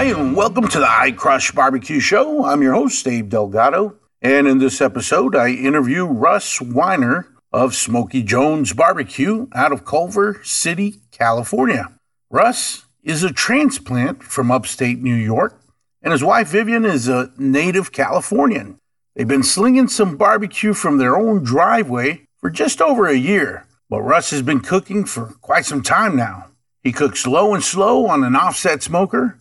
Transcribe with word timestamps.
Hi, 0.00 0.06
and 0.06 0.34
welcome 0.34 0.66
to 0.66 0.78
the 0.78 0.88
I 0.88 1.12
Crush 1.12 1.52
Barbecue 1.52 2.00
Show. 2.00 2.46
I'm 2.46 2.62
your 2.62 2.72
host, 2.72 3.04
Dave 3.04 3.28
Delgado. 3.28 3.98
And 4.22 4.48
in 4.48 4.56
this 4.56 4.80
episode, 4.80 5.36
I 5.36 5.50
interview 5.50 6.06
Russ 6.06 6.58
Weiner 6.58 7.28
of 7.52 7.74
Smoky 7.74 8.22
Jones 8.22 8.72
Barbecue 8.72 9.48
out 9.54 9.72
of 9.72 9.84
Culver 9.84 10.40
City, 10.42 11.02
California. 11.10 11.92
Russ 12.30 12.86
is 13.02 13.22
a 13.22 13.30
transplant 13.30 14.22
from 14.22 14.50
upstate 14.50 15.02
New 15.02 15.14
York, 15.14 15.60
and 16.00 16.12
his 16.12 16.24
wife 16.24 16.48
Vivian 16.48 16.86
is 16.86 17.06
a 17.06 17.30
native 17.36 17.92
Californian. 17.92 18.78
They've 19.14 19.28
been 19.28 19.42
slinging 19.42 19.88
some 19.88 20.16
barbecue 20.16 20.72
from 20.72 20.96
their 20.96 21.14
own 21.14 21.44
driveway 21.44 22.22
for 22.38 22.48
just 22.48 22.80
over 22.80 23.06
a 23.06 23.18
year, 23.18 23.66
but 23.90 24.00
Russ 24.00 24.30
has 24.30 24.40
been 24.40 24.60
cooking 24.60 25.04
for 25.04 25.34
quite 25.42 25.66
some 25.66 25.82
time 25.82 26.16
now. 26.16 26.46
He 26.82 26.90
cooks 26.90 27.26
low 27.26 27.52
and 27.52 27.62
slow 27.62 28.06
on 28.06 28.24
an 28.24 28.34
offset 28.34 28.82
smoker 28.82 29.36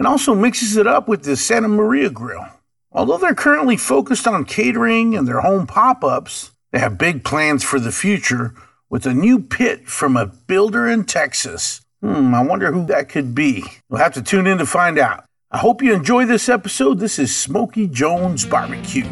and 0.00 0.06
also 0.06 0.34
mixes 0.34 0.78
it 0.78 0.86
up 0.86 1.08
with 1.08 1.24
the 1.24 1.36
Santa 1.36 1.68
Maria 1.68 2.08
grill. 2.08 2.46
Although 2.90 3.18
they're 3.18 3.34
currently 3.34 3.76
focused 3.76 4.26
on 4.26 4.46
catering 4.46 5.14
and 5.14 5.28
their 5.28 5.42
home 5.42 5.66
pop 5.66 6.02
ups, 6.02 6.52
they 6.72 6.78
have 6.78 6.96
big 6.96 7.22
plans 7.22 7.62
for 7.62 7.78
the 7.78 7.92
future 7.92 8.54
with 8.88 9.04
a 9.04 9.12
new 9.12 9.38
pit 9.38 9.86
from 9.86 10.16
a 10.16 10.24
builder 10.24 10.88
in 10.88 11.04
Texas. 11.04 11.82
Hmm, 12.00 12.34
I 12.34 12.42
wonder 12.42 12.72
who 12.72 12.86
that 12.86 13.10
could 13.10 13.34
be. 13.34 13.62
We'll 13.90 14.00
have 14.00 14.14
to 14.14 14.22
tune 14.22 14.46
in 14.46 14.56
to 14.56 14.64
find 14.64 14.98
out. 14.98 15.26
I 15.50 15.58
hope 15.58 15.82
you 15.82 15.92
enjoy 15.92 16.24
this 16.24 16.48
episode. 16.48 16.98
This 16.98 17.18
is 17.18 17.36
Smoky 17.36 17.86
Jones 17.86 18.46
Barbecue. 18.46 19.04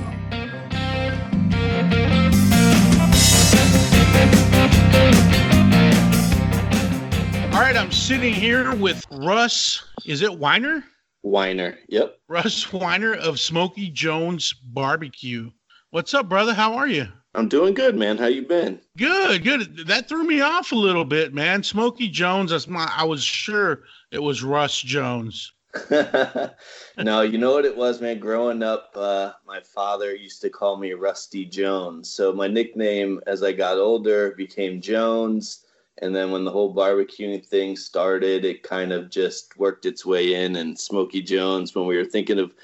Right, 7.68 7.76
I'm 7.76 7.92
sitting 7.92 8.32
here 8.32 8.74
with 8.76 9.04
Russ. 9.10 9.84
Is 10.06 10.22
it 10.22 10.38
Weiner? 10.38 10.84
Weiner. 11.22 11.76
Yep. 11.90 12.18
Russ 12.26 12.72
Weiner 12.72 13.12
of 13.16 13.38
Smoky 13.38 13.90
Jones 13.90 14.54
Barbecue. 14.54 15.50
What's 15.90 16.14
up, 16.14 16.30
brother? 16.30 16.54
How 16.54 16.78
are 16.78 16.86
you? 16.86 17.08
I'm 17.34 17.46
doing 17.46 17.74
good, 17.74 17.94
man. 17.94 18.16
How 18.16 18.24
you 18.24 18.46
been? 18.46 18.80
Good, 18.96 19.44
good. 19.44 19.86
That 19.86 20.08
threw 20.08 20.24
me 20.24 20.40
off 20.40 20.72
a 20.72 20.76
little 20.76 21.04
bit, 21.04 21.34
man. 21.34 21.62
Smoky 21.62 22.08
Jones. 22.08 22.52
That's 22.52 22.68
my. 22.68 22.90
I 22.96 23.04
was 23.04 23.22
sure 23.22 23.82
it 24.12 24.22
was 24.22 24.42
Russ 24.42 24.80
Jones. 24.80 25.52
no, 25.90 27.20
you 27.20 27.36
know 27.36 27.52
what 27.52 27.66
it 27.66 27.76
was, 27.76 28.00
man. 28.00 28.18
Growing 28.18 28.62
up, 28.62 28.92
uh, 28.94 29.32
my 29.46 29.60
father 29.60 30.14
used 30.14 30.40
to 30.40 30.48
call 30.48 30.78
me 30.78 30.94
Rusty 30.94 31.44
Jones. 31.44 32.08
So 32.10 32.32
my 32.32 32.48
nickname, 32.48 33.20
as 33.26 33.42
I 33.42 33.52
got 33.52 33.76
older, 33.76 34.30
became 34.38 34.80
Jones. 34.80 35.66
And 36.00 36.14
then 36.14 36.30
when 36.30 36.44
the 36.44 36.50
whole 36.50 36.74
barbecuing 36.74 37.44
thing 37.44 37.76
started, 37.76 38.44
it 38.44 38.62
kind 38.62 38.92
of 38.92 39.10
just 39.10 39.58
worked 39.58 39.84
its 39.84 40.06
way 40.06 40.34
in. 40.34 40.56
And 40.56 40.78
Smoky 40.78 41.22
Jones, 41.22 41.74
when 41.74 41.86
we 41.86 41.96
were 41.96 42.04
thinking 42.04 42.38
of 42.38 42.54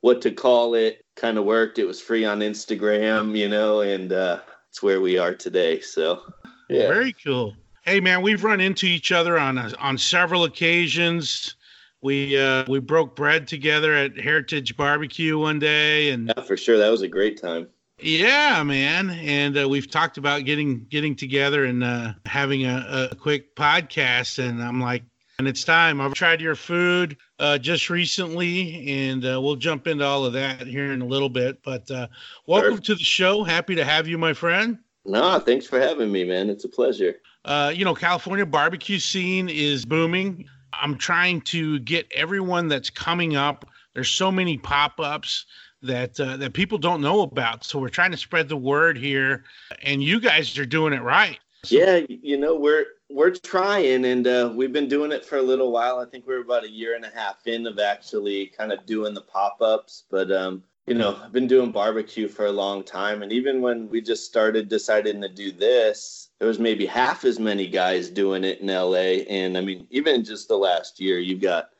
what 0.00 0.20
to 0.22 0.30
call 0.30 0.74
it, 0.74 1.04
kind 1.16 1.38
of 1.38 1.44
worked. 1.44 1.78
It 1.78 1.84
was 1.84 2.00
free 2.00 2.24
on 2.24 2.40
Instagram, 2.40 3.36
you 3.36 3.48
know, 3.48 3.80
and 3.80 4.12
uh, 4.12 4.40
it's 4.68 4.82
where 4.82 5.00
we 5.00 5.18
are 5.18 5.34
today. 5.34 5.80
So, 5.80 6.22
yeah. 6.68 6.88
Very 6.88 7.14
cool. 7.24 7.54
Hey, 7.82 8.00
man, 8.00 8.22
we've 8.22 8.44
run 8.44 8.60
into 8.60 8.86
each 8.86 9.10
other 9.10 9.38
on 9.38 9.58
a, 9.58 9.72
on 9.78 9.98
several 9.98 10.44
occasions. 10.44 11.56
We 12.00 12.36
uh, 12.36 12.64
we 12.68 12.80
broke 12.80 13.14
bread 13.14 13.46
together 13.46 13.94
at 13.94 14.18
Heritage 14.18 14.76
Barbecue 14.76 15.38
one 15.38 15.60
day, 15.60 16.10
and 16.10 16.32
yeah, 16.36 16.42
for 16.42 16.56
sure, 16.56 16.76
that 16.76 16.90
was 16.90 17.02
a 17.02 17.08
great 17.08 17.40
time. 17.40 17.68
Yeah, 18.04 18.64
man, 18.64 19.10
and 19.10 19.56
uh, 19.56 19.68
we've 19.68 19.88
talked 19.88 20.18
about 20.18 20.44
getting 20.44 20.86
getting 20.90 21.14
together 21.14 21.66
and 21.66 21.84
uh, 21.84 22.14
having 22.26 22.66
a, 22.66 23.08
a 23.12 23.14
quick 23.14 23.54
podcast, 23.54 24.40
and 24.40 24.60
I'm 24.60 24.80
like, 24.80 25.04
and 25.38 25.46
it's 25.46 25.62
time. 25.62 26.00
I've 26.00 26.12
tried 26.12 26.40
your 26.40 26.56
food 26.56 27.16
uh, 27.38 27.58
just 27.58 27.90
recently, 27.90 28.88
and 28.88 29.24
uh, 29.24 29.40
we'll 29.40 29.54
jump 29.54 29.86
into 29.86 30.04
all 30.04 30.24
of 30.24 30.32
that 30.32 30.66
here 30.66 30.92
in 30.92 31.00
a 31.00 31.06
little 31.06 31.28
bit. 31.28 31.62
But 31.62 31.88
uh, 31.92 32.08
welcome 32.48 32.78
to 32.78 32.96
the 32.96 33.04
show. 33.04 33.44
Happy 33.44 33.76
to 33.76 33.84
have 33.84 34.08
you, 34.08 34.18
my 34.18 34.32
friend. 34.32 34.78
No, 35.04 35.38
thanks 35.38 35.66
for 35.66 35.78
having 35.78 36.10
me, 36.10 36.24
man. 36.24 36.50
It's 36.50 36.64
a 36.64 36.68
pleasure. 36.68 37.20
Uh, 37.44 37.72
you 37.72 37.84
know, 37.84 37.94
California 37.94 38.44
barbecue 38.44 38.98
scene 38.98 39.48
is 39.48 39.84
booming. 39.84 40.44
I'm 40.72 40.98
trying 40.98 41.40
to 41.42 41.78
get 41.78 42.10
everyone 42.16 42.66
that's 42.66 42.90
coming 42.90 43.36
up. 43.36 43.64
There's 43.94 44.10
so 44.10 44.32
many 44.32 44.58
pop-ups 44.58 45.46
that 45.82 46.18
uh, 46.18 46.36
that 46.38 46.52
people 46.52 46.78
don't 46.78 47.00
know 47.00 47.22
about. 47.22 47.64
So 47.64 47.78
we're 47.78 47.88
trying 47.88 48.12
to 48.12 48.16
spread 48.16 48.48
the 48.48 48.56
word 48.56 48.96
here, 48.96 49.44
and 49.82 50.02
you 50.02 50.20
guys 50.20 50.56
are 50.58 50.66
doing 50.66 50.92
it 50.92 51.02
right. 51.02 51.38
Yeah, 51.68 52.00
you 52.08 52.38
know 52.38 52.56
we're 52.56 52.86
we're 53.10 53.30
trying, 53.30 54.04
and 54.04 54.26
uh, 54.26 54.52
we've 54.54 54.72
been 54.72 54.88
doing 54.88 55.12
it 55.12 55.24
for 55.24 55.38
a 55.38 55.42
little 55.42 55.70
while. 55.70 55.98
I 55.98 56.06
think 56.06 56.26
we're 56.26 56.42
about 56.42 56.64
a 56.64 56.70
year 56.70 56.96
and 56.96 57.04
a 57.04 57.10
half 57.10 57.46
in 57.46 57.66
of 57.66 57.78
actually 57.78 58.46
kind 58.46 58.72
of 58.72 58.84
doing 58.86 59.14
the 59.14 59.20
pop-ups, 59.20 60.04
but 60.10 60.32
um, 60.32 60.62
you 60.86 60.94
know 60.94 61.20
I've 61.22 61.32
been 61.32 61.46
doing 61.46 61.70
barbecue 61.70 62.26
for 62.26 62.46
a 62.46 62.52
long 62.52 62.82
time, 62.82 63.22
and 63.22 63.32
even 63.32 63.60
when 63.60 63.88
we 63.88 64.00
just 64.00 64.26
started 64.26 64.68
deciding 64.68 65.20
to 65.20 65.28
do 65.28 65.52
this, 65.52 66.30
there 66.38 66.48
was 66.48 66.58
maybe 66.58 66.86
half 66.86 67.24
as 67.24 67.38
many 67.38 67.68
guys 67.68 68.08
doing 68.10 68.44
it 68.44 68.60
in 68.60 68.66
LA, 68.66 69.22
and 69.28 69.56
I 69.56 69.60
mean 69.60 69.86
even 69.90 70.24
just 70.24 70.48
the 70.48 70.56
last 70.56 71.00
year, 71.00 71.18
you've 71.18 71.42
got 71.42 71.70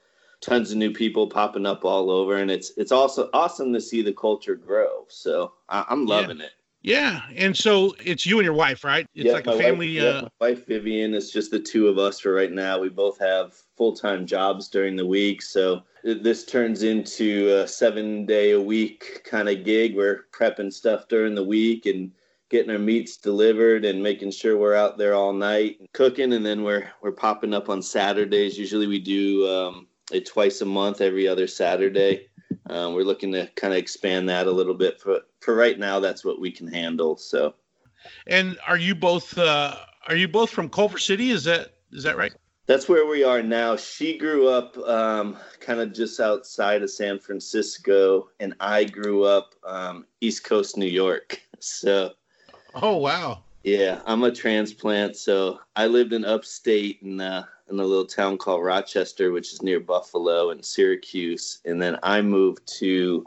tons 0.42 0.72
of 0.72 0.76
new 0.76 0.92
people 0.92 1.26
popping 1.26 1.64
up 1.64 1.84
all 1.84 2.10
over, 2.10 2.36
and 2.36 2.50
it's 2.50 2.72
it's 2.76 2.92
also 2.92 3.30
awesome 3.32 3.72
to 3.72 3.80
see 3.80 4.02
the 4.02 4.12
culture 4.12 4.56
grow. 4.56 5.06
So 5.08 5.52
I, 5.68 5.86
am 5.88 6.04
loving 6.04 6.38
yeah. 6.38 6.44
it. 6.44 6.52
Yeah, 6.82 7.20
and 7.36 7.56
so 7.56 7.94
it's 8.04 8.26
you 8.26 8.38
and 8.38 8.44
your 8.44 8.54
wife, 8.54 8.82
right? 8.82 9.06
It's 9.14 9.26
yeah, 9.26 9.32
like 9.32 9.46
a 9.46 9.56
family. 9.56 9.96
Wife, 9.96 10.04
uh... 10.04 10.08
yeah, 10.08 10.20
my 10.40 10.48
wife 10.48 10.66
Vivian. 10.66 11.14
It's 11.14 11.30
just 11.30 11.52
the 11.52 11.60
two 11.60 11.86
of 11.86 11.96
us 11.96 12.20
for 12.20 12.34
right 12.34 12.52
now. 12.52 12.78
We 12.78 12.88
both 12.88 13.18
have 13.20 13.54
full 13.76 13.94
time 13.94 14.26
jobs 14.26 14.68
during 14.68 14.96
the 14.96 15.06
week, 15.06 15.42
so 15.42 15.82
this 16.02 16.44
turns 16.44 16.82
into 16.82 17.56
a 17.62 17.68
seven 17.68 18.26
day 18.26 18.50
a 18.50 18.60
week 18.60 19.22
kind 19.24 19.48
of 19.48 19.64
gig. 19.64 19.94
We're 19.94 20.24
prepping 20.32 20.72
stuff 20.72 21.06
during 21.08 21.36
the 21.36 21.44
week 21.44 21.86
and 21.86 22.10
getting 22.50 22.70
our 22.70 22.78
meats 22.78 23.16
delivered 23.16 23.84
and 23.84 24.02
making 24.02 24.32
sure 24.32 24.58
we're 24.58 24.74
out 24.74 24.98
there 24.98 25.14
all 25.14 25.32
night 25.32 25.78
cooking, 25.92 26.32
and 26.32 26.44
then 26.44 26.64
we're 26.64 26.88
we're 27.00 27.12
popping 27.12 27.54
up 27.54 27.68
on 27.68 27.80
Saturdays. 27.80 28.58
Usually 28.58 28.88
we 28.88 28.98
do 28.98 29.46
um, 29.46 29.86
twice 30.20 30.60
a 30.60 30.66
month, 30.66 31.00
every 31.00 31.26
other 31.28 31.46
Saturday. 31.46 32.28
Um, 32.68 32.94
we're 32.94 33.04
looking 33.04 33.32
to 33.32 33.46
kind 33.56 33.72
of 33.72 33.78
expand 33.78 34.28
that 34.28 34.46
a 34.46 34.50
little 34.50 34.74
bit. 34.74 35.00
For 35.00 35.20
for 35.40 35.54
right 35.54 35.78
now, 35.78 36.00
that's 36.00 36.24
what 36.24 36.40
we 36.40 36.50
can 36.50 36.66
handle. 36.66 37.16
So. 37.16 37.54
And 38.26 38.58
are 38.66 38.76
you 38.76 38.94
both 38.94 39.36
uh, 39.38 39.76
are 40.08 40.16
you 40.16 40.28
both 40.28 40.50
from 40.50 40.68
Culver 40.68 40.98
City? 40.98 41.30
Is 41.30 41.44
that 41.44 41.74
is 41.92 42.02
that 42.02 42.16
right? 42.16 42.32
That's 42.66 42.88
where 42.88 43.06
we 43.06 43.24
are 43.24 43.42
now. 43.42 43.76
She 43.76 44.16
grew 44.16 44.48
up 44.48 44.78
um, 44.78 45.36
kind 45.60 45.80
of 45.80 45.92
just 45.92 46.20
outside 46.20 46.82
of 46.82 46.90
San 46.90 47.18
Francisco, 47.18 48.30
and 48.38 48.54
I 48.60 48.84
grew 48.84 49.24
up 49.24 49.54
um, 49.66 50.06
East 50.20 50.44
Coast 50.44 50.76
New 50.76 50.86
York. 50.86 51.40
So. 51.64 52.10
Oh 52.74 52.96
wow. 52.96 53.44
Yeah, 53.62 54.00
I'm 54.04 54.24
a 54.24 54.32
transplant, 54.32 55.16
so 55.16 55.60
I 55.76 55.86
lived 55.86 56.12
in 56.12 56.24
upstate 56.24 57.00
and 57.02 57.20
uh, 57.20 57.44
in 57.70 57.78
a 57.78 57.84
little 57.84 58.06
town 58.06 58.38
called 58.38 58.64
Rochester, 58.64 59.32
which 59.32 59.52
is 59.52 59.62
near 59.62 59.80
Buffalo 59.80 60.50
and 60.50 60.64
Syracuse, 60.64 61.60
and 61.64 61.80
then 61.80 61.98
I 62.02 62.22
moved 62.22 62.66
to 62.78 63.24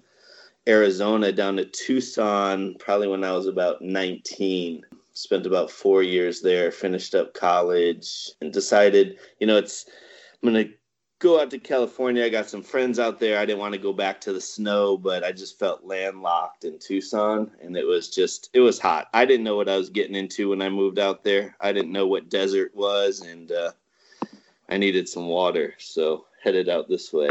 Arizona 0.67 1.31
down 1.31 1.57
to 1.57 1.65
Tucson 1.65 2.75
probably 2.79 3.07
when 3.07 3.23
I 3.23 3.31
was 3.31 3.47
about 3.47 3.81
19. 3.81 4.83
Spent 5.13 5.45
about 5.45 5.71
four 5.71 6.03
years 6.03 6.41
there, 6.41 6.71
finished 6.71 7.15
up 7.15 7.33
college, 7.33 8.31
and 8.41 8.51
decided, 8.51 9.17
you 9.39 9.47
know, 9.47 9.57
it's 9.57 9.85
I'm 10.43 10.51
gonna 10.51 10.69
go 11.19 11.39
out 11.39 11.49
to 11.51 11.57
California. 11.57 12.25
I 12.25 12.29
got 12.29 12.49
some 12.49 12.61
friends 12.61 12.99
out 12.99 13.19
there. 13.19 13.39
I 13.39 13.45
didn't 13.45 13.59
want 13.59 13.73
to 13.73 13.79
go 13.79 13.93
back 13.93 14.19
to 14.21 14.33
the 14.33 14.41
snow, 14.41 14.97
but 14.97 15.23
I 15.23 15.31
just 15.31 15.57
felt 15.57 15.85
landlocked 15.85 16.65
in 16.65 16.77
Tucson 16.79 17.49
and 17.61 17.77
it 17.77 17.85
was 17.85 18.09
just 18.09 18.49
it 18.53 18.59
was 18.59 18.79
hot. 18.79 19.07
I 19.13 19.25
didn't 19.25 19.45
know 19.45 19.55
what 19.55 19.69
I 19.69 19.77
was 19.77 19.89
getting 19.89 20.15
into 20.15 20.49
when 20.49 20.61
I 20.61 20.69
moved 20.69 20.99
out 20.99 21.23
there. 21.23 21.55
I 21.61 21.71
didn't 21.71 21.93
know 21.93 22.07
what 22.07 22.29
desert 22.29 22.75
was 22.75 23.21
and 23.21 23.51
uh, 23.51 23.71
I 24.69 24.77
needed 24.77 25.07
some 25.07 25.27
water, 25.27 25.73
so 25.77 26.25
headed 26.43 26.69
out 26.69 26.89
this 26.89 27.11
way. 27.13 27.29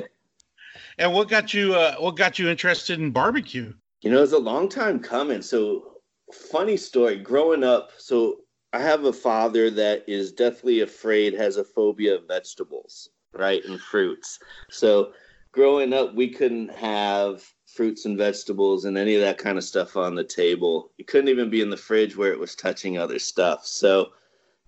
And 0.99 1.13
what 1.13 1.29
got 1.29 1.55
you 1.55 1.75
uh, 1.75 1.97
what 1.97 2.17
got 2.17 2.39
you 2.39 2.49
interested 2.49 2.99
in 2.99 3.11
barbecue? 3.11 3.73
You 4.03 4.11
know, 4.11 4.23
it's 4.23 4.33
a 4.33 4.39
long 4.39 4.69
time 4.69 5.01
coming. 5.01 5.43
So 5.43 6.01
funny 6.33 6.77
story, 6.77 7.17
growing 7.17 7.65
up, 7.65 7.91
so 7.99 8.41
I 8.73 8.81
have 8.81 9.05
a 9.05 9.13
father 9.13 9.71
that 9.71 10.05
is 10.09 10.33
deathly 10.33 10.81
afraid, 10.81 11.35
has 11.35 11.57
a 11.57 11.65
phobia 11.65 12.17
of 12.17 12.27
vegetables 12.27 13.11
right, 13.35 13.65
and 13.65 13.81
fruits. 13.81 14.39
So 14.71 15.13
growing 15.53 15.93
up, 15.93 16.15
we 16.15 16.29
couldn't 16.29 16.71
have 16.71 17.45
fruits 17.67 18.05
and 18.05 18.17
vegetables 18.17 18.85
and 18.85 18.97
any 18.97 19.15
of 19.15 19.21
that 19.21 19.39
kind 19.39 19.59
of 19.59 19.65
stuff 19.65 19.97
on 19.97 20.15
the 20.15 20.25
table. 20.25 20.93
It 20.99 21.07
couldn't 21.07 21.29
even 21.29 21.51
be 21.51 21.61
in 21.61 21.71
the 21.71 21.77
fridge 21.77 22.17
where 22.17 22.33
it 22.33 22.39
was 22.39 22.55
touching 22.55 22.99
other 22.99 23.19
stuff. 23.19 23.67
So 23.67 24.13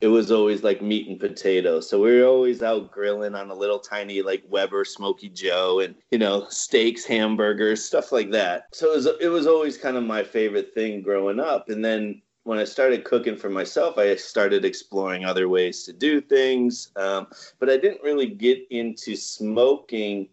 it 0.00 0.08
was 0.08 0.30
always 0.30 0.62
like 0.62 0.82
meat 0.82 1.08
and 1.08 1.18
potatoes. 1.18 1.88
So 1.88 2.02
we 2.02 2.20
were 2.20 2.26
always 2.26 2.62
out 2.62 2.90
grilling 2.90 3.34
on 3.34 3.50
a 3.50 3.54
little 3.54 3.78
tiny 3.78 4.22
like 4.22 4.44
Weber 4.48 4.84
Smoky 4.84 5.28
Joe 5.28 5.80
and 5.80 5.94
you 6.10 6.18
know 6.18 6.46
steaks, 6.50 7.04
hamburgers, 7.04 7.84
stuff 7.84 8.12
like 8.12 8.30
that. 8.32 8.66
So 8.72 8.92
it 8.92 8.96
was 8.96 9.06
it 9.20 9.28
was 9.28 9.46
always 9.46 9.78
kind 9.78 9.96
of 9.96 10.04
my 10.04 10.22
favorite 10.22 10.74
thing 10.74 11.02
growing 11.02 11.40
up. 11.40 11.70
And 11.70 11.84
then 11.84 12.20
when 12.44 12.58
I 12.58 12.64
started 12.64 13.04
cooking 13.04 13.36
for 13.36 13.50
myself, 13.50 13.98
I 13.98 14.14
started 14.16 14.64
exploring 14.64 15.24
other 15.24 15.48
ways 15.48 15.82
to 15.84 15.92
do 15.92 16.20
things. 16.20 16.92
Um, 16.94 17.26
but 17.58 17.68
I 17.68 17.76
didn't 17.76 18.04
really 18.04 18.28
get 18.28 18.60
into 18.70 19.16
smoking 19.16 20.28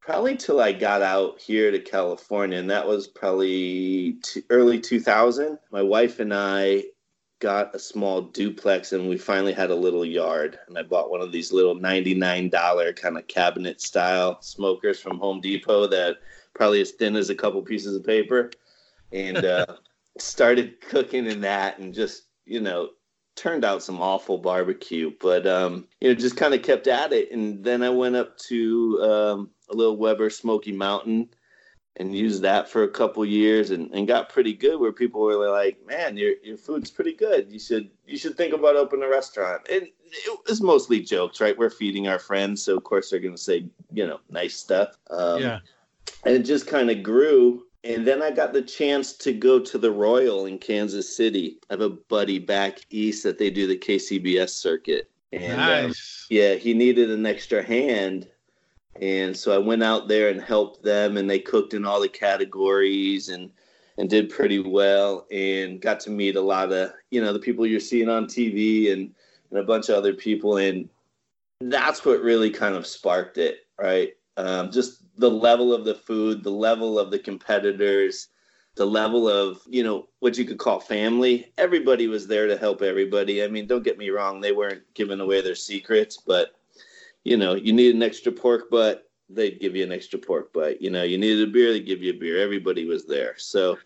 probably 0.00 0.36
till 0.36 0.60
I 0.60 0.70
got 0.70 1.02
out 1.02 1.40
here 1.40 1.72
to 1.72 1.80
California, 1.80 2.58
and 2.58 2.70
that 2.70 2.86
was 2.86 3.08
probably 3.08 4.18
t- 4.22 4.44
early 4.50 4.78
2000. 4.78 5.58
My 5.72 5.82
wife 5.82 6.20
and 6.20 6.32
I 6.32 6.84
got 7.38 7.74
a 7.74 7.78
small 7.78 8.22
duplex, 8.22 8.92
and 8.92 9.08
we 9.08 9.18
finally 9.18 9.52
had 9.52 9.70
a 9.70 9.74
little 9.74 10.04
yard. 10.04 10.58
And 10.68 10.78
I 10.78 10.82
bought 10.82 11.10
one 11.10 11.20
of 11.20 11.32
these 11.32 11.52
little 11.52 11.76
$99 11.76 12.96
kind 12.96 13.18
of 13.18 13.26
cabinet 13.26 13.80
style 13.80 14.40
smokers 14.40 15.00
from 15.00 15.18
Home 15.18 15.40
Depot 15.40 15.86
that 15.88 16.16
probably 16.54 16.80
as 16.80 16.92
thin 16.92 17.16
as 17.16 17.30
a 17.30 17.34
couple 17.34 17.60
pieces 17.62 17.94
of 17.94 18.04
paper, 18.04 18.50
and 19.12 19.44
uh, 19.44 19.66
started 20.18 20.80
cooking 20.80 21.26
in 21.26 21.40
that, 21.42 21.78
and 21.78 21.94
just 21.94 22.24
you 22.44 22.60
know 22.60 22.90
turned 23.36 23.64
out 23.64 23.82
some 23.82 24.00
awful 24.00 24.38
barbecue, 24.38 25.12
but 25.20 25.46
um, 25.46 25.86
you 26.00 26.08
know, 26.08 26.14
just 26.14 26.36
kind 26.36 26.54
of 26.54 26.62
kept 26.62 26.86
at 26.86 27.12
it. 27.12 27.30
And 27.30 27.62
then 27.62 27.82
I 27.82 27.90
went 27.90 28.16
up 28.16 28.36
to 28.38 29.00
um, 29.02 29.50
a 29.70 29.74
little 29.74 29.96
Weber 29.96 30.30
Smoky 30.30 30.72
Mountain 30.72 31.28
and 31.96 32.14
used 32.14 32.42
that 32.42 32.68
for 32.68 32.82
a 32.82 32.88
couple 32.88 33.24
years 33.24 33.70
and, 33.70 33.90
and 33.92 34.06
got 34.06 34.28
pretty 34.28 34.52
good 34.52 34.78
where 34.78 34.92
people 34.92 35.22
were 35.22 35.50
like, 35.50 35.78
man, 35.86 36.16
your, 36.16 36.34
your 36.42 36.56
food's 36.56 36.90
pretty 36.90 37.14
good. 37.14 37.50
You 37.50 37.58
should, 37.58 37.90
you 38.06 38.18
should 38.18 38.36
think 38.36 38.52
about 38.52 38.76
opening 38.76 39.04
a 39.04 39.08
restaurant. 39.08 39.66
And 39.70 39.88
it 40.04 40.38
was 40.46 40.60
mostly 40.60 41.00
jokes, 41.00 41.40
right? 41.40 41.56
We're 41.56 41.70
feeding 41.70 42.06
our 42.06 42.18
friends. 42.18 42.62
So 42.62 42.76
of 42.76 42.84
course 42.84 43.10
they're 43.10 43.20
going 43.20 43.34
to 43.34 43.40
say, 43.40 43.66
you 43.92 44.06
know, 44.06 44.20
nice 44.30 44.56
stuff. 44.56 44.96
Um, 45.10 45.40
yeah. 45.40 45.58
And 46.24 46.34
it 46.34 46.42
just 46.42 46.66
kind 46.66 46.90
of 46.90 47.02
grew 47.02 47.66
and 47.86 48.06
then 48.06 48.20
I 48.22 48.30
got 48.30 48.52
the 48.52 48.62
chance 48.62 49.12
to 49.18 49.32
go 49.32 49.60
to 49.60 49.78
the 49.78 49.90
Royal 49.90 50.46
in 50.46 50.58
Kansas 50.58 51.16
City. 51.16 51.58
I 51.70 51.74
have 51.74 51.80
a 51.80 51.90
buddy 51.90 52.38
back 52.38 52.80
east 52.90 53.22
that 53.22 53.38
they 53.38 53.48
do 53.48 53.66
the 53.66 53.78
KCBS 53.78 54.50
circuit. 54.50 55.10
And 55.32 55.52
um, 55.52 55.58
nice. 55.58 56.26
um, 56.30 56.36
yeah, 56.36 56.54
he 56.54 56.74
needed 56.74 57.10
an 57.10 57.26
extra 57.26 57.62
hand. 57.62 58.28
And 59.00 59.36
so 59.36 59.54
I 59.54 59.58
went 59.58 59.82
out 59.82 60.08
there 60.08 60.28
and 60.28 60.40
helped 60.40 60.82
them 60.82 61.16
and 61.16 61.28
they 61.28 61.38
cooked 61.38 61.74
in 61.74 61.84
all 61.84 62.00
the 62.00 62.08
categories 62.08 63.28
and 63.28 63.50
and 63.98 64.10
did 64.10 64.28
pretty 64.28 64.58
well 64.58 65.26
and 65.30 65.80
got 65.80 66.00
to 66.00 66.10
meet 66.10 66.36
a 66.36 66.40
lot 66.40 66.70
of, 66.70 66.92
you 67.10 67.22
know, 67.22 67.32
the 67.32 67.38
people 67.38 67.66
you're 67.66 67.80
seeing 67.80 68.08
on 68.08 68.26
TV 68.26 68.92
and 68.92 69.14
and 69.50 69.60
a 69.60 69.64
bunch 69.64 69.88
of 69.88 69.96
other 69.96 70.12
people 70.12 70.58
and 70.58 70.88
that's 71.60 72.04
what 72.04 72.20
really 72.20 72.50
kind 72.50 72.74
of 72.74 72.86
sparked 72.86 73.38
it, 73.38 73.66
right? 73.78 74.12
Um, 74.36 74.70
just 74.70 75.02
the 75.16 75.30
level 75.30 75.72
of 75.72 75.84
the 75.84 75.94
food, 75.94 76.42
the 76.42 76.50
level 76.50 76.98
of 76.98 77.10
the 77.10 77.18
competitors, 77.18 78.28
the 78.74 78.84
level 78.84 79.28
of, 79.28 79.60
you 79.66 79.82
know, 79.82 80.08
what 80.20 80.36
you 80.36 80.44
could 80.44 80.58
call 80.58 80.78
family. 80.78 81.52
Everybody 81.56 82.08
was 82.08 82.26
there 82.26 82.46
to 82.46 82.58
help 82.58 82.82
everybody. 82.82 83.42
I 83.42 83.48
mean, 83.48 83.66
don't 83.66 83.84
get 83.84 83.96
me 83.96 84.10
wrong, 84.10 84.40
they 84.40 84.52
weren't 84.52 84.82
giving 84.94 85.20
away 85.20 85.40
their 85.40 85.54
secrets, 85.54 86.18
but 86.18 86.55
you 87.26 87.36
know, 87.36 87.54
you 87.54 87.72
need 87.72 87.92
an 87.92 88.04
extra 88.04 88.30
pork 88.30 88.70
butt, 88.70 89.10
they'd 89.28 89.58
give 89.58 89.74
you 89.74 89.82
an 89.82 89.90
extra 89.90 90.16
pork 90.16 90.52
butt. 90.52 90.80
You 90.80 90.90
know, 90.90 91.02
you 91.02 91.18
needed 91.18 91.48
a 91.48 91.50
beer, 91.50 91.72
they'd 91.72 91.84
give 91.84 92.00
you 92.00 92.12
a 92.12 92.16
beer. 92.16 92.38
Everybody 92.40 92.84
was 92.84 93.04
there. 93.04 93.34
So 93.36 93.78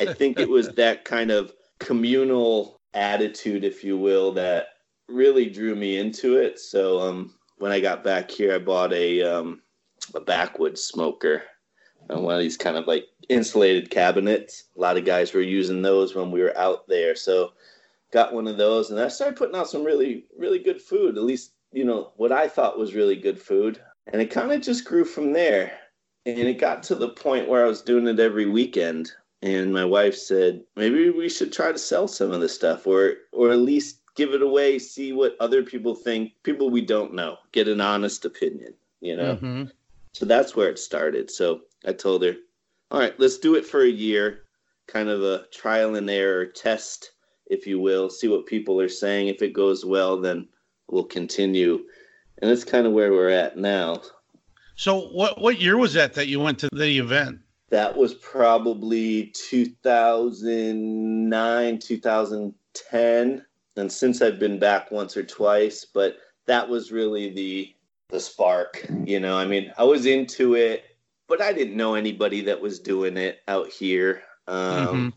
I 0.00 0.12
think 0.12 0.40
it 0.40 0.48
was 0.48 0.68
that 0.74 1.04
kind 1.04 1.30
of 1.30 1.52
communal 1.78 2.80
attitude, 2.94 3.62
if 3.62 3.84
you 3.84 3.96
will, 3.96 4.32
that 4.32 4.70
really 5.08 5.48
drew 5.48 5.76
me 5.76 5.98
into 5.98 6.38
it. 6.38 6.58
So 6.58 6.98
um 6.98 7.34
when 7.58 7.70
I 7.70 7.78
got 7.78 8.02
back 8.02 8.32
here, 8.32 8.52
I 8.52 8.58
bought 8.58 8.92
a 8.92 9.22
um 9.22 9.62
a 10.16 10.20
backwoods 10.20 10.82
smoker 10.82 11.44
and 12.10 12.24
one 12.24 12.34
of 12.34 12.40
these 12.40 12.56
kind 12.56 12.76
of 12.76 12.88
like 12.88 13.06
insulated 13.28 13.90
cabinets. 13.90 14.64
A 14.76 14.80
lot 14.80 14.96
of 14.96 15.04
guys 15.04 15.32
were 15.32 15.40
using 15.40 15.82
those 15.82 16.16
when 16.16 16.32
we 16.32 16.40
were 16.40 16.58
out 16.58 16.88
there. 16.88 17.14
So 17.14 17.52
got 18.12 18.34
one 18.34 18.48
of 18.48 18.56
those 18.56 18.90
and 18.90 18.98
I 18.98 19.06
started 19.06 19.36
putting 19.36 19.54
out 19.54 19.70
some 19.70 19.84
really, 19.84 20.24
really 20.36 20.58
good 20.58 20.82
food, 20.82 21.16
at 21.16 21.22
least, 21.22 21.52
you 21.72 21.84
know, 21.84 22.12
what 22.16 22.32
I 22.32 22.48
thought 22.48 22.78
was 22.78 22.94
really 22.94 23.16
good 23.16 23.40
food. 23.40 23.80
And 24.12 24.22
it 24.22 24.30
kind 24.30 24.52
of 24.52 24.62
just 24.62 24.84
grew 24.84 25.04
from 25.04 25.32
there. 25.32 25.72
And 26.26 26.38
it 26.38 26.58
got 26.58 26.82
to 26.84 26.94
the 26.94 27.10
point 27.10 27.48
where 27.48 27.64
I 27.64 27.68
was 27.68 27.82
doing 27.82 28.06
it 28.06 28.20
every 28.20 28.46
weekend. 28.46 29.12
And 29.42 29.72
my 29.72 29.84
wife 29.84 30.16
said, 30.16 30.64
maybe 30.76 31.10
we 31.10 31.28
should 31.28 31.52
try 31.52 31.72
to 31.72 31.78
sell 31.78 32.08
some 32.08 32.32
of 32.32 32.40
this 32.40 32.54
stuff 32.54 32.86
or 32.86 33.14
or 33.32 33.50
at 33.50 33.58
least 33.58 34.00
give 34.16 34.34
it 34.34 34.42
away, 34.42 34.78
see 34.78 35.12
what 35.12 35.36
other 35.38 35.62
people 35.62 35.94
think, 35.94 36.32
people 36.42 36.70
we 36.70 36.80
don't 36.80 37.14
know, 37.14 37.36
get 37.52 37.68
an 37.68 37.80
honest 37.80 38.24
opinion, 38.24 38.74
you 39.00 39.16
know. 39.16 39.36
Mm-hmm. 39.36 39.64
So 40.12 40.26
that's 40.26 40.56
where 40.56 40.68
it 40.68 40.78
started. 40.78 41.30
So 41.30 41.60
I 41.86 41.92
told 41.92 42.24
her, 42.24 42.34
all 42.90 42.98
right, 42.98 43.18
let's 43.20 43.38
do 43.38 43.54
it 43.54 43.64
for 43.64 43.82
a 43.82 43.88
year, 43.88 44.42
kind 44.88 45.08
of 45.08 45.22
a 45.22 45.44
trial 45.52 45.94
and 45.94 46.10
error 46.10 46.46
test, 46.46 47.12
if 47.46 47.64
you 47.64 47.78
will, 47.78 48.10
see 48.10 48.26
what 48.26 48.46
people 48.46 48.80
are 48.80 48.88
saying. 48.88 49.28
If 49.28 49.40
it 49.40 49.52
goes 49.52 49.84
well, 49.84 50.20
then 50.20 50.48
we'll 50.90 51.04
continue. 51.04 51.84
And 52.40 52.50
that's 52.50 52.64
kind 52.64 52.86
of 52.86 52.92
where 52.92 53.12
we're 53.12 53.30
at 53.30 53.56
now. 53.56 54.02
So 54.76 55.08
what 55.08 55.40
what 55.40 55.60
year 55.60 55.76
was 55.76 55.92
that 55.94 56.14
that 56.14 56.28
you 56.28 56.38
went 56.40 56.58
to 56.60 56.68
the 56.72 56.98
event? 56.98 57.40
That 57.70 57.96
was 57.96 58.14
probably 58.14 59.26
2009, 59.34 61.78
2010. 61.78 63.44
And 63.76 63.92
since 63.92 64.22
I've 64.22 64.38
been 64.38 64.58
back 64.58 64.90
once 64.90 65.14
or 65.16 65.22
twice, 65.22 65.84
but 65.84 66.16
that 66.46 66.68
was 66.68 66.92
really 66.92 67.30
the 67.30 67.74
the 68.08 68.20
spark. 68.20 68.86
You 69.04 69.20
know, 69.20 69.36
I 69.36 69.44
mean, 69.44 69.72
I 69.76 69.84
was 69.84 70.06
into 70.06 70.54
it, 70.54 70.84
but 71.26 71.42
I 71.42 71.52
didn't 71.52 71.76
know 71.76 71.94
anybody 71.94 72.40
that 72.42 72.60
was 72.60 72.80
doing 72.80 73.16
it 73.16 73.40
out 73.48 73.68
here. 73.68 74.22
Um, 74.46 74.86
mm-hmm. 74.86 75.08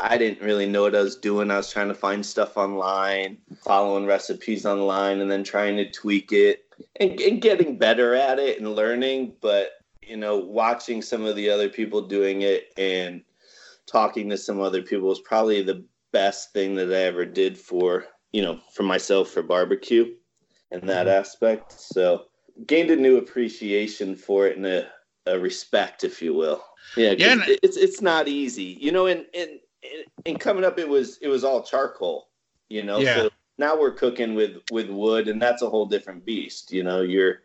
I 0.00 0.18
didn't 0.18 0.44
really 0.44 0.66
know 0.66 0.82
what 0.82 0.96
I 0.96 1.02
was 1.02 1.16
doing. 1.16 1.50
I 1.50 1.56
was 1.56 1.70
trying 1.70 1.88
to 1.88 1.94
find 1.94 2.24
stuff 2.24 2.56
online, 2.56 3.38
following 3.64 4.06
recipes 4.06 4.66
online, 4.66 5.20
and 5.20 5.30
then 5.30 5.44
trying 5.44 5.76
to 5.76 5.90
tweak 5.90 6.32
it 6.32 6.64
and, 6.98 7.18
and 7.20 7.40
getting 7.40 7.78
better 7.78 8.14
at 8.14 8.38
it 8.38 8.58
and 8.58 8.74
learning. 8.74 9.34
But, 9.40 9.72
you 10.02 10.16
know, 10.16 10.36
watching 10.36 11.00
some 11.00 11.24
of 11.24 11.36
the 11.36 11.48
other 11.48 11.68
people 11.68 12.02
doing 12.02 12.42
it 12.42 12.72
and 12.76 13.22
talking 13.86 14.28
to 14.30 14.36
some 14.36 14.60
other 14.60 14.82
people 14.82 15.08
was 15.08 15.20
probably 15.20 15.62
the 15.62 15.84
best 16.12 16.52
thing 16.52 16.74
that 16.74 16.92
I 16.92 17.04
ever 17.04 17.24
did 17.24 17.56
for, 17.56 18.06
you 18.32 18.42
know, 18.42 18.58
for 18.74 18.82
myself 18.82 19.28
for 19.30 19.42
barbecue 19.42 20.14
in 20.70 20.86
that 20.86 21.06
mm-hmm. 21.06 21.20
aspect. 21.20 21.72
So 21.72 22.26
gained 22.66 22.90
a 22.90 22.96
new 22.96 23.18
appreciation 23.18 24.16
for 24.16 24.46
it 24.46 24.56
and 24.56 24.66
a, 24.66 24.88
a 25.26 25.38
respect, 25.38 26.04
if 26.04 26.20
you 26.20 26.34
will. 26.34 26.64
Yeah, 26.96 27.14
yeah 27.16 27.36
it's 27.62 27.76
it's 27.76 28.00
not 28.00 28.28
easy, 28.28 28.76
you 28.80 28.92
know. 28.92 29.06
And 29.06 29.24
and 29.34 29.58
and 30.26 30.40
coming 30.40 30.64
up, 30.64 30.78
it 30.78 30.88
was 30.88 31.18
it 31.18 31.28
was 31.28 31.44
all 31.44 31.62
charcoal, 31.62 32.28
you 32.68 32.82
know. 32.82 32.98
Yeah. 32.98 33.14
So 33.14 33.30
now 33.58 33.78
we're 33.78 33.92
cooking 33.92 34.34
with 34.34 34.58
with 34.70 34.88
wood, 34.88 35.28
and 35.28 35.40
that's 35.40 35.62
a 35.62 35.68
whole 35.68 35.86
different 35.86 36.24
beast. 36.24 36.72
You 36.72 36.82
know, 36.82 37.02
you're 37.02 37.42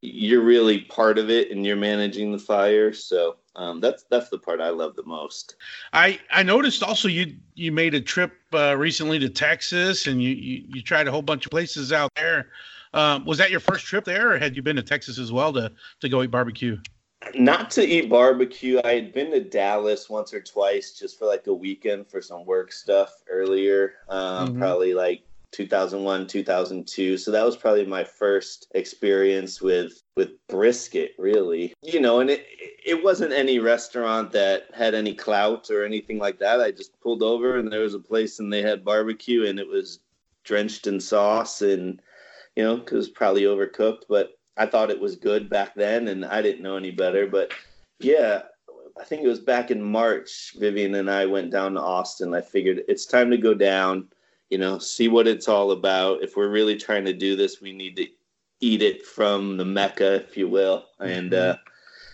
you're 0.00 0.42
really 0.42 0.82
part 0.82 1.18
of 1.18 1.30
it, 1.30 1.50
and 1.50 1.66
you're 1.66 1.76
managing 1.76 2.32
the 2.32 2.38
fire. 2.38 2.92
So 2.92 3.36
um, 3.56 3.80
that's 3.80 4.04
that's 4.04 4.28
the 4.28 4.38
part 4.38 4.60
I 4.60 4.70
love 4.70 4.94
the 4.96 5.04
most. 5.04 5.56
I 5.92 6.18
I 6.30 6.42
noticed 6.42 6.82
also 6.82 7.08
you 7.08 7.34
you 7.54 7.72
made 7.72 7.94
a 7.94 8.00
trip 8.00 8.32
uh, 8.52 8.76
recently 8.76 9.18
to 9.18 9.28
Texas, 9.28 10.06
and 10.06 10.22
you, 10.22 10.30
you 10.30 10.64
you 10.68 10.82
tried 10.82 11.08
a 11.08 11.10
whole 11.10 11.22
bunch 11.22 11.46
of 11.46 11.50
places 11.50 11.92
out 11.92 12.14
there. 12.14 12.48
Um, 12.94 13.26
was 13.26 13.36
that 13.38 13.50
your 13.50 13.60
first 13.60 13.84
trip 13.84 14.04
there, 14.04 14.32
or 14.32 14.38
had 14.38 14.56
you 14.56 14.62
been 14.62 14.76
to 14.76 14.82
Texas 14.82 15.18
as 15.18 15.32
well 15.32 15.52
to 15.52 15.72
to 16.00 16.08
go 16.08 16.22
eat 16.22 16.30
barbecue? 16.30 16.78
Not 17.34 17.70
to 17.72 17.82
eat 17.82 18.08
barbecue. 18.08 18.80
I 18.84 18.92
had 18.92 19.12
been 19.12 19.30
to 19.32 19.40
Dallas 19.40 20.08
once 20.08 20.32
or 20.32 20.40
twice 20.40 20.92
just 20.92 21.18
for 21.18 21.26
like 21.26 21.46
a 21.46 21.54
weekend 21.54 22.06
for 22.08 22.22
some 22.22 22.44
work 22.44 22.72
stuff 22.72 23.22
earlier. 23.28 23.94
Um, 24.08 24.50
mm-hmm. 24.50 24.58
Probably 24.58 24.94
like 24.94 25.22
2001 25.52 26.26
2002 26.26 27.16
so 27.16 27.30
that 27.30 27.44
was 27.44 27.56
probably 27.56 27.86
my 27.86 28.04
first 28.04 28.68
experience 28.74 29.62
with 29.62 30.02
with 30.14 30.32
brisket 30.46 31.12
really 31.18 31.72
you 31.82 32.00
know 32.00 32.20
and 32.20 32.28
it 32.28 32.46
it 32.84 33.02
wasn't 33.02 33.32
any 33.32 33.58
restaurant 33.58 34.30
that 34.30 34.66
had 34.74 34.94
any 34.94 35.14
clout 35.14 35.70
or 35.70 35.84
anything 35.84 36.18
like 36.18 36.38
that 36.38 36.60
i 36.60 36.70
just 36.70 37.00
pulled 37.00 37.22
over 37.22 37.56
and 37.56 37.72
there 37.72 37.80
was 37.80 37.94
a 37.94 37.98
place 37.98 38.40
and 38.40 38.52
they 38.52 38.60
had 38.60 38.84
barbecue 38.84 39.46
and 39.46 39.58
it 39.58 39.66
was 39.66 40.00
drenched 40.44 40.86
in 40.86 41.00
sauce 41.00 41.62
and 41.62 42.02
you 42.54 42.62
know 42.62 42.76
because 42.76 43.08
probably 43.08 43.42
overcooked 43.42 44.02
but 44.06 44.37
i 44.58 44.66
thought 44.66 44.90
it 44.90 45.00
was 45.00 45.16
good 45.16 45.48
back 45.48 45.74
then 45.74 46.08
and 46.08 46.24
i 46.24 46.42
didn't 46.42 46.62
know 46.62 46.76
any 46.76 46.90
better 46.90 47.26
but 47.26 47.52
yeah 48.00 48.42
i 49.00 49.04
think 49.04 49.22
it 49.22 49.28
was 49.28 49.40
back 49.40 49.70
in 49.70 49.82
march 49.82 50.54
vivian 50.58 50.96
and 50.96 51.10
i 51.10 51.24
went 51.24 51.50
down 51.50 51.74
to 51.74 51.80
austin 51.80 52.34
i 52.34 52.40
figured 52.40 52.82
it's 52.88 53.06
time 53.06 53.30
to 53.30 53.38
go 53.38 53.54
down 53.54 54.08
you 54.50 54.58
know, 54.58 54.78
see 54.78 55.08
what 55.08 55.28
it's 55.28 55.48
all 55.48 55.72
about. 55.72 56.22
If 56.22 56.36
we're 56.36 56.50
really 56.50 56.76
trying 56.76 57.04
to 57.04 57.12
do 57.12 57.36
this, 57.36 57.60
we 57.60 57.72
need 57.72 57.96
to 57.96 58.06
eat 58.60 58.82
it 58.82 59.04
from 59.04 59.56
the 59.56 59.64
Mecca, 59.64 60.16
if 60.16 60.36
you 60.36 60.48
will, 60.48 60.86
and 61.00 61.32
mm-hmm. 61.32 61.52
uh, 61.52 61.56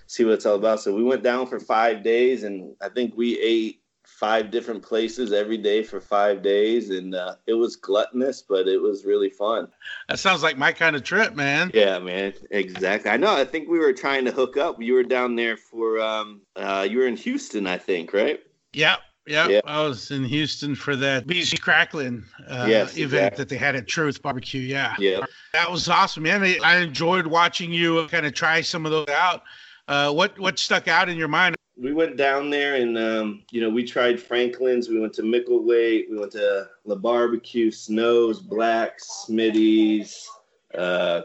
see 0.06 0.24
what 0.24 0.34
it's 0.34 0.46
all 0.46 0.56
about. 0.56 0.80
So 0.80 0.94
we 0.94 1.04
went 1.04 1.22
down 1.22 1.46
for 1.46 1.60
five 1.60 2.02
days, 2.02 2.42
and 2.42 2.74
I 2.82 2.88
think 2.88 3.16
we 3.16 3.38
ate 3.38 3.82
five 4.04 4.50
different 4.50 4.82
places 4.82 5.32
every 5.32 5.56
day 5.56 5.82
for 5.82 6.00
five 6.00 6.42
days, 6.42 6.90
and 6.90 7.14
uh, 7.14 7.36
it 7.46 7.54
was 7.54 7.76
gluttonous, 7.76 8.42
but 8.42 8.68
it 8.68 8.80
was 8.80 9.04
really 9.04 9.30
fun. 9.30 9.68
That 10.08 10.18
sounds 10.18 10.42
like 10.42 10.56
my 10.56 10.72
kind 10.72 10.94
of 10.94 11.02
trip, 11.02 11.34
man. 11.34 11.70
Yeah, 11.74 11.98
man, 11.98 12.32
exactly. 12.50 13.10
I 13.10 13.16
know. 13.16 13.34
I 13.34 13.44
think 13.44 13.68
we 13.68 13.78
were 13.78 13.92
trying 13.92 14.24
to 14.26 14.32
hook 14.32 14.56
up. 14.56 14.80
You 14.80 14.94
were 14.94 15.02
down 15.02 15.36
there 15.36 15.56
for 15.56 16.00
um, 16.00 16.42
uh, 16.56 16.86
you 16.88 16.98
were 16.98 17.06
in 17.06 17.16
Houston, 17.16 17.66
I 17.66 17.78
think, 17.78 18.12
right? 18.12 18.40
Yeah, 18.72 18.96
yeah, 19.26 19.48
yeah, 19.48 19.60
I 19.64 19.82
was 19.82 20.10
in 20.10 20.24
Houston 20.24 20.74
for 20.74 20.96
that 20.96 21.26
BC 21.26 21.58
Cracklin 21.60 22.24
uh, 22.48 22.66
yes, 22.68 22.96
event 22.98 23.34
exactly. 23.34 23.36
that 23.38 23.48
they 23.48 23.56
had 23.56 23.74
at 23.74 23.88
Truth 23.88 24.20
Barbecue. 24.20 24.60
Yeah, 24.60 24.94
yeah, 24.98 25.20
that 25.54 25.70
was 25.70 25.88
awesome, 25.88 26.24
man. 26.24 26.44
I 26.62 26.76
enjoyed 26.76 27.26
watching 27.26 27.72
you 27.72 28.06
kind 28.08 28.26
of 28.26 28.34
try 28.34 28.60
some 28.60 28.84
of 28.84 28.92
those 28.92 29.08
out. 29.08 29.42
Uh, 29.88 30.12
what 30.12 30.38
what 30.38 30.58
stuck 30.58 30.88
out 30.88 31.08
in 31.08 31.16
your 31.16 31.28
mind? 31.28 31.56
We 31.76 31.92
went 31.92 32.16
down 32.16 32.50
there 32.50 32.76
and 32.76 32.96
um, 32.96 33.42
you 33.50 33.60
know 33.60 33.70
we 33.70 33.84
tried 33.84 34.20
Franklin's. 34.20 34.88
We 34.88 35.00
went 35.00 35.12
to 35.14 35.22
Micklethwaite. 35.22 36.10
We 36.10 36.18
went 36.18 36.32
to 36.32 36.68
La 36.84 36.94
Barbecue, 36.94 37.70
Snows, 37.70 38.40
Blacks, 38.40 39.26
Smitty's, 39.28 40.28
uh, 40.76 41.22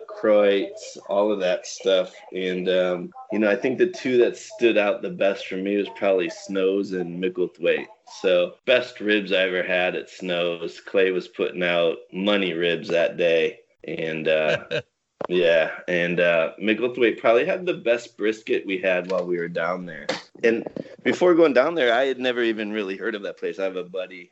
all 1.07 1.31
of 1.31 1.39
that 1.39 1.65
stuff. 1.65 2.13
And 2.33 2.69
um, 2.69 3.11
you 3.31 3.39
know 3.39 3.49
I 3.49 3.55
think 3.55 3.77
the 3.77 3.87
two 3.87 4.17
that 4.19 4.37
stood 4.37 4.77
out 4.77 5.01
the 5.01 5.09
best 5.09 5.47
for 5.47 5.57
me 5.57 5.77
was 5.77 5.89
probably 5.95 6.29
Snows 6.29 6.93
and 6.93 7.21
Micklethwaite. 7.21 7.87
So 8.21 8.55
best 8.65 8.99
ribs 8.99 9.31
I 9.31 9.41
ever 9.41 9.63
had 9.63 9.95
at 9.95 10.09
Snows. 10.09 10.79
Clay 10.81 11.11
was 11.11 11.27
putting 11.27 11.63
out 11.63 11.97
money 12.11 12.53
ribs 12.53 12.87
that 12.89 13.17
day, 13.17 13.59
and 13.83 14.27
uh, 14.27 14.65
yeah, 15.27 15.71
and 15.87 16.19
uh, 16.19 16.53
Micklethwaite 16.61 17.19
probably 17.19 17.45
had 17.45 17.65
the 17.65 17.73
best 17.73 18.17
brisket 18.17 18.65
we 18.65 18.77
had 18.77 19.11
while 19.11 19.25
we 19.25 19.37
were 19.37 19.47
down 19.47 19.85
there. 19.85 20.07
And 20.43 20.67
before 21.03 21.35
going 21.35 21.53
down 21.53 21.75
there, 21.75 21.93
I 21.93 22.05
had 22.05 22.19
never 22.19 22.41
even 22.41 22.71
really 22.71 22.97
heard 22.97 23.15
of 23.15 23.23
that 23.23 23.37
place. 23.37 23.59
I 23.59 23.65
have 23.65 23.75
a 23.75 23.83
buddy 23.83 24.31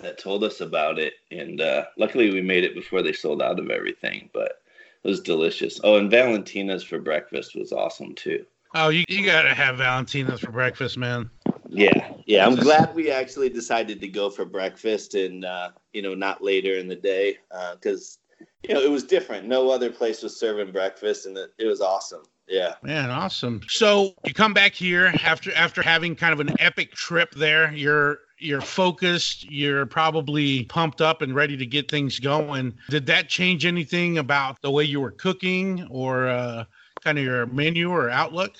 that 0.00 0.18
told 0.18 0.44
us 0.44 0.60
about 0.60 0.98
it, 0.98 1.14
and 1.30 1.60
uh, 1.60 1.84
luckily 1.96 2.30
we 2.30 2.42
made 2.42 2.64
it 2.64 2.74
before 2.74 3.02
they 3.02 3.12
sold 3.12 3.42
out 3.42 3.58
of 3.58 3.70
everything. 3.70 4.30
But 4.32 4.60
it 5.04 5.08
was 5.08 5.20
delicious. 5.20 5.80
Oh, 5.84 5.96
and 5.96 6.10
Valentina's 6.10 6.84
for 6.84 6.98
breakfast 6.98 7.54
was 7.54 7.72
awesome 7.72 8.14
too. 8.14 8.44
Oh, 8.74 8.88
you, 8.88 9.04
you 9.08 9.24
gotta 9.24 9.54
have 9.54 9.78
Valentina's 9.78 10.40
for 10.40 10.52
breakfast, 10.52 10.98
man. 10.98 11.30
Yeah, 11.68 12.12
yeah. 12.26 12.46
I'm 12.46 12.56
glad 12.56 12.94
we 12.94 13.10
actually 13.10 13.48
decided 13.48 14.00
to 14.00 14.08
go 14.08 14.30
for 14.30 14.44
breakfast 14.44 15.14
and 15.14 15.44
uh, 15.44 15.70
you 15.92 16.02
know 16.02 16.14
not 16.14 16.42
later 16.42 16.74
in 16.74 16.88
the 16.88 16.96
day 16.96 17.38
because 17.74 18.18
uh, 18.22 18.27
you 18.62 18.74
know 18.74 18.80
it 18.80 18.90
was 18.90 19.04
different. 19.04 19.46
No 19.46 19.70
other 19.70 19.90
place 19.90 20.22
was 20.22 20.38
serving 20.38 20.72
breakfast, 20.72 21.26
and 21.26 21.36
it, 21.36 21.52
it 21.58 21.66
was 21.66 21.80
awesome. 21.80 22.22
Yeah, 22.48 22.74
man, 22.82 23.10
awesome. 23.10 23.60
So 23.68 24.14
you 24.24 24.32
come 24.32 24.54
back 24.54 24.72
here 24.72 25.12
after 25.22 25.52
after 25.54 25.82
having 25.82 26.16
kind 26.16 26.32
of 26.32 26.40
an 26.40 26.54
epic 26.58 26.92
trip 26.92 27.34
there. 27.34 27.72
You're 27.72 28.20
you're 28.38 28.60
focused. 28.60 29.50
You're 29.50 29.86
probably 29.86 30.64
pumped 30.64 31.00
up 31.00 31.22
and 31.22 31.34
ready 31.34 31.56
to 31.56 31.66
get 31.66 31.90
things 31.90 32.18
going. 32.18 32.74
Did 32.88 33.06
that 33.06 33.28
change 33.28 33.66
anything 33.66 34.18
about 34.18 34.60
the 34.62 34.70
way 34.70 34.84
you 34.84 35.00
were 35.00 35.10
cooking 35.10 35.86
or 35.90 36.28
uh, 36.28 36.64
kind 37.02 37.18
of 37.18 37.24
your 37.24 37.46
menu 37.46 37.90
or 37.90 38.10
outlook? 38.10 38.56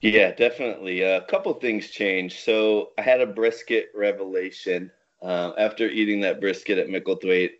Yeah, 0.00 0.32
definitely. 0.32 1.00
A 1.00 1.22
couple 1.22 1.52
things 1.54 1.88
changed. 1.88 2.40
So 2.40 2.90
I 2.98 3.02
had 3.02 3.20
a 3.20 3.26
brisket 3.26 3.88
revelation 3.94 4.90
uh, 5.22 5.52
after 5.56 5.88
eating 5.88 6.20
that 6.20 6.40
brisket 6.40 6.78
at 6.78 6.88
Micklethwaite. 6.88 7.52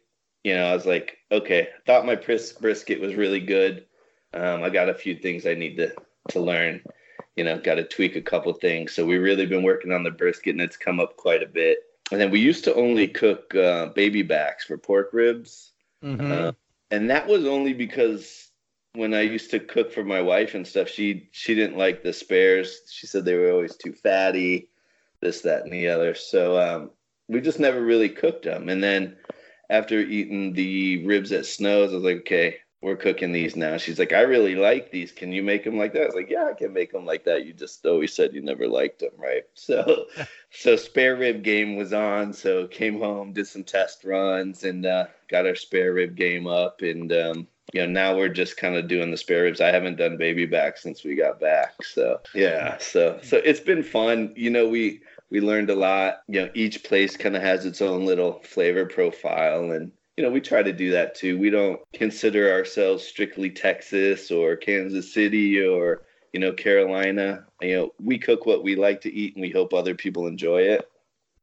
You 0.45 0.55
know, 0.55 0.67
I 0.67 0.75
was 0.75 0.87
like, 0.87 1.19
okay, 1.33 1.63
I 1.63 1.81
thought 1.87 2.07
my 2.07 2.15
bris- 2.15 2.53
brisket 2.53 3.01
was 3.01 3.15
really 3.15 3.41
good. 3.41 3.87
Um, 4.35 4.63
I 4.63 4.71
got 4.71 4.89
a 4.89 4.95
few 4.95 5.17
things 5.17 5.47
I 5.47 5.55
need 5.55 5.77
to 5.79 5.95
to 6.31 6.41
learn. 6.41 6.83
You 7.37 7.45
know, 7.45 7.59
got 7.59 7.77
to 7.77 7.85
tweak 7.85 8.15
a 8.15 8.23
couple 8.23 8.53
things. 8.53 8.93
So 8.93 9.05
we 9.05 9.17
really 9.17 9.47
been 9.47 9.63
working 9.63 9.93
on 9.93 10.05
the 10.05 10.11
brisket, 10.11 10.55
and 10.55 10.61
it's 10.61 10.77
come 10.77 11.01
up 11.01 11.17
quite 11.17 11.43
a 11.43 11.47
bit. 11.47 11.79
And 12.13 12.21
then 12.21 12.31
we 12.31 12.41
used 12.41 12.65
to 12.65 12.75
only 12.75 13.09
cook 13.09 13.55
uh, 13.55 13.87
baby 13.87 14.23
backs 14.23 14.65
for 14.67 14.77
pork 14.77 15.11
ribs, 15.13 15.73
mm-hmm. 16.03 16.31
uh, 16.31 16.53
and 16.91 17.11
that 17.11 17.27
was 17.27 17.47
only 17.47 17.73
because 17.73 18.51
when 18.95 19.15
I 19.15 19.23
used 19.23 19.51
to 19.51 19.61
cook 19.61 19.93
for 19.93 20.05
my 20.05 20.21
wife 20.21 20.55
and 20.55 20.67
stuff, 20.67 20.89
she 20.89 21.29
she 21.33 21.55
didn't 21.55 21.79
like 21.79 22.03
the 22.03 22.13
spares. 22.13 22.81
She 22.91 23.07
said 23.07 23.25
they 23.25 23.35
were 23.35 23.51
always 23.51 23.77
too 23.77 23.93
fatty, 23.93 24.69
this, 25.21 25.41
that, 25.43 25.65
and 25.65 25.73
the 25.73 25.89
other. 25.89 26.15
So 26.15 26.59
um, 26.59 26.91
we 27.29 27.41
just 27.41 27.59
never 27.59 27.81
really 27.81 28.09
cooked 28.09 28.45
them. 28.45 28.69
And 28.69 28.83
then 28.83 29.17
after 29.71 30.01
eating 30.01 30.53
the 30.53 31.05
ribs 31.05 31.33
at 31.33 31.47
Snows, 31.47 31.93
I 31.93 31.97
was 31.97 32.05
like, 32.05 32.19
okay, 32.19 32.59
we're 32.85 32.97
cooking 32.97 33.33
these 33.33 33.57
now. 33.57 33.79
She's 33.79 33.99
like, 33.99 34.13
I 34.13 34.21
really 34.21 34.55
like 34.55 34.91
these. 34.91 35.11
Can 35.11 35.33
you 35.33 35.43
make 35.43 35.65
them 35.65 35.79
like 35.79 35.95
that? 35.95 36.03
I 36.03 36.07
was 36.07 36.15
like, 36.15 36.29
yeah, 36.29 36.51
I 36.51 36.53
can 36.53 36.73
make 36.73 36.93
them 36.93 37.07
like 37.07 37.25
that. 37.25 37.47
You 37.47 37.55
just 37.55 37.85
always 37.87 38.15
said 38.15 38.35
you 38.35 38.43
never 38.43 38.69
liked 38.69 39.01
them, 39.01 39.13
right? 39.17 39.45
So, 39.55 40.07
so 40.51 40.77
spare 40.77 41.17
rib 41.17 41.43
game 41.43 41.77
was 41.77 41.95
on. 41.95 42.33
So 42.35 42.67
came 42.67 43.01
home, 43.01 43.33
did 43.33 43.47
some 43.47 43.65
test 43.65 44.05
runs, 44.05 44.65
and 44.65 44.85
uh, 44.85 45.07
got 45.29 45.47
our 45.47 45.55
spare 45.55 45.95
rib 45.95 46.15
game 46.15 46.47
up, 46.47 46.83
and 46.83 47.11
um, 47.13 47.49
you 47.73 47.81
know, 47.81 47.87
now 47.87 48.17
we're 48.17 48.29
just 48.29 48.59
kind 48.59 48.77
of 48.77 48.87
doing 48.87 49.11
the 49.11 49.17
spare 49.17 49.45
ribs. 49.45 49.63
I 49.63 49.71
haven't 49.71 49.97
done 49.97 50.19
baby 50.19 50.45
back 50.45 50.77
since 50.77 51.03
we 51.03 51.15
got 51.15 51.41
back. 51.41 51.83
So 51.83 52.21
yeah, 52.35 52.77
so 52.79 53.19
so 53.23 53.39
it's 53.39 53.61
been 53.61 53.83
fun. 53.83 54.35
You 54.37 54.51
know, 54.51 54.69
we 54.69 55.01
we 55.31 55.41
learned 55.41 55.71
a 55.71 55.75
lot. 55.75 56.19
You 56.29 56.43
know, 56.43 56.51
each 56.55 56.85
place 56.85 57.17
kind 57.17 57.37
of 57.37 57.43
has 57.43 57.67
its 57.67 57.83
own 57.83 58.07
little 58.07 58.41
flavor 58.43 58.87
profile 58.87 59.73
and 59.73 59.93
you 60.17 60.23
know, 60.23 60.31
we 60.31 60.41
try 60.41 60.63
to 60.63 60.73
do 60.73 60.93
that 60.93 61.17
too. 61.17 61.39
We 61.39 61.51
don't 61.51 61.81
consider 61.93 62.53
ourselves 62.53 63.03
strictly 63.03 63.51
Texas 63.51 64.31
or 64.31 64.55
Kansas 64.55 65.13
City 65.13 65.61
or, 65.61 66.03
you 66.33 66.39
know, 66.39 66.53
Carolina. 66.53 67.45
You 67.61 67.77
know, 67.77 67.95
we 68.01 68.19
cook 68.19 68.47
what 68.47 68.63
we 68.63 68.77
like 68.77 69.01
to 69.01 69.13
eat 69.13 69.35
and 69.35 69.43
we 69.43 69.51
hope 69.51 69.75
other 69.75 69.97
people 69.97 70.29
enjoy 70.29 70.63
it. 70.63 70.89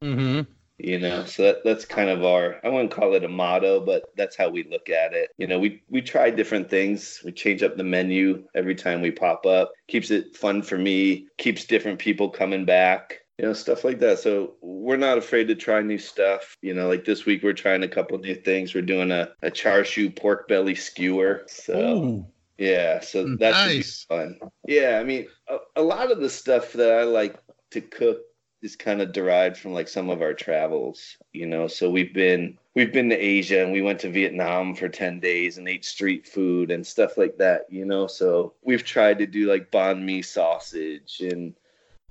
Mm-hmm 0.01 0.49
you 0.83 0.97
know 0.99 1.23
so 1.25 1.43
that, 1.43 1.63
that's 1.63 1.85
kind 1.85 2.09
of 2.09 2.23
our 2.23 2.59
i 2.63 2.69
wouldn't 2.69 2.91
call 2.91 3.13
it 3.13 3.23
a 3.23 3.27
motto 3.27 3.79
but 3.79 4.05
that's 4.17 4.35
how 4.35 4.49
we 4.49 4.63
look 4.69 4.89
at 4.89 5.13
it 5.13 5.29
you 5.37 5.45
know 5.45 5.59
we 5.59 5.81
we 5.89 6.01
try 6.01 6.29
different 6.29 6.69
things 6.69 7.21
we 7.23 7.31
change 7.31 7.61
up 7.61 7.77
the 7.77 7.83
menu 7.83 8.43
every 8.55 8.73
time 8.73 9.01
we 9.01 9.11
pop 9.11 9.45
up 9.45 9.71
keeps 9.87 10.11
it 10.11 10.35
fun 10.35 10.61
for 10.61 10.77
me 10.77 11.27
keeps 11.37 11.65
different 11.65 11.99
people 11.99 12.29
coming 12.29 12.65
back 12.65 13.20
you 13.41 13.47
know 13.47 13.53
stuff 13.53 13.83
like 13.83 13.99
that 13.99 14.19
so 14.19 14.53
we're 14.61 14.97
not 14.97 15.17
afraid 15.17 15.47
to 15.47 15.55
try 15.55 15.81
new 15.81 15.97
stuff 15.97 16.55
you 16.61 16.75
know 16.75 16.87
like 16.87 17.03
this 17.05 17.25
week 17.25 17.41
we're 17.41 17.53
trying 17.53 17.81
a 17.81 17.87
couple 17.87 18.17
new 18.19 18.35
things 18.35 18.75
we're 18.75 18.81
doing 18.81 19.11
a, 19.11 19.29
a 19.41 19.49
char 19.49 19.83
siu 19.83 20.11
pork 20.11 20.47
belly 20.47 20.75
skewer 20.75 21.43
so 21.47 21.73
Ooh. 21.73 22.25
yeah 22.59 22.99
so 22.99 23.35
that's 23.37 23.67
nice. 23.67 24.03
fun 24.03 24.39
yeah 24.67 24.99
i 25.01 25.03
mean 25.03 25.27
a, 25.47 25.57
a 25.77 25.81
lot 25.81 26.11
of 26.11 26.19
the 26.19 26.29
stuff 26.29 26.73
that 26.73 26.91
i 26.91 27.03
like 27.03 27.35
to 27.71 27.81
cook 27.81 28.19
is 28.61 28.75
kind 28.75 29.01
of 29.01 29.11
derived 29.11 29.57
from 29.57 29.73
like 29.73 29.87
some 29.87 30.11
of 30.11 30.21
our 30.21 30.35
travels, 30.35 31.17
you 31.33 31.47
know. 31.47 31.67
So 31.67 31.89
we've 31.89 32.13
been 32.13 32.59
we've 32.75 32.93
been 32.93 33.09
to 33.09 33.15
Asia 33.15 33.63
and 33.63 33.71
we 33.71 33.81
went 33.81 33.99
to 34.01 34.11
Vietnam 34.11 34.75
for 34.75 34.87
10 34.87 35.19
days 35.19 35.57
and 35.57 35.67
ate 35.67 35.83
street 35.83 36.27
food 36.27 36.69
and 36.69 36.85
stuff 36.85 37.17
like 37.17 37.37
that, 37.37 37.65
you 37.69 37.85
know. 37.85 38.05
So 38.05 38.53
we've 38.61 38.83
tried 38.83 39.17
to 39.17 39.25
do 39.25 39.49
like 39.49 39.71
banh 39.71 40.03
mi 40.03 40.21
sausage 40.21 41.21
and 41.21 41.55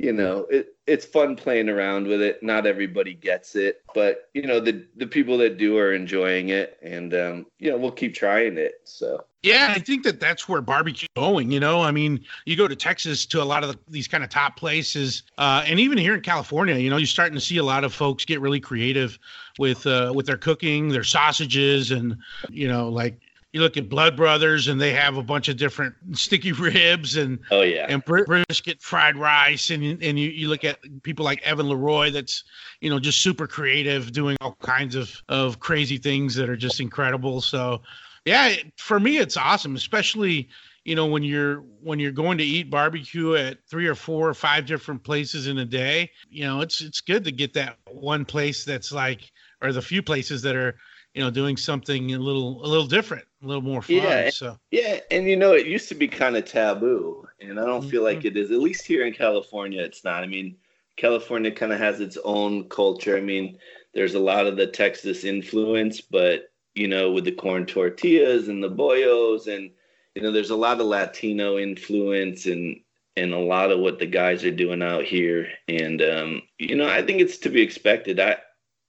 you 0.01 0.13
know, 0.13 0.47
it 0.51 0.75
it's 0.87 1.05
fun 1.05 1.37
playing 1.37 1.69
around 1.69 2.07
with 2.07 2.23
it. 2.23 2.43
Not 2.43 2.67
everybody 2.67 3.15
gets 3.15 3.55
it, 3.55 3.83
but 3.95 4.29
you 4.35 4.43
know, 4.43 4.61
the 4.61 4.87
the 4.97 5.07
people 5.07 5.39
that 5.39 5.59
do 5.59 5.77
are 5.79 5.93
enjoying 5.93 6.49
it 6.49 6.79
and 6.83 7.15
um, 7.15 7.47
you 7.59 7.71
know, 7.71 7.77
we'll 7.77 7.93
keep 7.93 8.15
trying 8.15 8.57
it. 8.57 8.81
So 8.85 9.25
yeah, 9.43 9.73
I 9.75 9.79
think 9.79 10.05
that 10.05 10.19
that's 10.19 10.49
where 10.49 10.61
barbecue 10.61 11.09
going. 11.17 11.51
You 11.51 11.61
know, 11.61 11.83
I 11.83 11.91
mean, 11.91 12.25
you 12.45 12.57
go 12.57 12.67
to 12.67 12.77
Texas 12.77 13.27
to 13.27 13.43
a 13.43 13.45
lot 13.45 13.63
of 13.63 13.71
the, 13.71 13.79
these 13.89 14.09
kind 14.09 14.25
of 14.25 14.31
top 14.31 14.57
places, 14.57 15.23
uh, 15.39 15.65
and 15.67 15.79
even 15.79 15.99
here 15.99 16.15
in 16.15 16.23
California, 16.23 16.77
you 16.77 16.91
know, 16.91 16.97
you're 16.97 17.07
starting 17.07 17.35
to 17.35 17.41
see 17.41 17.59
a 17.59 17.65
lot 17.65 17.85
of 17.85 17.95
folks 17.95 18.25
get 18.25 18.41
really 18.41 18.61
creative 18.61 19.19
with 19.59 19.87
uh, 19.87 20.13
with 20.15 20.27
their 20.27 20.39
cooking, 20.39 20.89
their 20.89 21.05
sausages, 21.05 21.91
and 21.91 22.17
you 22.49 22.69
know, 22.69 22.89
like 22.89 23.21
you 23.53 23.61
look 23.61 23.77
at 23.77 23.89
Blood 23.89 24.17
Brothers, 24.17 24.69
and 24.69 24.81
they 24.81 24.93
have 24.93 25.17
a 25.17 25.23
bunch 25.23 25.49
of 25.49 25.57
different 25.57 25.95
sticky 26.13 26.53
ribs 26.53 27.17
and 27.17 27.39
oh 27.51 27.63
yeah, 27.63 27.87
and 27.89 28.05
brisket 28.05 28.81
fried 28.81 29.17
rice, 29.17 29.71
and 29.71 29.83
and 30.03 30.19
you, 30.19 30.31
you 30.31 30.49
look 30.49 30.65
at 30.65 30.79
people 31.03 31.25
like 31.25 31.43
Evan 31.43 31.69
Leroy, 31.69 32.11
that's 32.11 32.45
you 32.81 32.91
know 32.91 32.99
just 32.99 33.21
super 33.21 33.47
creative, 33.47 34.13
doing 34.13 34.37
all 34.41 34.57
kinds 34.63 34.95
of 34.95 35.21
of 35.29 35.61
crazy 35.61 35.99
things 35.99 36.35
that 36.37 36.49
are 36.49 36.57
just 36.57 36.81
incredible. 36.81 37.41
So 37.41 37.83
yeah, 38.25 38.55
for 38.77 39.01
me 39.01 39.19
it's 39.19 39.37
awesome, 39.37 39.75
especially 39.75 40.49
you 40.85 40.95
know 40.95 41.07
when 41.07 41.25
you're 41.25 41.65
when 41.83 41.99
you're 41.99 42.13
going 42.13 42.39
to 42.39 42.45
eat 42.45 42.71
barbecue 42.71 43.35
at 43.35 43.59
three 43.69 43.87
or 43.87 43.97
four 43.97 44.29
or 44.29 44.35
five 44.35 44.65
different 44.65 45.03
places 45.03 45.49
in 45.49 45.59
a 45.59 45.65
day. 45.65 46.11
You 46.31 46.45
know, 46.45 46.61
it's 46.61 46.81
it's 46.81 47.01
good 47.01 47.25
to 47.25 47.33
get 47.33 47.53
that 47.55 47.79
one 47.91 48.25
place 48.25 48.65
that's 48.65 48.93
like 48.93 49.33
or 49.61 49.73
the 49.73 49.83
few 49.83 50.03
places 50.03 50.41
that 50.43 50.55
are 50.55 50.77
you 51.21 51.27
know 51.27 51.31
doing 51.31 51.57
something 51.57 52.15
a 52.15 52.19
little 52.19 52.65
a 52.65 52.69
little 52.69 52.87
different 52.87 53.25
a 53.43 53.47
little 53.47 53.63
more 53.63 53.83
fun 53.83 53.97
yeah 53.97 54.31
so 54.31 54.59
yeah 54.71 55.01
and 55.11 55.27
you 55.27 55.37
know 55.37 55.53
it 55.53 55.67
used 55.67 55.89
to 55.89 55.95
be 55.95 56.09
kind 56.09 56.37
of 56.37 56.45
taboo 56.45 57.27
and 57.41 57.61
i 57.61 57.65
don't 57.65 57.83
mm-hmm. 57.83 57.91
feel 57.91 58.03
like 58.03 58.19
mm-hmm. 58.21 58.29
it 58.29 58.37
is 58.37 58.51
at 58.51 58.59
least 58.59 58.87
here 58.87 59.07
in 59.07 59.13
california 59.13 59.83
it's 59.83 60.05
not 60.05 60.23
i 60.23 60.27
mean 60.27 60.57
california 60.97 61.51
kind 61.51 61.73
of 61.73 61.79
has 61.79 62.01
its 62.01 62.17
own 62.25 62.69
culture 62.69 63.17
i 63.17 63.21
mean 63.21 63.59
there's 63.93 64.15
a 64.15 64.21
lot 64.21 64.47
of 64.47 64.57
the 64.57 64.67
texas 64.67 65.25
influence 65.25 66.01
but 66.01 66.51
you 66.75 66.89
know, 66.89 67.11
with 67.11 67.25
the 67.25 67.33
corn 67.33 67.67
tortillas 67.67 68.49
and 68.49 68.63
the 68.63 68.71
bollos, 68.71 69.47
and 69.47 69.71
you 70.15 70.23
know, 70.23 70.33
there's 70.33 70.51
a 70.51 70.57
lot 70.57 70.81
of 70.81 70.87
Latino 70.87 71.59
influence 71.59 72.47
and 72.47 72.81
and 73.17 73.35
a 73.35 73.39
lot 73.39 73.71
of 73.71 73.81
what 73.81 73.99
the 73.99 74.07
guys 74.07 74.45
are 74.45 74.51
doing 74.51 74.83
out 74.83 75.05
here. 75.05 75.49
And 75.69 76.01
um, 76.01 76.43
you 76.59 76.77
know, 76.77 76.89
I 76.89 77.03
think 77.03 77.21
it's 77.21 77.39
to 77.39 77.49
be 77.49 77.61
expected. 77.61 78.21
I 78.21 78.37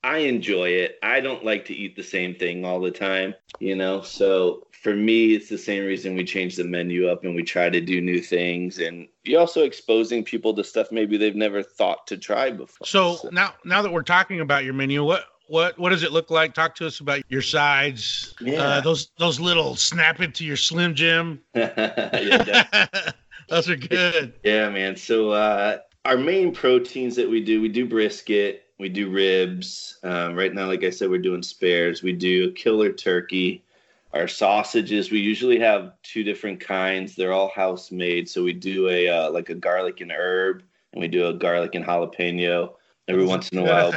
I 0.03 0.19
enjoy 0.19 0.69
it. 0.69 0.97
I 1.03 1.19
don't 1.19 1.45
like 1.45 1.65
to 1.65 1.73
eat 1.73 1.95
the 1.95 2.03
same 2.03 2.33
thing 2.33 2.65
all 2.65 2.79
the 2.79 2.91
time, 2.91 3.35
you 3.59 3.75
know. 3.75 4.01
So 4.01 4.67
for 4.71 4.95
me, 4.95 5.35
it's 5.35 5.47
the 5.47 5.57
same 5.57 5.85
reason 5.85 6.15
we 6.15 6.23
change 6.23 6.55
the 6.55 6.63
menu 6.63 7.07
up 7.07 7.23
and 7.23 7.35
we 7.35 7.43
try 7.43 7.69
to 7.69 7.79
do 7.79 8.01
new 8.01 8.19
things. 8.19 8.79
And 8.79 9.07
you're 9.23 9.39
also 9.39 9.63
exposing 9.63 10.23
people 10.23 10.55
to 10.55 10.63
stuff 10.63 10.91
maybe 10.91 11.17
they've 11.17 11.35
never 11.35 11.61
thought 11.61 12.07
to 12.07 12.17
try 12.17 12.49
before. 12.49 12.87
So, 12.87 13.17
so. 13.17 13.29
now, 13.31 13.53
now 13.63 13.83
that 13.83 13.91
we're 13.91 14.01
talking 14.01 14.39
about 14.39 14.63
your 14.63 14.73
menu, 14.73 15.03
what 15.03 15.25
what 15.47 15.77
what 15.77 15.89
does 15.89 16.01
it 16.01 16.11
look 16.11 16.31
like? 16.31 16.53
Talk 16.53 16.75
to 16.75 16.87
us 16.87 17.01
about 17.01 17.23
your 17.27 17.41
sides. 17.41 18.33
Yeah. 18.39 18.63
Uh, 18.63 18.81
those 18.81 19.09
those 19.19 19.39
little 19.39 19.75
snap 19.75 20.21
into 20.21 20.45
your 20.45 20.57
Slim 20.57 20.95
Jim. 20.95 21.41
yeah, 21.53 22.87
Those 23.49 23.69
are 23.69 23.75
good. 23.75 24.33
Yeah, 24.43 24.69
man. 24.69 24.95
So 24.95 25.31
uh, 25.31 25.79
our 26.05 26.15
main 26.15 26.53
proteins 26.53 27.17
that 27.17 27.29
we 27.29 27.43
do, 27.43 27.61
we 27.61 27.67
do 27.67 27.85
brisket, 27.85 28.63
we 28.81 28.89
do 28.89 29.11
ribs. 29.11 29.99
Um, 30.01 30.35
right 30.35 30.53
now, 30.53 30.65
like 30.65 30.83
I 30.83 30.89
said, 30.89 31.11
we're 31.11 31.19
doing 31.19 31.43
spares. 31.43 32.01
We 32.01 32.13
do 32.13 32.51
killer 32.53 32.91
turkey. 32.91 33.63
Our 34.11 34.27
sausages, 34.27 35.11
we 35.11 35.19
usually 35.19 35.59
have 35.59 35.93
two 36.01 36.23
different 36.23 36.59
kinds. 36.59 37.15
They're 37.15 37.31
all 37.31 37.49
house 37.49 37.91
made. 37.91 38.27
So 38.27 38.43
we 38.43 38.53
do 38.53 38.89
a 38.89 39.07
uh, 39.07 39.31
like 39.31 39.49
a 39.49 39.55
garlic 39.55 40.01
and 40.01 40.11
herb, 40.11 40.63
and 40.91 41.01
we 41.01 41.07
do 41.07 41.27
a 41.27 41.33
garlic 41.33 41.75
and 41.75 41.85
jalapeno 41.85 42.73
every 43.07 43.23
once 43.23 43.49
in 43.49 43.59
a 43.59 43.63
while. 43.63 43.93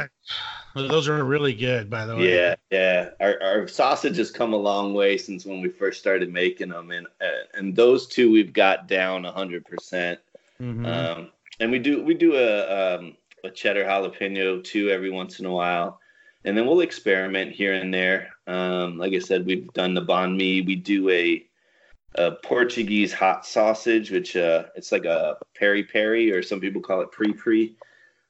Those 0.75 1.07
are 1.07 1.23
really 1.23 1.53
good, 1.53 1.89
by 1.89 2.05
the 2.05 2.15
way. 2.15 2.35
Yeah, 2.35 2.55
yeah. 2.69 3.09
Our, 3.19 3.41
our 3.41 3.67
sausage 3.67 4.17
has 4.17 4.29
come 4.29 4.53
a 4.53 4.57
long 4.57 4.93
way 4.93 5.17
since 5.17 5.45
when 5.45 5.61
we 5.61 5.69
first 5.69 5.99
started 5.99 6.31
making 6.31 6.69
them, 6.69 6.91
and 6.91 7.07
uh, 7.19 7.47
and 7.55 7.75
those 7.75 8.05
two 8.07 8.31
we've 8.31 8.53
got 8.53 8.87
down 8.87 9.23
hundred 9.23 9.65
percent. 9.65 10.19
Mhm. 10.61 10.85
Um, 10.85 11.29
and 11.59 11.71
we 11.71 11.79
do 11.79 12.03
we 12.03 12.13
do 12.13 12.35
a 12.35 12.97
um, 12.97 13.17
a 13.45 13.51
cheddar 13.51 13.85
jalapeno 13.85 14.63
too 14.63 14.89
every 14.89 15.09
once 15.09 15.39
in 15.39 15.45
a 15.45 15.51
while, 15.51 15.99
and 16.43 16.57
then 16.57 16.65
we'll 16.65 16.81
experiment 16.81 17.51
here 17.51 17.73
and 17.73 17.93
there. 17.93 18.29
Um, 18.47 18.97
like 18.97 19.13
I 19.13 19.19
said, 19.19 19.45
we've 19.45 19.71
done 19.73 19.93
the 19.93 20.05
banh 20.05 20.35
mi. 20.35 20.61
We 20.61 20.75
do 20.75 21.09
a, 21.09 21.45
a 22.15 22.31
Portuguese 22.31 23.13
hot 23.13 23.45
sausage, 23.45 24.11
which 24.11 24.35
uh, 24.35 24.65
it's 24.75 24.91
like 24.91 25.05
a 25.05 25.37
peri 25.55 25.83
peri, 25.83 26.31
or 26.31 26.43
some 26.43 26.59
people 26.59 26.81
call 26.81 27.01
it 27.01 27.11
pre 27.11 27.33
pre. 27.33 27.75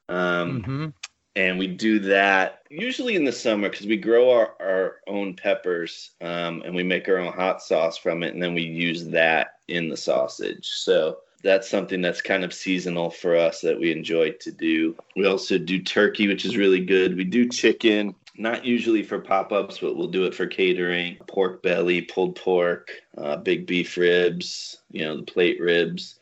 Um, 0.08 0.62
Mhm. 0.62 0.94
and 1.36 1.60
we 1.60 1.68
do 1.68 2.00
that 2.00 2.62
usually 2.70 3.16
in 3.16 3.26
the 3.26 3.32
summer 3.32 3.70
because 3.70 3.88
we 3.88 3.98
grow 3.98 4.32
our, 4.32 4.56
our 4.60 4.96
own 5.08 5.36
peppers 5.36 6.12
um, 6.22 6.62
and 6.64 6.74
we 6.74 6.84
make 6.84 7.10
our 7.10 7.18
own 7.18 7.34
hot 7.34 7.62
sauce 7.62 7.98
from 7.98 8.24
it 8.24 8.34
and 8.34 8.42
then 8.42 8.54
we 8.54 8.62
use 8.62 9.06
that 9.08 9.60
in 9.68 9.90
the 9.90 9.98
sausage 9.98 10.68
so 10.68 11.18
that's 11.46 11.70
something 11.70 12.02
that's 12.02 12.22
kind 12.22 12.44
of 12.44 12.54
seasonal 12.54 13.10
for 13.10 13.36
us 13.38 13.62
that 13.62 13.80
we 13.80 13.92
enjoy 13.92 14.32
to 14.32 14.52
do 14.52 14.96
we 15.16 15.26
also 15.26 15.58
do 15.58 15.82
turkey 15.82 16.28
which 16.28 16.44
is 16.44 16.58
really 16.58 16.84
good 16.84 17.16
we 17.16 17.24
do 17.24 17.48
chicken 17.48 18.14
not 18.38 18.66
usually 18.66 19.04
for 19.04 19.20
pop-ups 19.20 19.78
but 19.78 19.96
we'll 19.96 20.08
do 20.08 20.26
it 20.26 20.34
for 20.34 20.48
catering 20.48 21.16
pork 21.28 21.62
belly 21.62 22.02
pulled 22.02 22.36
pork 22.36 22.92
uh, 23.18 23.38
big 23.38 23.66
beef 23.66 23.96
ribs 23.96 24.78
you 24.92 25.06
know 25.06 25.16
the 25.16 25.24
plate 25.24 25.62
ribs 25.62 26.20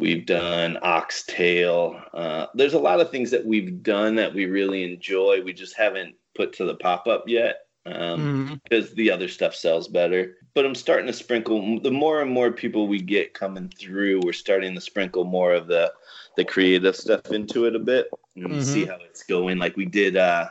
We've 0.00 0.24
done 0.24 0.78
oxtail. 0.80 2.00
Uh, 2.14 2.46
there's 2.54 2.74
a 2.74 2.78
lot 2.78 3.00
of 3.00 3.10
things 3.10 3.32
that 3.32 3.44
we've 3.44 3.82
done 3.82 4.14
that 4.14 4.32
we 4.32 4.46
really 4.46 4.84
enjoy. 4.92 5.42
We 5.42 5.52
just 5.52 5.76
haven't 5.76 6.14
put 6.36 6.52
to 6.54 6.64
the 6.64 6.76
pop 6.76 7.08
up 7.08 7.24
yet 7.26 7.62
um, 7.84 8.20
Mhm. 8.50 8.60
because 8.62 8.92
the 8.94 9.10
other 9.10 9.26
stuff 9.26 9.56
sells 9.56 9.88
better. 9.88 10.36
But 10.54 10.64
I'm 10.64 10.74
starting 10.74 11.06
to 11.06 11.12
sprinkle. 11.12 11.80
The 11.80 11.90
more 11.90 12.22
and 12.22 12.30
more 12.30 12.50
people 12.50 12.88
we 12.88 13.00
get 13.00 13.34
coming 13.34 13.68
through, 13.78 14.20
we're 14.24 14.32
starting 14.32 14.74
to 14.74 14.80
sprinkle 14.80 15.24
more 15.24 15.52
of 15.54 15.66
the 15.66 15.92
the 16.36 16.44
creative 16.44 16.94
stuff 16.96 17.30
into 17.32 17.66
it 17.66 17.74
a 17.74 17.80
bit 17.80 18.08
and 18.36 18.52
Mhm. 18.52 18.62
see 18.62 18.84
how 18.84 18.98
it's 19.04 19.24
going. 19.24 19.58
Like 19.58 19.76
we 19.76 19.84
did. 19.84 20.16
uh 20.16 20.50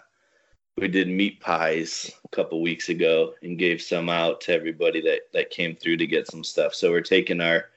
we 0.79 0.87
did 0.87 1.07
meat 1.07 1.39
pies 1.39 2.11
a 2.23 2.27
couple 2.35 2.61
weeks 2.61 2.89
ago 2.89 3.33
and 3.41 3.57
gave 3.57 3.81
some 3.81 4.09
out 4.09 4.39
to 4.41 4.53
everybody 4.53 5.01
that 5.01 5.21
that 5.33 5.49
came 5.49 5.75
through 5.75 5.97
to 5.97 6.05
get 6.05 6.27
some 6.27 6.43
stuff. 6.43 6.75
So 6.75 6.91
we're 6.91 7.01
taking 7.01 7.41
our 7.41 7.69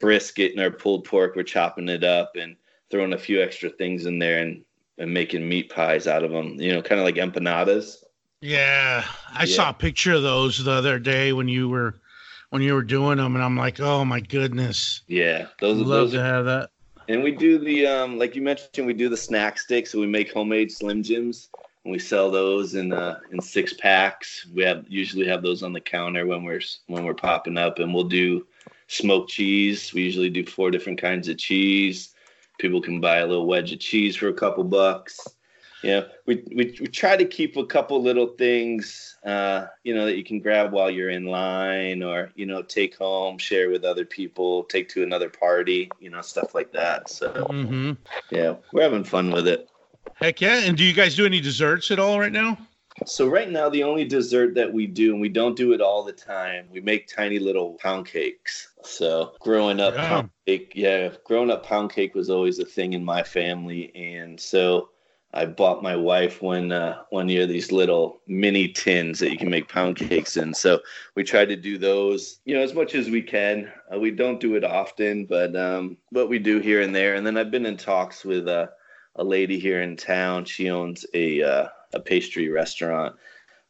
brisket 0.00 0.52
and 0.52 0.60
our 0.60 0.70
pulled 0.70 1.04
pork, 1.04 1.36
we're 1.36 1.42
chopping 1.42 1.88
it 1.90 2.02
up 2.02 2.34
and 2.36 2.56
throwing 2.90 3.12
a 3.12 3.18
few 3.18 3.42
extra 3.42 3.68
things 3.68 4.06
in 4.06 4.18
there 4.18 4.38
and, 4.38 4.64
and 4.96 5.12
making 5.12 5.46
meat 5.46 5.68
pies 5.70 6.06
out 6.06 6.24
of 6.24 6.30
them. 6.30 6.58
You 6.58 6.72
know, 6.72 6.80
kind 6.80 6.98
of 6.98 7.04
like 7.04 7.16
empanadas. 7.16 8.04
Yeah, 8.40 9.04
I 9.32 9.44
Yeah. 9.44 9.56
saw 9.56 9.70
a 9.70 9.74
picture 9.74 10.12
of 10.12 10.22
those 10.22 10.62
the 10.62 10.70
other 10.70 10.98
day 10.98 11.32
when 11.32 11.48
you 11.48 11.68
were 11.68 11.94
when 12.50 12.62
you 12.62 12.74
were 12.74 12.82
doing 12.82 13.16
them, 13.18 13.34
and 13.34 13.44
I'm 13.44 13.56
like, 13.56 13.80
oh 13.80 14.04
my 14.04 14.20
goodness, 14.20 15.02
Yeah, 15.08 15.46
those 15.60 15.78
love 15.78 15.88
those 15.88 16.12
to 16.12 16.20
are, 16.20 16.24
have 16.24 16.44
that. 16.44 16.70
and 17.08 17.22
we 17.22 17.32
do 17.32 17.58
the 17.58 17.86
um 17.86 18.18
like 18.18 18.36
you 18.36 18.42
mentioned, 18.42 18.86
we 18.86 18.94
do 18.94 19.08
the 19.08 19.16
snack 19.16 19.58
sticks. 19.58 19.90
So 19.92 20.00
we 20.00 20.06
make 20.06 20.32
homemade 20.32 20.70
Slim 20.70 21.02
Jims 21.02 21.48
and 21.84 21.92
we 21.92 21.98
sell 21.98 22.30
those 22.30 22.74
in 22.74 22.92
uh 22.92 23.20
in 23.32 23.40
six 23.40 23.72
packs. 23.72 24.46
We 24.54 24.62
have 24.64 24.84
usually 24.88 25.26
have 25.26 25.42
those 25.42 25.62
on 25.62 25.72
the 25.72 25.80
counter 25.80 26.26
when 26.26 26.44
we're 26.44 26.62
when 26.86 27.04
we're 27.04 27.14
popping 27.14 27.58
up, 27.58 27.78
and 27.78 27.92
we'll 27.92 28.04
do 28.04 28.46
smoked 28.88 29.30
cheese. 29.30 29.92
We 29.92 30.02
usually 30.02 30.30
do 30.30 30.44
four 30.44 30.70
different 30.70 31.00
kinds 31.00 31.28
of 31.28 31.38
cheese. 31.38 32.14
People 32.58 32.80
can 32.80 33.00
buy 33.00 33.18
a 33.18 33.26
little 33.26 33.46
wedge 33.46 33.72
of 33.72 33.80
cheese 33.80 34.16
for 34.16 34.28
a 34.28 34.34
couple 34.34 34.64
bucks. 34.64 35.35
Yeah, 35.82 36.04
we, 36.26 36.42
we, 36.48 36.76
we 36.80 36.86
try 36.88 37.16
to 37.16 37.24
keep 37.24 37.56
a 37.56 37.64
couple 37.64 38.02
little 38.02 38.28
things, 38.28 39.16
uh, 39.24 39.66
you 39.84 39.94
know, 39.94 40.06
that 40.06 40.16
you 40.16 40.24
can 40.24 40.40
grab 40.40 40.72
while 40.72 40.90
you're 40.90 41.10
in 41.10 41.26
line 41.26 42.02
or, 42.02 42.32
you 42.34 42.46
know, 42.46 42.62
take 42.62 42.96
home, 42.96 43.38
share 43.38 43.70
with 43.70 43.84
other 43.84 44.04
people, 44.04 44.64
take 44.64 44.88
to 44.90 45.02
another 45.02 45.28
party, 45.28 45.92
you 46.00 46.10
know, 46.10 46.22
stuff 46.22 46.54
like 46.54 46.72
that. 46.72 47.08
So, 47.08 47.30
hmm 47.30 47.92
yeah, 48.30 48.56
we're 48.72 48.82
having 48.82 49.04
fun 49.04 49.30
with 49.30 49.46
it. 49.46 49.68
Heck 50.14 50.40
yeah! 50.40 50.60
And 50.64 50.76
do 50.76 50.82
you 50.82 50.94
guys 50.94 51.14
do 51.14 51.26
any 51.26 51.40
desserts 51.40 51.90
at 51.90 51.98
all 51.98 52.18
right 52.18 52.32
now? 52.32 52.58
So 53.04 53.28
right 53.28 53.50
now, 53.50 53.68
the 53.68 53.82
only 53.82 54.04
dessert 54.04 54.54
that 54.54 54.72
we 54.72 54.86
do, 54.86 55.12
and 55.12 55.20
we 55.20 55.28
don't 55.28 55.56
do 55.56 55.74
it 55.74 55.82
all 55.82 56.02
the 56.02 56.12
time, 56.12 56.66
we 56.72 56.80
make 56.80 57.06
tiny 57.06 57.38
little 57.38 57.74
pound 57.74 58.06
cakes. 58.06 58.68
So 58.82 59.34
growing 59.40 59.78
up, 59.80 59.94
Yeah. 59.94 60.08
pound 60.08 60.30
cake, 60.46 60.72
yeah, 60.74 61.10
growing 61.24 61.50
up, 61.50 61.66
pound 61.66 61.92
cake 61.92 62.14
was 62.14 62.30
always 62.30 62.58
a 62.58 62.64
thing 62.64 62.94
in 62.94 63.04
my 63.04 63.22
family, 63.22 63.94
and 63.94 64.40
so 64.40 64.88
I 65.36 65.44
bought 65.44 65.82
my 65.82 65.94
wife 65.94 66.40
one 66.40 66.72
uh, 66.72 67.02
one 67.10 67.28
year 67.28 67.46
these 67.46 67.70
little 67.70 68.20
mini 68.26 68.68
tins 68.68 69.18
that 69.18 69.30
you 69.30 69.36
can 69.36 69.50
make 69.50 69.68
pound 69.68 69.96
cakes 69.96 70.38
in. 70.38 70.54
So 70.54 70.80
we 71.14 71.24
try 71.24 71.44
to 71.44 71.56
do 71.56 71.76
those, 71.76 72.40
you 72.46 72.54
know, 72.54 72.62
as 72.62 72.72
much 72.72 72.94
as 72.94 73.10
we 73.10 73.20
can. 73.20 73.70
Uh, 73.92 73.98
we 73.98 74.10
don't 74.10 74.40
do 74.40 74.54
it 74.54 74.64
often, 74.64 75.26
but 75.26 75.54
um, 75.54 75.98
but 76.10 76.28
we 76.28 76.38
do 76.38 76.58
here 76.58 76.80
and 76.80 76.94
there. 76.94 77.16
And 77.16 77.26
then 77.26 77.36
I've 77.36 77.50
been 77.50 77.66
in 77.66 77.76
talks 77.76 78.24
with 78.24 78.48
uh, 78.48 78.68
a 79.16 79.24
lady 79.24 79.58
here 79.58 79.82
in 79.82 79.94
town. 79.94 80.46
She 80.46 80.70
owns 80.70 81.04
a 81.12 81.42
uh, 81.42 81.68
a 81.92 82.00
pastry 82.00 82.48
restaurant 82.48 83.14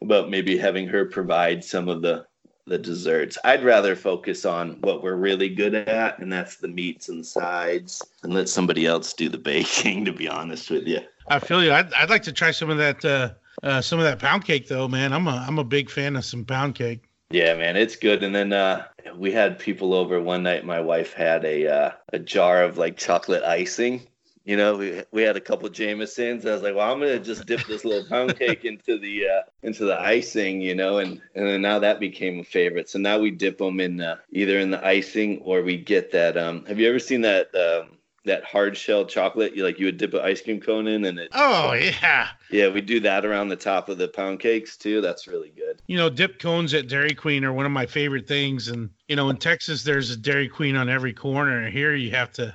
about 0.00 0.30
maybe 0.30 0.56
having 0.56 0.86
her 0.86 1.06
provide 1.06 1.64
some 1.64 1.88
of 1.88 2.00
the 2.00 2.26
the 2.68 2.78
desserts. 2.78 3.38
I'd 3.42 3.64
rather 3.64 3.96
focus 3.96 4.44
on 4.44 4.80
what 4.82 5.02
we're 5.02 5.16
really 5.16 5.48
good 5.48 5.74
at, 5.74 6.20
and 6.20 6.32
that's 6.32 6.58
the 6.58 6.68
meats 6.68 7.08
and 7.08 7.26
sides, 7.26 8.02
and 8.22 8.32
let 8.32 8.48
somebody 8.48 8.86
else 8.86 9.12
do 9.12 9.28
the 9.28 9.38
baking. 9.52 10.04
To 10.04 10.12
be 10.12 10.28
honest 10.28 10.70
with 10.70 10.86
you. 10.86 11.00
I 11.28 11.38
feel 11.38 11.62
you. 11.62 11.72
I'd, 11.72 11.92
I'd 11.94 12.10
like 12.10 12.22
to 12.24 12.32
try 12.32 12.50
some 12.50 12.70
of 12.70 12.78
that 12.78 13.04
uh, 13.04 13.30
uh, 13.62 13.80
some 13.80 13.98
of 13.98 14.04
that 14.04 14.18
pound 14.18 14.44
cake 14.44 14.68
though, 14.68 14.88
man. 14.88 15.12
I'm 15.12 15.26
a 15.26 15.44
I'm 15.46 15.58
a 15.58 15.64
big 15.64 15.90
fan 15.90 16.16
of 16.16 16.24
some 16.24 16.44
pound 16.44 16.74
cake. 16.74 17.02
Yeah, 17.30 17.54
man, 17.54 17.76
it's 17.76 17.96
good. 17.96 18.22
And 18.22 18.34
then 18.34 18.52
uh, 18.52 18.86
we 19.16 19.32
had 19.32 19.58
people 19.58 19.94
over 19.94 20.20
one 20.20 20.44
night. 20.44 20.64
My 20.64 20.80
wife 20.80 21.12
had 21.12 21.44
a 21.44 21.66
uh, 21.66 21.90
a 22.12 22.18
jar 22.18 22.62
of 22.62 22.78
like 22.78 22.96
chocolate 22.96 23.42
icing. 23.42 24.06
You 24.44 24.56
know, 24.56 24.76
we 24.76 25.02
we 25.10 25.22
had 25.22 25.36
a 25.36 25.40
couple 25.40 25.68
Jamesons. 25.68 26.46
I 26.46 26.52
was 26.52 26.62
like, 26.62 26.76
well, 26.76 26.92
I'm 26.92 27.00
gonna 27.00 27.18
just 27.18 27.46
dip 27.46 27.66
this 27.66 27.84
little 27.84 28.08
pound 28.08 28.38
cake 28.38 28.64
into 28.64 28.96
the 28.98 29.26
uh, 29.26 29.42
into 29.62 29.84
the 29.84 30.00
icing. 30.00 30.60
You 30.60 30.76
know, 30.76 30.98
and 30.98 31.20
and 31.34 31.48
then 31.48 31.62
now 31.62 31.80
that 31.80 31.98
became 31.98 32.38
a 32.38 32.44
favorite. 32.44 32.88
So 32.88 33.00
now 33.00 33.18
we 33.18 33.32
dip 33.32 33.58
them 33.58 33.80
in 33.80 34.00
uh, 34.00 34.16
either 34.30 34.60
in 34.60 34.70
the 34.70 34.86
icing 34.86 35.40
or 35.40 35.62
we 35.62 35.76
get 35.76 36.12
that. 36.12 36.36
Um, 36.36 36.64
have 36.66 36.78
you 36.78 36.88
ever 36.88 37.00
seen 37.00 37.22
that? 37.22 37.52
Um, 37.54 37.96
that 38.26 38.44
hard 38.44 38.76
shell 38.76 39.04
chocolate, 39.06 39.56
you 39.56 39.64
like 39.64 39.78
you 39.78 39.86
would 39.86 39.96
dip 39.96 40.14
an 40.14 40.20
ice 40.20 40.42
cream 40.42 40.60
cone 40.60 40.86
in, 40.86 41.04
and 41.06 41.18
it. 41.18 41.28
Oh 41.32 41.72
yeah, 41.72 42.28
Yeah, 42.50 42.68
we 42.68 42.80
do 42.80 43.00
that 43.00 43.24
around 43.24 43.48
the 43.48 43.56
top 43.56 43.88
of 43.88 43.98
the 43.98 44.08
pound 44.08 44.40
cakes 44.40 44.76
too. 44.76 45.00
That's 45.00 45.26
really 45.26 45.50
good. 45.56 45.80
you 45.86 45.96
know, 45.96 46.10
dip 46.10 46.38
cones 46.38 46.74
at 46.74 46.88
Dairy 46.88 47.14
Queen 47.14 47.44
are 47.44 47.52
one 47.52 47.66
of 47.66 47.72
my 47.72 47.86
favorite 47.86 48.26
things. 48.28 48.68
And 48.68 48.90
you 49.08 49.16
know, 49.16 49.30
in 49.30 49.36
Texas, 49.38 49.82
there's 49.82 50.10
a 50.10 50.16
Dairy 50.16 50.48
Queen 50.48 50.76
on 50.76 50.88
every 50.88 51.12
corner. 51.12 51.70
Here, 51.70 51.94
you 51.94 52.10
have 52.10 52.32
to 52.32 52.54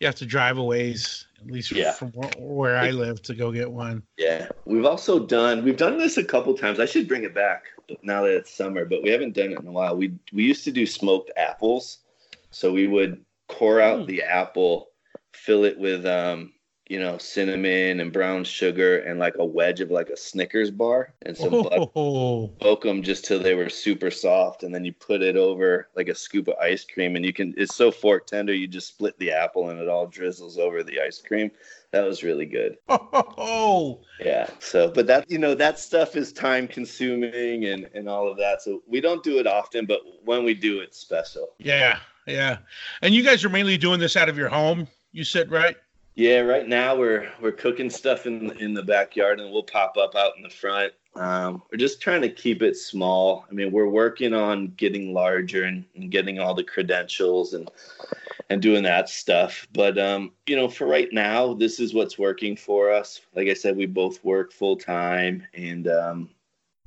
you 0.00 0.06
have 0.06 0.16
to 0.16 0.26
drive 0.26 0.56
a 0.56 0.64
ways, 0.64 1.26
at 1.40 1.46
least 1.50 1.70
Yeah. 1.72 1.92
from 1.92 2.10
where, 2.38 2.78
I 2.78 2.90
live, 2.90 3.20
to 3.24 3.34
go 3.34 3.52
get 3.52 3.70
one. 3.70 4.02
Yeah, 4.16 4.48
we've 4.64 4.86
also 4.86 5.18
done 5.18 5.62
we've 5.64 5.76
done 5.76 5.98
this 5.98 6.16
a 6.16 6.24
couple 6.24 6.54
times. 6.56 6.80
I 6.80 6.86
should 6.86 7.06
bring 7.06 7.24
it 7.24 7.34
back 7.34 7.64
now 8.02 8.22
that 8.22 8.34
it's 8.34 8.50
summer, 8.54 8.84
but 8.86 9.02
we 9.02 9.10
haven't 9.10 9.34
done 9.34 9.52
it 9.52 9.60
in 9.60 9.66
a 9.66 9.72
while. 9.72 9.94
We 9.96 10.14
we 10.32 10.44
used 10.44 10.64
to 10.64 10.72
do 10.72 10.86
smoked 10.86 11.30
apples, 11.36 11.98
so 12.50 12.72
we 12.72 12.86
would 12.86 13.22
core 13.48 13.80
out 13.80 14.00
Mm. 14.00 14.06
the 14.06 14.22
apple, 14.22 14.89
fill 15.44 15.64
it 15.64 15.78
with 15.78 16.04
um 16.06 16.52
you 16.88 16.98
know 16.98 17.16
cinnamon 17.18 18.00
and 18.00 18.12
brown 18.12 18.42
sugar 18.42 18.98
and 18.98 19.20
like 19.20 19.34
a 19.38 19.44
wedge 19.44 19.80
of 19.80 19.92
like 19.92 20.10
a 20.10 20.16
Snickers 20.16 20.72
bar 20.72 21.14
and 21.22 21.36
some 21.36 21.62
butter. 21.62 21.86
Oh, 21.94 22.50
Poke 22.60 22.82
them 22.82 23.02
just 23.02 23.24
till 23.24 23.38
they 23.38 23.54
were 23.54 23.68
super 23.68 24.10
soft, 24.10 24.64
and 24.64 24.74
then 24.74 24.84
you 24.84 24.92
put 24.92 25.22
it 25.22 25.36
over 25.36 25.88
like 25.94 26.08
a 26.08 26.14
scoop 26.14 26.48
of 26.48 26.56
ice 26.60 26.84
cream, 26.84 27.14
and 27.14 27.24
you 27.24 27.32
can. 27.32 27.54
It's 27.56 27.76
so 27.76 27.92
fork 27.92 28.26
tender, 28.26 28.52
you 28.52 28.66
just 28.66 28.88
split 28.88 29.16
the 29.18 29.30
apple, 29.30 29.70
and 29.70 29.78
it 29.78 29.88
all 29.88 30.08
drizzles 30.08 30.58
over 30.58 30.82
the 30.82 31.00
ice 31.00 31.22
cream. 31.22 31.52
That 31.92 32.04
was 32.04 32.22
really 32.24 32.46
good. 32.46 32.76
oh, 32.88 34.00
Yeah. 34.20 34.50
So, 34.58 34.90
but 34.90 35.06
that 35.06 35.30
you 35.30 35.38
know 35.38 35.54
that 35.54 35.78
stuff 35.78 36.16
is 36.16 36.32
time 36.32 36.66
consuming 36.66 37.66
and 37.66 37.88
and 37.94 38.08
all 38.08 38.28
of 38.28 38.36
that. 38.38 38.62
So 38.62 38.82
we 38.88 39.00
don't 39.00 39.22
do 39.22 39.38
it 39.38 39.46
often, 39.46 39.86
but 39.86 40.00
when 40.24 40.44
we 40.44 40.54
do, 40.54 40.80
it's 40.80 40.98
special. 40.98 41.50
yeah, 41.58 42.00
yeah. 42.26 42.58
And 43.00 43.14
you 43.14 43.22
guys 43.22 43.44
are 43.44 43.48
mainly 43.48 43.78
doing 43.78 44.00
this 44.00 44.16
out 44.16 44.28
of 44.28 44.36
your 44.36 44.48
home. 44.48 44.88
You 45.12 45.24
said 45.24 45.50
right? 45.50 45.76
Yeah. 46.14 46.40
Right 46.40 46.68
now 46.68 46.96
we're 46.96 47.30
we're 47.40 47.52
cooking 47.52 47.90
stuff 47.90 48.26
in 48.26 48.50
in 48.58 48.74
the 48.74 48.82
backyard, 48.82 49.40
and 49.40 49.50
we'll 49.50 49.62
pop 49.62 49.96
up 49.96 50.14
out 50.14 50.32
in 50.36 50.42
the 50.42 50.50
front. 50.50 50.92
Um, 51.16 51.62
we're 51.70 51.78
just 51.78 52.00
trying 52.00 52.22
to 52.22 52.28
keep 52.28 52.62
it 52.62 52.76
small. 52.76 53.44
I 53.50 53.52
mean, 53.54 53.72
we're 53.72 53.88
working 53.88 54.32
on 54.32 54.68
getting 54.76 55.12
larger 55.12 55.64
and, 55.64 55.84
and 55.96 56.10
getting 56.10 56.38
all 56.38 56.54
the 56.54 56.62
credentials 56.62 57.54
and 57.54 57.68
and 58.48 58.62
doing 58.62 58.82
that 58.84 59.08
stuff. 59.08 59.66
But 59.72 59.98
um, 59.98 60.32
you 60.46 60.56
know, 60.56 60.68
for 60.68 60.86
right 60.86 61.08
now, 61.12 61.54
this 61.54 61.80
is 61.80 61.94
what's 61.94 62.18
working 62.18 62.56
for 62.56 62.92
us. 62.92 63.20
Like 63.34 63.48
I 63.48 63.54
said, 63.54 63.76
we 63.76 63.86
both 63.86 64.22
work 64.24 64.52
full 64.52 64.76
time, 64.76 65.46
and 65.54 65.88
um, 65.88 66.28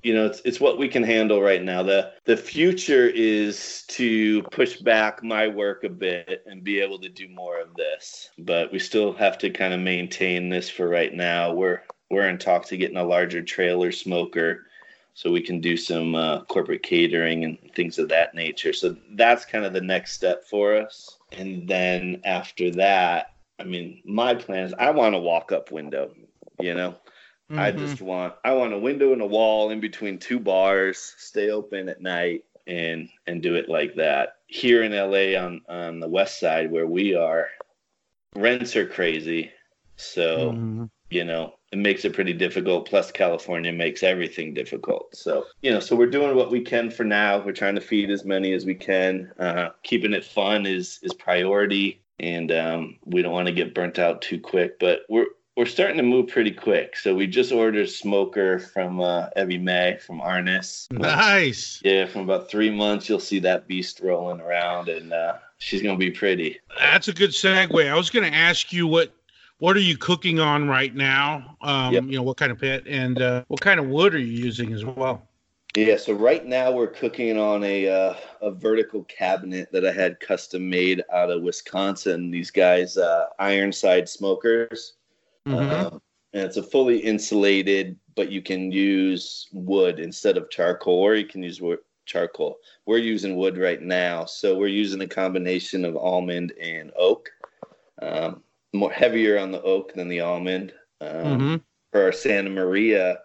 you 0.04 0.14
know, 0.14 0.26
it's 0.26 0.42
it's 0.44 0.60
what 0.60 0.78
we 0.78 0.88
can 0.88 1.04
handle 1.04 1.42
right 1.42 1.64
now. 1.64 1.82
the 1.82 2.12
The 2.26 2.38
future 2.38 3.08
is 3.08 3.84
to 3.88 4.44
push 4.44 4.78
back 4.78 5.24
my 5.24 5.48
work 5.48 5.84
a 5.84 5.90
bit 5.90 6.44
and 6.46 6.64
be 6.64 6.80
able 6.80 7.00
to 7.00 7.10
do 7.10 7.28
more 7.30 7.60
of 7.60 7.74
this. 7.76 8.30
But 8.38 8.72
we 8.72 8.80
still 8.80 9.14
have 9.14 9.38
to 9.40 9.50
kind 9.50 9.74
of 9.74 9.80
maintain 9.80 10.50
this 10.50 10.70
for 10.70 10.90
right 10.90 11.14
now. 11.14 11.54
We're 11.54 11.82
we're 12.12 12.28
in 12.28 12.38
talks 12.38 12.70
to 12.70 12.78
getting 12.78 12.98
a 12.98 13.04
larger 13.04 13.42
trailer 13.42 13.92
smoker 13.92 14.68
so 15.16 15.32
we 15.32 15.42
can 15.42 15.62
do 15.62 15.78
some 15.78 16.16
uh, 16.16 16.42
corporate 16.46 16.84
catering 16.84 17.44
and 17.44 17.58
things 17.76 18.00
of 18.00 18.10
that 18.10 18.34
nature. 18.34 18.74
So 18.74 18.96
that's 19.12 19.46
kind 19.46 19.64
of 19.64 19.74
the 19.74 19.82
next 19.82 20.14
step 20.14 20.44
for 20.46 20.76
us. 20.76 21.18
And 21.32 21.68
then 21.68 22.22
after 22.26 22.72
that, 22.72 23.34
I 23.60 23.64
mean, 23.64 24.02
my 24.06 24.34
plan 24.34 24.66
is 24.66 24.74
I 24.78 24.90
want 24.90 25.16
a 25.16 25.20
walk 25.20 25.52
up 25.52 25.72
window, 25.72 26.12
you 26.60 26.74
know. 26.74 26.96
Mm-hmm. 27.54 27.60
I 27.60 27.72
just 27.72 28.02
want 28.02 28.34
I 28.44 28.54
want 28.54 28.74
a 28.74 28.80
window 28.80 29.14
and 29.14 29.22
a 29.22 29.28
wall 29.28 29.70
in 29.70 29.80
between 29.80 30.18
two 30.18 30.40
bars, 30.40 31.14
stay 31.20 31.52
open 31.52 31.88
at 31.88 32.02
night 32.02 32.46
and 32.66 33.10
and 33.28 33.44
do 33.44 33.54
it 33.54 33.70
like 33.70 33.94
that. 33.96 34.38
Here 34.48 34.82
in 34.82 34.92
LA 34.92 35.40
on 35.40 35.62
on 35.70 36.00
the 36.00 36.08
west 36.08 36.40
side 36.40 36.72
where 36.72 36.88
we 36.88 37.14
are, 37.14 37.50
rents 38.36 38.76
are 38.76 38.88
crazy. 38.88 39.52
So, 39.98 40.52
mm-hmm. 40.54 40.86
you 41.12 41.26
know, 41.26 41.54
it 41.72 41.78
makes 41.78 42.06
it 42.06 42.14
pretty 42.14 42.34
difficult. 42.34 42.90
Plus, 42.90 43.12
California 43.12 43.72
makes 43.72 44.02
everything 44.02 44.56
difficult. 44.56 45.16
So, 45.16 45.46
you 45.62 45.72
know, 45.72 45.80
so 45.80 45.96
we're 45.96 46.08
doing 46.10 46.36
what 46.36 46.50
we 46.50 46.62
can 46.62 46.90
for 46.90 47.04
now. 47.04 47.38
We're 47.38 47.52
trying 47.52 47.76
to 47.76 47.82
feed 47.82 48.10
as 48.10 48.26
many 48.26 48.54
as 48.54 48.66
we 48.66 48.74
can. 48.74 49.32
Uh, 49.38 49.70
keeping 49.84 50.14
it 50.14 50.26
fun 50.26 50.66
is 50.66 50.98
is 51.04 51.14
priority, 51.14 52.02
and 52.20 52.52
um, 52.52 52.98
we 53.06 53.22
don't 53.22 53.32
want 53.32 53.48
to 53.48 53.54
get 53.54 53.76
burnt 53.76 54.00
out 54.00 54.24
too 54.24 54.40
quick. 54.40 54.80
But 54.80 55.02
we're 55.08 55.28
we're 55.56 55.66
starting 55.66 55.98
to 55.98 56.04
move 56.04 56.28
pretty 56.28 56.52
quick. 56.52 56.96
So 56.96 57.14
we 57.14 57.28
just 57.28 57.52
ordered 57.52 57.90
smoker 57.90 58.60
from 58.60 59.00
uh, 59.00 59.28
Evie 59.38 59.58
Mae 59.58 59.98
from 59.98 60.20
Arnis. 60.20 60.92
Nice. 60.92 61.82
Yeah, 61.84 62.06
from 62.06 62.22
about 62.22 62.50
three 62.50 62.72
months, 62.72 63.08
you'll 63.08 63.20
see 63.20 63.40
that 63.40 63.68
beast 63.68 64.00
rolling 64.02 64.42
around, 64.42 64.90
and 64.90 65.14
uh, 65.14 65.36
she's 65.60 65.82
gonna 65.82 65.98
be 65.98 66.12
pretty. 66.12 66.60
That's 66.80 67.08
a 67.08 67.14
good 67.14 67.32
segue. 67.32 67.90
I 67.90 67.96
was 67.96 68.10
gonna 68.10 68.28
ask 68.28 68.74
you 68.74 68.88
what 68.88 69.14
what 69.60 69.78
are 69.78 69.82
you 69.82 69.98
cooking 69.98 70.40
on 70.40 70.68
right 70.68 70.94
now? 70.94 71.56
Um, 71.62 71.94
yep. 71.94 72.04
You 72.06 72.18
know, 72.18 72.24
what 72.24 72.38
kind 72.38 72.52
of 72.52 72.60
pit 72.60 72.84
and 72.88 73.22
uh, 73.22 73.44
what 73.48 73.62
kind 73.62 73.80
of 73.80 73.88
wood 73.88 74.16
are 74.16 74.20
you 74.20 74.44
using 74.44 74.74
as 74.74 74.84
well? 74.84 75.28
Yeah, 75.76 75.98
so 75.98 76.14
right 76.14 76.46
now 76.46 76.72
we're 76.72 76.88
cooking 76.88 77.40
on 77.40 77.64
a 77.64 77.88
uh, 77.88 78.16
a 78.42 78.52
vertical 78.52 79.04
cabinet 79.06 79.72
that 79.72 79.86
I 79.86 79.92
had 79.92 80.20
custom 80.20 80.70
made 80.70 81.04
out 81.12 81.32
of 81.32 81.42
Wisconsin. 81.42 82.30
These 82.30 82.52
guys, 82.52 82.98
uh, 82.98 83.26
Ironside 83.40 84.08
smokers, 84.08 84.94
mm-hmm. 85.48 85.96
uh, 85.96 86.00
and 86.34 86.44
it's 86.44 86.58
a 86.58 86.64
fully 86.64 87.00
insulated, 87.00 87.98
but 88.16 88.32
you 88.32 88.42
can 88.42 88.72
use 88.72 89.48
wood 89.54 90.00
instead 90.00 90.38
of 90.38 90.50
charcoal, 90.50 90.96
or 90.96 91.16
you 91.16 91.26
can 91.26 91.44
use 91.44 91.62
wood, 91.62 91.80
charcoal. 92.06 92.58
We're 92.86 92.98
using 92.98 93.36
wood 93.36 93.58
right 93.58 93.82
now, 93.82 94.26
so 94.26 94.58
we're 94.58 94.68
using 94.68 95.02
a 95.02 95.08
combination 95.08 95.86
of 95.86 95.96
almond 95.96 96.54
and 96.60 96.92
oak. 96.98 97.30
Um, 98.02 98.44
more 98.74 98.92
heavier 98.92 99.38
on 99.38 99.52
the 99.52 99.62
oak 99.62 99.94
than 99.94 100.10
the 100.10 100.22
almond. 100.22 100.74
Um, 101.00 101.08
mm-hmm. 101.10 101.56
For 101.92 102.04
our 102.04 102.12
Santa 102.12 102.50
Maria, 102.50 103.20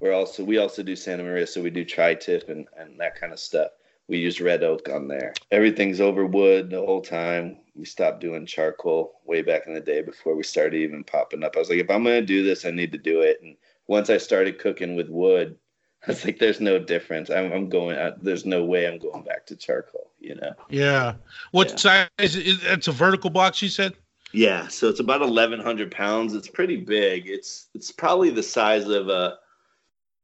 we're 0.00 0.12
also 0.12 0.44
we 0.44 0.58
also 0.58 0.82
do 0.82 0.94
Santa 0.94 1.22
Maria, 1.22 1.46
so 1.46 1.62
we 1.62 1.70
do 1.70 1.84
tri-tip 1.84 2.48
and 2.50 2.66
and 2.76 3.00
that 3.00 3.18
kind 3.18 3.32
of 3.32 3.38
stuff. 3.38 3.70
We 4.08 4.18
use 4.18 4.40
red 4.40 4.62
oak 4.62 4.88
on 4.88 5.08
there. 5.08 5.32
Everything's 5.50 6.00
over 6.00 6.26
wood 6.26 6.70
the 6.70 6.84
whole 6.84 7.00
time. 7.00 7.58
We 7.74 7.84
stopped 7.84 8.20
doing 8.20 8.46
charcoal 8.46 9.20
way 9.24 9.42
back 9.42 9.66
in 9.66 9.74
the 9.74 9.80
day 9.80 10.02
before 10.02 10.36
we 10.36 10.42
started 10.42 10.76
even 10.76 11.04
popping 11.04 11.42
up. 11.42 11.56
I 11.56 11.60
was 11.60 11.70
like, 11.70 11.78
if 11.78 11.90
I'm 11.90 12.04
gonna 12.04 12.22
do 12.22 12.44
this, 12.44 12.64
I 12.64 12.70
need 12.70 12.92
to 12.92 12.98
do 12.98 13.22
it. 13.22 13.40
And 13.42 13.56
once 13.86 14.10
I 14.10 14.18
started 14.18 14.58
cooking 14.58 14.94
with 14.94 15.08
wood, 15.08 15.56
I 16.06 16.10
was 16.10 16.24
like, 16.24 16.38
there's 16.38 16.60
no 16.60 16.78
difference. 16.78 17.30
I'm, 17.30 17.50
I'm 17.50 17.68
going. 17.68 17.96
Uh, 17.96 18.16
there's 18.20 18.44
no 18.44 18.64
way 18.64 18.86
I'm 18.86 18.98
going 18.98 19.24
back 19.24 19.46
to 19.46 19.56
charcoal. 19.56 20.10
You 20.20 20.34
know. 20.34 20.52
Yeah. 20.68 21.14
What 21.52 21.70
yeah. 21.70 21.76
size? 21.76 22.08
Is 22.18 22.36
it, 22.36 22.58
it's 22.64 22.88
a 22.88 22.92
vertical 22.92 23.30
box. 23.30 23.62
You 23.62 23.68
said. 23.70 23.94
Yeah, 24.32 24.66
so 24.66 24.88
it's 24.88 25.00
about 25.00 25.22
eleven 25.22 25.60
hundred 25.60 25.90
pounds. 25.90 26.34
It's 26.34 26.48
pretty 26.48 26.76
big. 26.76 27.28
It's 27.28 27.68
it's 27.74 27.90
probably 27.90 28.30
the 28.30 28.42
size 28.42 28.84
of 28.86 29.08
a 29.08 29.38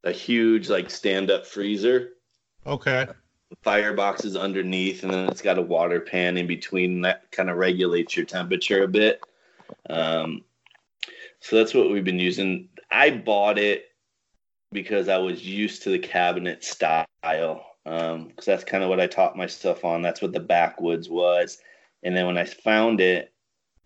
a 0.05 0.13
huge 0.13 0.69
like 0.69 0.91
stand 0.91 1.31
up 1.31 1.47
freezer. 1.47 2.11
Okay. 2.67 3.07
Firebox 3.63 4.25
is 4.25 4.37
underneath, 4.37 5.03
and 5.03 5.13
then 5.13 5.29
it's 5.29 5.43
got 5.43 5.59
a 5.59 5.63
water 5.63 6.01
pan 6.01 6.37
in 6.37 6.47
between 6.47 7.01
that 7.03 7.31
kind 7.33 7.51
of 7.51 7.57
regulates 7.57 8.17
your 8.17 8.27
temperature 8.27 8.85
a 8.85 8.89
bit. 8.89 9.21
Um, 9.89 10.45
so 11.41 11.57
that's 11.57 11.75
what 11.75 11.91
we've 11.91 12.05
been 12.05 12.19
using. 12.19 12.69
I 12.91 13.11
bought 13.11 13.59
it 13.59 13.87
because 14.73 15.09
I 15.09 15.19
was 15.19 15.45
used 15.45 15.83
to 15.83 15.91
the 15.91 15.99
cabinet 15.99 16.65
style, 16.65 17.07
because 17.85 18.15
um, 18.15 18.33
that's 18.47 18.65
kind 18.65 18.85
of 18.85 18.89
what 18.89 19.01
I 19.01 19.07
taught 19.07 19.37
myself 19.37 19.85
on. 19.85 20.03
That's 20.03 20.23
what 20.23 20.33
the 20.33 20.41
backwoods 20.41 21.09
was. 21.09 21.59
And 22.03 22.17
then 22.17 22.27
when 22.27 22.39
I 22.39 22.45
found 22.45 23.01
it, 23.01 23.33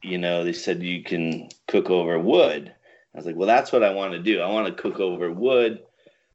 you 0.02 0.18
know, 0.18 0.44
they 0.44 0.52
said 0.52 0.82
you 0.82 1.02
can 1.02 1.48
cook 1.66 1.90
over 1.90 2.18
wood. 2.18 2.72
I 3.14 3.16
was 3.16 3.26
like, 3.26 3.36
well, 3.36 3.46
that's 3.46 3.72
what 3.72 3.82
I 3.82 3.94
want 3.94 4.12
to 4.12 4.18
do. 4.18 4.40
I 4.40 4.50
want 4.50 4.66
to 4.66 4.82
cook 4.82 5.00
over 5.00 5.30
wood. 5.30 5.82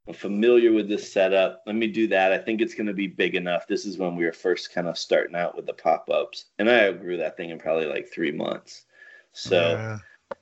I'm 0.09 0.15
familiar 0.15 0.73
with 0.73 0.89
this 0.89 1.13
setup. 1.13 1.61
Let 1.67 1.75
me 1.75 1.85
do 1.85 2.07
that. 2.07 2.33
I 2.33 2.39
think 2.39 2.61
it's 2.61 2.73
going 2.73 2.87
to 2.87 2.93
be 2.93 3.05
big 3.05 3.35
enough. 3.35 3.67
This 3.67 3.85
is 3.85 3.99
when 3.99 4.15
we 4.15 4.25
were 4.25 4.33
first 4.33 4.73
kind 4.73 4.87
of 4.87 4.97
starting 4.97 5.35
out 5.35 5.55
with 5.55 5.67
the 5.67 5.73
pop 5.73 6.09
ups. 6.09 6.45
And 6.57 6.67
I 6.67 6.91
grew 6.93 7.17
that 7.17 7.37
thing 7.37 7.51
in 7.51 7.59
probably 7.59 7.85
like 7.85 8.11
three 8.11 8.31
months. 8.31 8.85
So, 9.33 9.73
yeah. 9.73 9.97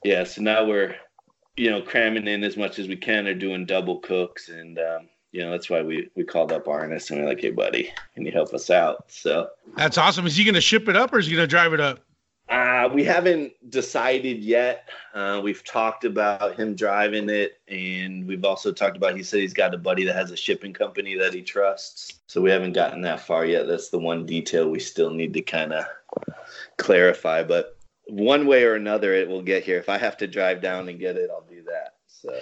yeah, 0.05 0.23
so 0.23 0.41
now 0.41 0.63
we're, 0.63 0.95
you 1.57 1.69
know, 1.69 1.81
cramming 1.81 2.29
in 2.29 2.45
as 2.45 2.55
much 2.55 2.79
as 2.79 2.87
we 2.87 2.95
can 2.95 3.27
or 3.27 3.33
doing 3.33 3.65
double 3.65 3.99
cooks. 3.99 4.47
And, 4.47 4.79
um, 4.79 5.09
you 5.33 5.41
know, 5.41 5.51
that's 5.51 5.69
why 5.69 5.81
we, 5.81 6.09
we 6.15 6.23
called 6.23 6.53
up 6.53 6.63
Arnis 6.63 7.11
and 7.11 7.19
we're 7.19 7.27
like, 7.27 7.41
hey, 7.41 7.51
buddy, 7.51 7.91
can 8.15 8.25
you 8.25 8.31
help 8.31 8.53
us 8.53 8.69
out? 8.69 9.11
So 9.11 9.49
that's 9.75 9.97
awesome. 9.97 10.25
Is 10.25 10.37
he 10.37 10.45
going 10.45 10.55
to 10.55 10.61
ship 10.61 10.87
it 10.87 10.95
up 10.95 11.11
or 11.11 11.19
is 11.19 11.27
he 11.27 11.33
going 11.33 11.43
to 11.43 11.47
drive 11.47 11.73
it 11.73 11.81
up? 11.81 11.99
Uh, 12.49 12.89
we 12.93 13.03
haven't 13.03 13.51
decided 13.69 14.41
yet. 14.41 14.87
Uh, 15.13 15.41
we've 15.43 15.63
talked 15.65 16.05
about 16.05 16.57
him 16.57 16.75
driving 16.75 17.29
it, 17.29 17.59
and 17.67 18.25
we've 18.25 18.45
also 18.45 18.71
talked 18.71 18.95
about 18.95 19.17
he 19.17 19.23
said 19.23 19.41
he's 19.41 19.53
got 19.53 19.73
a 19.73 19.77
buddy 19.77 20.05
that 20.05 20.15
has 20.15 20.31
a 20.31 20.37
shipping 20.37 20.71
company 20.71 21.15
that 21.15 21.33
he 21.33 21.41
trusts. 21.41 22.19
So 22.27 22.39
we 22.39 22.49
haven't 22.49 22.73
gotten 22.73 23.01
that 23.01 23.19
far 23.19 23.45
yet. 23.45 23.67
That's 23.67 23.89
the 23.89 23.99
one 23.99 24.25
detail 24.25 24.69
we 24.69 24.79
still 24.79 25.09
need 25.09 25.33
to 25.33 25.41
kind 25.41 25.73
of 25.73 25.85
clarify. 26.77 27.43
But 27.43 27.77
one 28.07 28.47
way 28.47 28.63
or 28.63 28.75
another, 28.75 29.13
it 29.13 29.27
will 29.27 29.41
get 29.41 29.63
here. 29.63 29.77
If 29.77 29.89
I 29.89 29.97
have 29.97 30.15
to 30.17 30.27
drive 30.27 30.61
down 30.61 30.87
and 30.87 30.99
get 30.99 31.17
it, 31.17 31.29
I'll 31.29 31.45
do 31.49 31.63
that. 31.63 31.95
So 32.07 32.33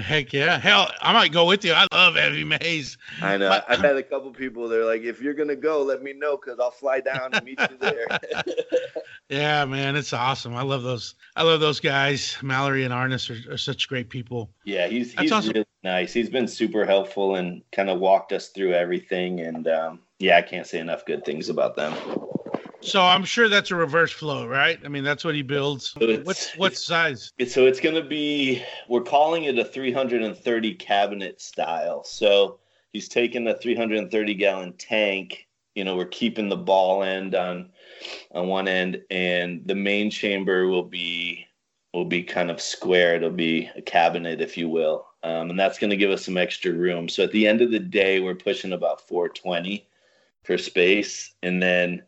Heck 0.00 0.32
yeah. 0.32 0.58
Hell, 0.58 0.90
I 1.00 1.12
might 1.12 1.32
go 1.32 1.46
with 1.46 1.64
you. 1.64 1.72
I 1.72 1.86
love 1.92 2.16
Evie 2.16 2.44
Mae's. 2.44 2.98
I 3.22 3.36
know. 3.36 3.48
But, 3.48 3.64
I've 3.68 3.80
had 3.80 3.96
a 3.96 4.02
couple 4.02 4.30
people, 4.32 4.68
they're 4.68 4.84
like, 4.84 5.02
if 5.02 5.20
you're 5.20 5.34
going 5.34 5.48
to 5.48 5.56
go, 5.56 5.82
let 5.82 6.02
me 6.02 6.12
know 6.12 6.36
because 6.36 6.58
I'll 6.58 6.70
fly 6.70 7.00
down 7.00 7.34
and 7.34 7.44
meet 7.44 7.60
you 7.60 7.76
there. 7.78 8.06
yeah, 9.28 9.64
man. 9.64 9.96
It's 9.96 10.12
awesome. 10.12 10.54
I 10.56 10.62
love 10.62 10.82
those. 10.82 11.14
I 11.36 11.42
love 11.42 11.60
those 11.60 11.80
guys. 11.80 12.36
Mallory 12.42 12.84
and 12.84 12.92
Arnis 12.92 13.30
are, 13.30 13.54
are 13.54 13.58
such 13.58 13.88
great 13.88 14.08
people. 14.08 14.50
Yeah, 14.64 14.88
he's, 14.88 15.12
he's 15.18 15.32
awesome. 15.32 15.52
really 15.52 15.66
nice. 15.84 16.12
He's 16.12 16.30
been 16.30 16.48
super 16.48 16.84
helpful 16.84 17.36
and 17.36 17.62
kind 17.72 17.90
of 17.90 18.00
walked 18.00 18.32
us 18.32 18.48
through 18.48 18.72
everything. 18.72 19.40
And 19.40 19.68
um, 19.68 20.00
yeah, 20.18 20.38
I 20.38 20.42
can't 20.42 20.66
say 20.66 20.78
enough 20.78 21.04
good 21.04 21.24
things 21.24 21.48
about 21.48 21.76
them. 21.76 21.94
So 22.82 23.02
I'm 23.02 23.24
sure 23.24 23.48
that's 23.48 23.70
a 23.70 23.76
reverse 23.76 24.12
flow, 24.12 24.46
right? 24.46 24.78
I 24.84 24.88
mean, 24.88 25.04
that's 25.04 25.24
what 25.24 25.34
he 25.34 25.42
builds. 25.42 25.94
So 25.98 26.20
What's 26.22 26.56
what 26.56 26.76
size? 26.76 27.32
so 27.46 27.66
it's 27.66 27.80
going 27.80 27.94
to 27.94 28.02
be. 28.04 28.62
We're 28.88 29.02
calling 29.02 29.44
it 29.44 29.58
a 29.58 29.64
330 29.64 30.74
cabinet 30.74 31.40
style. 31.40 32.04
So 32.04 32.58
he's 32.92 33.08
taking 33.08 33.46
a 33.48 33.56
330 33.56 34.34
gallon 34.34 34.72
tank. 34.74 35.46
You 35.74 35.84
know, 35.84 35.96
we're 35.96 36.06
keeping 36.06 36.48
the 36.48 36.56
ball 36.56 37.02
end 37.02 37.34
on 37.34 37.70
on 38.32 38.48
one 38.48 38.68
end, 38.68 39.02
and 39.10 39.62
the 39.66 39.74
main 39.74 40.10
chamber 40.10 40.66
will 40.66 40.84
be 40.84 41.46
will 41.92 42.04
be 42.04 42.22
kind 42.22 42.50
of 42.50 42.60
square. 42.60 43.16
It'll 43.16 43.30
be 43.30 43.68
a 43.76 43.82
cabinet, 43.82 44.40
if 44.40 44.56
you 44.56 44.68
will, 44.68 45.06
um, 45.22 45.50
and 45.50 45.58
that's 45.58 45.78
going 45.78 45.90
to 45.90 45.96
give 45.96 46.10
us 46.10 46.24
some 46.24 46.36
extra 46.36 46.72
room. 46.72 47.08
So 47.08 47.24
at 47.24 47.32
the 47.32 47.46
end 47.46 47.60
of 47.60 47.70
the 47.70 47.78
day, 47.78 48.20
we're 48.20 48.34
pushing 48.34 48.72
about 48.72 49.06
420 49.06 49.86
for 50.44 50.56
space, 50.56 51.34
and 51.42 51.62
then 51.62 52.02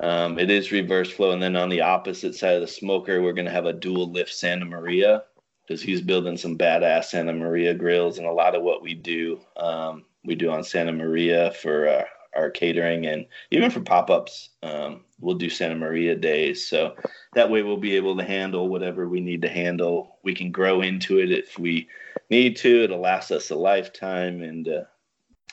um, 0.00 0.38
it 0.38 0.50
is 0.50 0.72
reverse 0.72 1.10
flow, 1.10 1.30
and 1.30 1.42
then 1.42 1.56
on 1.56 1.68
the 1.68 1.80
opposite 1.80 2.34
side 2.34 2.54
of 2.54 2.60
the 2.60 2.66
smoker, 2.66 3.22
we're 3.22 3.32
going 3.32 3.46
to 3.46 3.52
have 3.52 3.66
a 3.66 3.72
dual 3.72 4.10
lift 4.10 4.32
Santa 4.32 4.64
Maria 4.64 5.22
because 5.66 5.82
he's 5.82 6.00
building 6.00 6.36
some 6.36 6.56
badass 6.56 7.06
Santa 7.06 7.32
Maria 7.32 7.74
grills, 7.74 8.18
and 8.18 8.26
a 8.26 8.32
lot 8.32 8.54
of 8.54 8.62
what 8.62 8.82
we 8.82 8.94
do, 8.94 9.40
um, 9.56 10.04
we 10.24 10.34
do 10.34 10.50
on 10.50 10.62
Santa 10.62 10.92
Maria 10.92 11.52
for 11.52 11.88
uh, 11.88 12.04
our 12.36 12.50
catering, 12.50 13.06
and 13.06 13.26
even 13.50 13.70
for 13.70 13.80
pop 13.80 14.10
ups, 14.10 14.50
um, 14.62 15.04
we'll 15.20 15.34
do 15.34 15.48
Santa 15.48 15.74
Maria 15.74 16.14
days. 16.14 16.68
So 16.68 16.94
that 17.34 17.50
way, 17.50 17.62
we'll 17.62 17.78
be 17.78 17.96
able 17.96 18.16
to 18.16 18.24
handle 18.24 18.68
whatever 18.68 19.08
we 19.08 19.20
need 19.20 19.42
to 19.42 19.48
handle. 19.48 20.18
We 20.22 20.34
can 20.34 20.50
grow 20.52 20.82
into 20.82 21.18
it 21.18 21.32
if 21.32 21.58
we 21.58 21.88
need 22.30 22.56
to. 22.58 22.84
It'll 22.84 23.00
last 23.00 23.30
us 23.30 23.50
a 23.50 23.56
lifetime, 23.56 24.42
and 24.42 24.68
uh, 24.68 24.82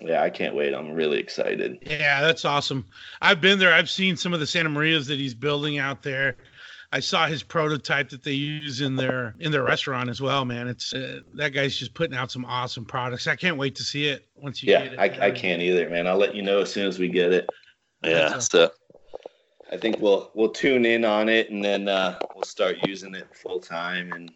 yeah, 0.01 0.21
I 0.21 0.29
can't 0.29 0.55
wait. 0.55 0.73
I'm 0.73 0.91
really 0.91 1.19
excited. 1.19 1.77
Yeah, 1.81 2.21
that's 2.21 2.45
awesome. 2.45 2.85
I've 3.21 3.41
been 3.41 3.59
there. 3.59 3.73
I've 3.73 3.89
seen 3.89 4.17
some 4.17 4.33
of 4.33 4.39
the 4.39 4.47
Santa 4.47 4.69
Marias 4.69 5.07
that 5.07 5.19
he's 5.19 5.33
building 5.33 5.77
out 5.77 6.01
there. 6.01 6.35
I 6.91 6.99
saw 6.99 7.25
his 7.25 7.41
prototype 7.41 8.09
that 8.09 8.23
they 8.23 8.33
use 8.33 8.81
in 8.81 8.95
their 8.95 9.33
in 9.39 9.51
their 9.51 9.63
restaurant 9.63 10.09
as 10.09 10.21
well, 10.21 10.45
man. 10.45 10.67
It's 10.67 10.93
uh, 10.93 11.21
that 11.33 11.49
guy's 11.49 11.75
just 11.75 11.95
putting 11.95 12.15
out 12.15 12.31
some 12.31 12.45
awesome 12.45 12.85
products. 12.85 13.25
I 13.25 13.35
can't 13.35 13.57
wait 13.57 13.75
to 13.75 13.83
see 13.83 14.07
it 14.07 14.27
once 14.35 14.61
you 14.61 14.71
yeah, 14.71 14.83
get 14.83 14.93
it. 14.93 14.99
I, 14.99 15.27
I 15.27 15.31
can't 15.31 15.61
either, 15.61 15.89
man. 15.89 16.05
I'll 16.05 16.17
let 16.17 16.35
you 16.35 16.43
know 16.43 16.59
as 16.61 16.71
soon 16.71 16.87
as 16.87 16.99
we 16.99 17.07
get 17.07 17.33
it. 17.33 17.49
Yeah, 18.03 18.37
so 18.37 18.69
I 19.71 19.77
think 19.77 19.99
we'll 19.99 20.29
we'll 20.35 20.51
tune 20.51 20.85
in 20.85 21.03
on 21.03 21.29
it 21.29 21.49
and 21.49 21.65
then 21.65 21.87
uh, 21.87 22.19
we'll 22.35 22.43
start 22.43 22.77
using 22.85 23.15
it 23.15 23.27
full 23.35 23.59
time 23.59 24.11
and 24.11 24.31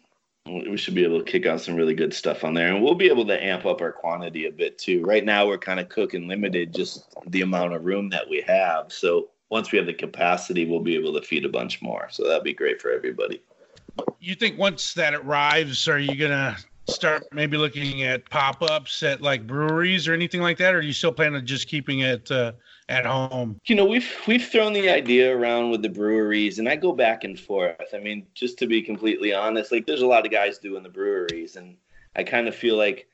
we 0.48 0.76
should 0.76 0.94
be 0.94 1.04
able 1.04 1.18
to 1.18 1.30
kick 1.30 1.46
out 1.46 1.60
some 1.60 1.74
really 1.74 1.94
good 1.94 2.12
stuff 2.12 2.44
on 2.44 2.54
there 2.54 2.68
and 2.74 2.82
we'll 2.82 2.94
be 2.94 3.08
able 3.08 3.26
to 3.26 3.44
amp 3.44 3.66
up 3.66 3.80
our 3.80 3.92
quantity 3.92 4.46
a 4.46 4.52
bit 4.52 4.78
too. 4.78 5.02
Right 5.04 5.24
now 5.24 5.46
we're 5.46 5.58
kind 5.58 5.80
of 5.80 5.88
cooking 5.88 6.26
limited 6.26 6.74
just 6.74 7.14
the 7.26 7.42
amount 7.42 7.74
of 7.74 7.84
room 7.84 8.08
that 8.10 8.28
we 8.28 8.42
have. 8.46 8.92
So 8.92 9.28
once 9.50 9.72
we 9.72 9.78
have 9.78 9.86
the 9.86 9.94
capacity, 9.94 10.66
we'll 10.66 10.80
be 10.80 10.96
able 10.96 11.12
to 11.14 11.22
feed 11.22 11.44
a 11.44 11.48
bunch 11.48 11.80
more. 11.82 12.08
So 12.10 12.26
that'd 12.26 12.44
be 12.44 12.54
great 12.54 12.80
for 12.80 12.90
everybody. 12.90 13.42
You 14.20 14.34
think 14.34 14.58
once 14.58 14.94
that 14.94 15.14
arrives, 15.14 15.88
are 15.88 15.98
you 15.98 16.14
gonna 16.14 16.56
start 16.88 17.24
maybe 17.32 17.56
looking 17.56 18.02
at 18.02 18.28
pop-ups 18.30 19.02
at 19.02 19.20
like 19.20 19.46
breweries 19.46 20.08
or 20.08 20.14
anything 20.14 20.40
like 20.40 20.58
that, 20.58 20.74
or 20.74 20.78
are 20.78 20.82
you 20.82 20.92
still 20.92 21.12
plan 21.12 21.34
on 21.34 21.46
just 21.46 21.68
keeping 21.68 22.00
it 22.00 22.30
uh, 22.30 22.52
at 22.88 23.06
home? 23.06 23.60
You 23.66 23.74
know, 23.74 23.84
we've 23.84 24.10
we've 24.26 24.44
thrown 24.44 24.72
the 24.72 24.88
idea 24.88 25.36
around 25.36 25.70
with 25.70 25.82
the 25.82 25.88
breweries, 25.88 26.58
and 26.58 26.68
I 26.68 26.76
go 26.76 26.92
back 26.92 27.24
and 27.24 27.38
forth. 27.38 27.94
I 27.94 27.98
mean, 27.98 28.26
just 28.34 28.58
to 28.58 28.66
be 28.66 28.82
completely 28.82 29.32
honest, 29.32 29.72
like 29.72 29.86
there's 29.86 30.02
a 30.02 30.06
lot 30.06 30.26
of 30.26 30.32
guys 30.32 30.58
doing 30.58 30.82
the 30.82 30.88
breweries, 30.88 31.56
and 31.56 31.76
I 32.16 32.24
kind 32.24 32.48
of 32.48 32.54
feel 32.54 32.76
like 32.76 33.06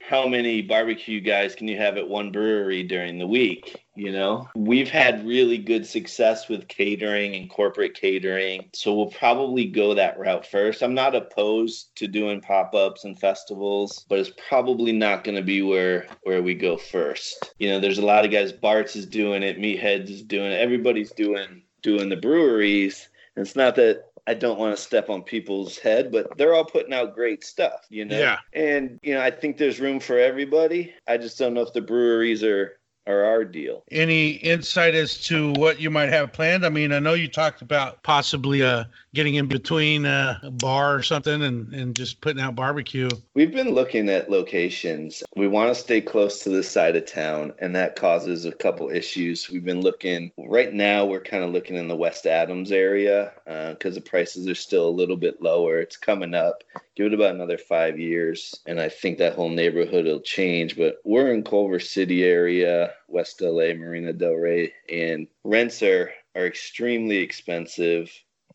how 0.00 0.26
many 0.26 0.62
barbecue 0.62 1.20
guys 1.20 1.54
can 1.54 1.66
you 1.66 1.76
have 1.76 1.96
at 1.96 2.08
one 2.08 2.30
brewery 2.30 2.82
during 2.82 3.18
the 3.18 3.26
week? 3.26 3.84
You 3.96 4.12
know, 4.12 4.48
we've 4.54 4.90
had 4.90 5.26
really 5.26 5.58
good 5.58 5.86
success 5.86 6.48
with 6.48 6.68
catering 6.68 7.34
and 7.34 7.50
corporate 7.50 7.94
catering. 7.94 8.68
So 8.72 8.94
we'll 8.94 9.10
probably 9.10 9.64
go 9.64 9.94
that 9.94 10.18
route 10.18 10.46
first. 10.46 10.82
I'm 10.82 10.94
not 10.94 11.14
opposed 11.14 11.96
to 11.96 12.06
doing 12.06 12.40
pop 12.40 12.74
ups 12.74 13.04
and 13.04 13.18
festivals, 13.18 14.04
but 14.08 14.18
it's 14.18 14.32
probably 14.48 14.92
not 14.92 15.24
going 15.24 15.36
to 15.36 15.42
be 15.42 15.62
where, 15.62 16.06
where 16.22 16.42
we 16.42 16.54
go 16.54 16.76
first. 16.76 17.54
You 17.58 17.70
know, 17.70 17.80
there's 17.80 17.98
a 17.98 18.06
lot 18.06 18.24
of 18.24 18.30
guys, 18.30 18.52
Bart's 18.52 18.96
is 18.96 19.06
doing 19.06 19.42
it, 19.42 19.58
Meatheads 19.58 20.10
is 20.10 20.22
doing 20.22 20.52
it, 20.52 20.60
everybody's 20.60 21.10
doing 21.12 21.62
doing 21.82 22.08
the 22.08 22.16
breweries. 22.16 23.08
And 23.34 23.46
it's 23.46 23.56
not 23.56 23.76
that 23.76 24.10
I 24.26 24.34
don't 24.34 24.58
want 24.58 24.76
to 24.76 24.82
step 24.82 25.08
on 25.08 25.22
people's 25.22 25.78
head, 25.78 26.10
but 26.10 26.36
they're 26.36 26.54
all 26.54 26.64
putting 26.64 26.92
out 26.92 27.14
great 27.14 27.44
stuff, 27.44 27.86
you 27.90 28.04
know. 28.04 28.18
Yeah. 28.18 28.38
And 28.52 28.98
you 29.02 29.14
know, 29.14 29.20
I 29.20 29.30
think 29.30 29.56
there's 29.56 29.80
room 29.80 30.00
for 30.00 30.18
everybody. 30.18 30.92
I 31.06 31.16
just 31.16 31.38
don't 31.38 31.54
know 31.54 31.62
if 31.62 31.72
the 31.72 31.80
breweries 31.80 32.42
are 32.42 32.78
are 33.06 33.24
our 33.24 33.44
deal. 33.44 33.84
Any 33.90 34.30
insight 34.30 34.94
as 34.94 35.22
to 35.26 35.52
what 35.52 35.80
you 35.80 35.90
might 35.90 36.08
have 36.08 36.32
planned? 36.32 36.66
I 36.66 36.70
mean, 36.70 36.92
I 36.92 36.98
know 36.98 37.14
you 37.14 37.28
talked 37.28 37.62
about 37.62 38.02
possibly 38.02 38.62
uh, 38.62 38.84
getting 39.16 39.34
in 39.36 39.46
between 39.46 40.04
a 40.04 40.38
bar 40.58 40.94
or 40.94 41.02
something 41.02 41.42
and, 41.42 41.72
and 41.72 41.96
just 41.96 42.20
putting 42.20 42.40
out 42.40 42.54
barbecue. 42.54 43.08
We've 43.34 43.52
been 43.52 43.70
looking 43.70 44.10
at 44.10 44.30
locations. 44.30 45.22
We 45.34 45.48
want 45.48 45.74
to 45.74 45.74
stay 45.74 46.02
close 46.02 46.40
to 46.40 46.50
this 46.50 46.70
side 46.70 46.96
of 46.96 47.06
town, 47.06 47.54
and 47.58 47.74
that 47.74 47.96
causes 47.96 48.44
a 48.44 48.52
couple 48.52 48.90
issues. 48.90 49.48
We've 49.48 49.64
been 49.64 49.80
looking, 49.80 50.30
right 50.36 50.72
now, 50.72 51.06
we're 51.06 51.22
kind 51.22 51.42
of 51.42 51.50
looking 51.50 51.76
in 51.76 51.88
the 51.88 51.96
West 51.96 52.26
Adams 52.26 52.70
area 52.70 53.32
because 53.46 53.96
uh, 53.96 54.00
the 54.00 54.00
prices 54.02 54.46
are 54.48 54.54
still 54.54 54.86
a 54.86 54.90
little 54.90 55.16
bit 55.16 55.40
lower. 55.40 55.78
It's 55.78 55.96
coming 55.96 56.34
up. 56.34 56.62
Give 56.94 57.06
it 57.06 57.14
about 57.14 57.34
another 57.34 57.58
five 57.58 57.98
years, 57.98 58.54
and 58.66 58.78
I 58.78 58.90
think 58.90 59.16
that 59.18 59.34
whole 59.34 59.50
neighborhood 59.50 60.04
will 60.04 60.20
change. 60.20 60.76
But 60.76 61.00
we're 61.04 61.32
in 61.32 61.42
Culver 61.42 61.80
City 61.80 62.22
area 62.22 62.92
West 63.08 63.40
LA, 63.40 63.72
Marina 63.74 64.12
Del 64.12 64.34
Rey, 64.34 64.72
and 64.90 65.26
rents 65.44 65.82
are 65.82 66.12
are 66.34 66.46
extremely 66.46 67.16
expensive, 67.16 68.12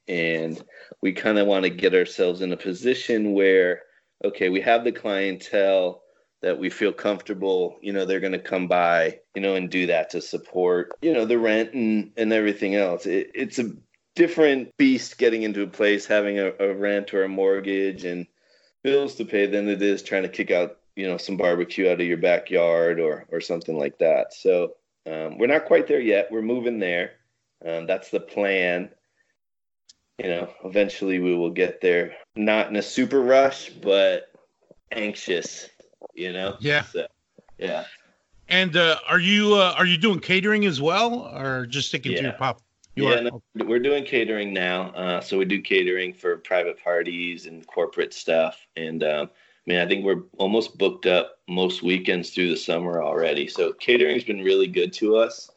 and 0.08 0.62
we 1.02 1.14
kind 1.14 1.38
of 1.38 1.48
want 1.48 1.64
to 1.64 1.70
get 1.70 1.96
ourselves 1.96 2.42
in 2.42 2.52
a 2.52 2.58
position 2.58 3.34
where 3.34 3.82
okay, 4.24 4.50
we 4.50 4.62
have 4.62 4.84
the 4.84 4.92
clientele 4.92 6.04
that 6.44 6.60
we 6.60 6.70
feel 6.70 6.92
comfortable, 6.92 7.78
you 7.82 7.94
know, 7.94 8.06
they're 8.06 8.20
going 8.20 8.32
to 8.32 8.40
come 8.40 8.68
by, 8.68 9.20
you 9.36 9.42
know, 9.42 9.56
and 9.56 9.70
do 9.70 9.88
that 9.88 10.12
to 10.12 10.22
support, 10.22 10.92
you 11.02 11.14
know, 11.14 11.26
the 11.26 11.38
rent 11.38 11.74
and, 11.74 12.12
and 12.18 12.32
everything 12.34 12.76
else. 12.76 13.06
It, 13.06 13.32
it's 13.34 13.60
a 13.60 13.72
different 14.16 14.76
beast 14.78 15.18
getting 15.18 15.44
into 15.44 15.64
a 15.64 15.68
place, 15.68 16.06
having 16.06 16.40
a, 16.40 16.52
a 16.60 16.74
rent 16.74 17.14
or 17.14 17.24
a 17.24 17.30
mortgage 17.30 18.06
and 18.06 18.28
bills 18.84 19.16
to 19.16 19.26
pay 19.26 19.46
than 19.46 19.68
it 19.70 19.82
is 19.82 20.04
trying 20.04 20.24
to 20.24 20.30
kick 20.30 20.52
out 20.52 20.78
you 20.96 21.08
know 21.08 21.18
some 21.18 21.38
barbecue 21.38 21.90
out 21.90 22.02
of 22.02 22.08
your 22.08 22.18
backyard 22.18 23.00
or 23.00 23.26
or 23.32 23.42
something 23.42 23.78
like 23.78 23.98
that. 24.00 24.34
So 24.34 24.74
um, 25.06 25.38
we're 25.38 25.48
not 25.48 25.66
quite 25.66 25.88
there 25.88 26.02
yet. 26.02 26.32
We're 26.32 26.42
moving 26.42 26.80
there. 26.80 27.14
Um, 27.66 27.88
that's 27.88 28.10
the 28.10 28.20
plan. 28.20 28.90
You 30.22 30.30
know, 30.30 30.50
eventually 30.66 31.20
we 31.20 31.36
will 31.36 31.50
get 31.50 31.82
there. 31.82 32.14
Not 32.36 32.70
in 32.70 32.76
a 32.76 32.82
super 32.82 33.22
rush, 33.22 33.70
but 33.70 34.32
anxious. 34.92 35.70
You 36.14 36.34
know. 36.34 36.58
Yeah. 36.60 36.84
So, 36.84 37.08
yeah. 37.58 37.86
And 38.48 38.76
uh, 38.76 38.98
are 39.08 39.20
you 39.20 39.56
uh, 39.56 39.74
are 39.78 39.86
you 39.86 39.98
doing 39.98 40.20
catering 40.20 40.66
as 40.66 40.82
well, 40.82 41.32
or 41.36 41.66
just 41.66 41.88
sticking 41.88 42.12
yeah. 42.12 42.18
to 42.18 42.24
your 42.26 42.34
pop? 42.34 42.62
You 42.96 43.10
yeah, 43.10 43.16
are? 43.16 43.24
no, 43.24 43.42
we're 43.56 43.80
doing 43.80 44.04
catering 44.04 44.54
now. 44.54 44.90
Uh, 44.90 45.22
so 45.22 45.38
we 45.38 45.46
do 45.46 45.62
catering 45.62 46.14
for 46.14 46.38
private 46.38 46.84
parties 46.84 47.46
and 47.46 47.66
corporate 47.66 48.14
stuff, 48.14 48.68
and 48.76 49.04
um, 49.04 49.30
I 49.66 49.70
mean, 49.70 49.80
I 49.80 49.88
think 49.88 50.04
we're 50.04 50.24
almost 50.38 50.78
booked 50.78 51.06
up 51.06 51.38
most 51.48 51.82
weekends 51.82 52.32
through 52.32 52.50
the 52.50 52.58
summer 52.58 53.02
already. 53.02 53.48
So 53.48 53.74
catering's 53.74 54.24
been 54.24 54.44
really 54.44 54.68
good 54.68 54.92
to 54.94 55.16
us. 55.16 55.50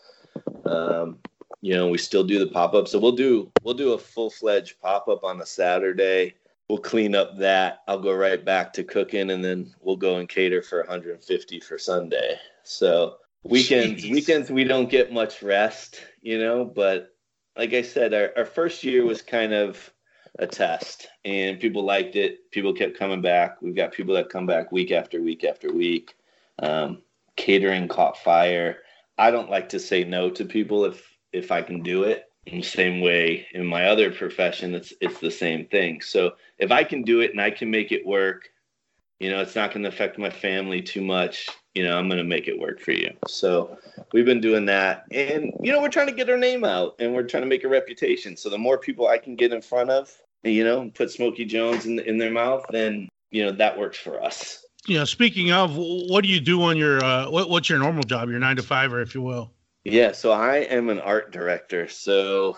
Um, 0.64 1.18
you 1.64 1.72
know, 1.74 1.88
we 1.88 1.96
still 1.96 2.22
do 2.22 2.38
the 2.38 2.46
pop 2.46 2.74
up. 2.74 2.87
So 2.87 2.98
we'll 2.98 3.12
do 3.12 3.50
we'll 3.62 3.72
do 3.72 3.94
a 3.94 3.98
full 3.98 4.29
fledged 4.29 4.79
pop 4.83 5.09
up 5.09 5.24
on 5.24 5.40
a 5.40 5.46
Saturday. 5.46 6.35
We'll 6.68 6.79
clean 6.79 7.14
up 7.14 7.38
that. 7.38 7.79
I'll 7.88 7.98
go 7.98 8.12
right 8.12 8.44
back 8.44 8.70
to 8.74 8.85
cooking, 8.85 9.31
and 9.31 9.42
then 9.42 9.74
we'll 9.81 9.96
go 9.96 10.18
and 10.18 10.29
cater 10.29 10.61
for 10.61 10.81
150 10.81 11.61
for 11.61 11.79
Sunday. 11.79 12.38
So 12.64 13.16
weekends 13.44 14.05
Jeez. 14.05 14.11
weekends 14.11 14.50
we 14.50 14.64
don't 14.64 14.90
get 14.90 15.11
much 15.11 15.42
rest, 15.42 16.03
you 16.20 16.38
know. 16.38 16.66
But 16.66 17.14
like 17.57 17.72
I 17.72 17.81
said, 17.81 18.12
our, 18.12 18.31
our 18.37 18.44
first 18.44 18.85
year 18.85 19.07
was 19.07 19.22
kind 19.22 19.55
of 19.55 19.90
a 20.40 20.46
test 20.46 21.09
and 21.24 21.61
people 21.61 21.85
liked 21.85 22.16
it 22.16 22.50
people 22.50 22.74
kept 22.74 22.98
coming 22.98 23.22
back 23.22 23.62
we've 23.62 23.77
got 23.77 23.92
people 23.92 24.12
that 24.12 24.29
come 24.29 24.46
back 24.46 24.72
week 24.72 24.90
after 24.90 25.22
week 25.22 25.44
after 25.44 25.72
week 25.72 26.16
um, 26.59 27.00
catering 27.37 27.87
caught 27.87 28.18
fire 28.18 28.79
i 29.16 29.31
don't 29.31 29.48
like 29.48 29.68
to 29.68 29.79
say 29.79 30.03
no 30.03 30.29
to 30.29 30.44
people 30.44 30.85
if 30.87 31.13
if 31.35 31.51
i 31.51 31.62
can 31.62 31.83
do 31.83 32.05
it. 32.05 32.31
In 32.47 32.59
the 32.59 32.62
same 32.62 33.01
way 33.01 33.47
in 33.53 33.64
my 33.64 33.87
other 33.87 34.11
profession 34.11 34.75
it's 34.75 34.92
it's 35.01 35.18
the 35.20 35.31
same 35.31 35.66
thing. 35.66 36.01
So 36.01 36.33
if 36.59 36.70
i 36.70 36.85
can 36.85 37.03
do 37.03 37.20
it 37.20 37.33
and 37.33 37.40
i 37.40 37.51
can 37.51 37.70
make 37.70 37.92
it 37.92 38.07
work 38.07 38.49
you 39.20 39.31
know 39.31 39.40
it's 39.40 39.55
not 39.55 39.70
going 39.70 39.83
to 39.83 39.88
affect 39.88 40.18
my 40.18 40.31
family 40.31 40.83
too 40.83 41.01
much 41.01 41.49
you 41.75 41.85
know 41.85 41.97
i'm 41.97 42.09
going 42.09 42.18
to 42.18 42.25
make 42.25 42.49
it 42.49 42.59
work 42.59 42.81
for 42.81 42.92
you. 42.92 43.11
So 43.29 43.79
we've 44.12 44.27
been 44.27 44.40
doing 44.40 44.66
that. 44.66 45.05
And 45.11 45.53
you 45.61 45.73
know 45.73 45.81
we're 45.81 45.88
trying 45.88 46.09
to 46.09 46.12
get 46.12 46.31
our 46.31 46.38
name 46.38 46.64
out 46.64 46.97
and 46.99 47.14
we're 47.14 47.29
trying 47.29 47.42
to 47.42 47.49
make 47.49 47.64
a 47.64 47.68
reputation. 47.68 48.37
So 48.37 48.49
the 48.49 48.59
more 48.59 48.79
people 48.79 49.09
i 49.09 49.18
can 49.18 49.37
get 49.37 49.53
in 49.53 49.62
front 49.62 49.90
of 49.90 50.11
you 50.44 50.64
know, 50.64 50.90
put 50.94 51.11
Smoky 51.11 51.44
Jones 51.44 51.87
in 51.87 51.99
in 52.01 52.18
their 52.18 52.31
mouth, 52.31 52.64
then 52.70 53.09
you 53.31 53.44
know 53.44 53.53
that 53.53 53.79
works 53.79 53.99
for 53.99 54.23
us. 54.23 54.64
You 54.87 54.99
know, 54.99 55.07
speaking 55.07 55.51
of, 55.51 55.77
what 55.77 56.23
do 56.23 56.29
you 56.29 56.40
do 56.40 56.62
on 56.62 56.77
your 56.77 57.03
uh, 57.03 57.31
what, 57.31 57.49
what's 57.49 57.68
your 57.68 57.79
normal 57.79 58.03
job, 58.03 58.29
your 58.29 58.38
nine 58.38 58.57
to 58.57 58.62
five, 58.62 58.92
or 58.92 59.01
if 59.01 59.14
you 59.14 59.23
will? 59.23 59.53
Yeah, 59.85 60.12
so 60.12 60.33
I 60.33 60.59
am 60.59 60.88
an 60.88 60.99
art 60.99 61.31
director. 61.31 61.88
So 61.88 62.57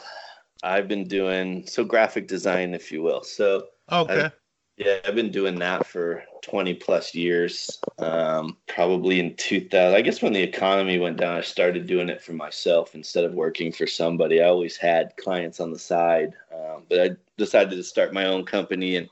I've 0.63 0.89
been 0.89 1.05
doing 1.05 1.67
so 1.67 1.85
graphic 1.85 2.29
design, 2.29 2.73
if 2.73 2.93
you 2.93 3.03
will. 3.03 3.23
So 3.23 3.67
okay, 3.91 4.27
I, 4.27 4.33
yeah, 4.77 4.99
I've 5.05 5.15
been 5.15 5.31
doing 5.31 5.59
that 5.59 5.87
for 5.87 6.23
20 6.43 6.75
plus 6.75 7.15
years. 7.15 7.81
Um, 7.99 8.57
probably 8.69 9.21
in 9.21 9.35
2000, 9.37 9.97
I 9.97 10.03
guess 10.03 10.23
when 10.23 10.35
the 10.35 10.43
economy 10.43 10.99
went 10.99 11.17
down, 11.17 11.37
I 11.37 11.41
started 11.41 11.87
doing 11.87 12.09
it 12.09 12.23
for 12.23 12.33
myself 12.33 12.95
instead 12.95 13.25
of 13.25 13.35
working 13.35 13.73
for 13.73 13.87
somebody. 13.87 14.41
I 14.41 14.49
always 14.49 14.77
had 14.77 15.17
clients 15.17 15.61
on 15.61 15.73
the 15.73 15.79
side, 15.79 16.35
um, 16.55 16.85
but 16.89 17.01
I 17.01 17.17
decided 17.39 17.77
to 17.77 17.83
start 17.83 18.13
my 18.13 18.27
own 18.27 18.45
company 18.45 18.97
and 18.97 19.09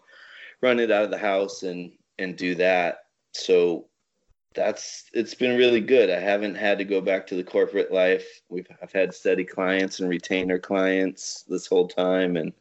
run 0.61 0.79
it 0.79 0.91
out 0.91 1.05
of 1.05 1.11
the 1.11 1.19
house 1.19 1.63
and 1.63 1.93
and 2.19 2.37
do 2.37 2.55
that. 2.55 3.07
So 3.33 3.87
that's 4.55 5.05
it's 5.13 5.35
been 5.35 5.57
really 5.57 5.81
good. 5.81 6.11
I 6.11 6.21
haven't 6.21 6.55
had 6.55 6.79
to 6.79 6.85
go 6.85 7.01
back 7.01 7.27
to 7.29 7.35
the 7.35 7.45
corporate 7.45 7.93
life. 7.93 8.27
We've 8.49 8.69
I've 8.83 8.93
had 8.93 9.15
steady 9.15 9.45
clients 9.45 10.01
and 10.01 10.09
retainer 10.09 10.59
clients 10.59 11.45
this 11.49 11.67
whole 11.67 11.89
time, 11.89 12.37
and 12.37 12.53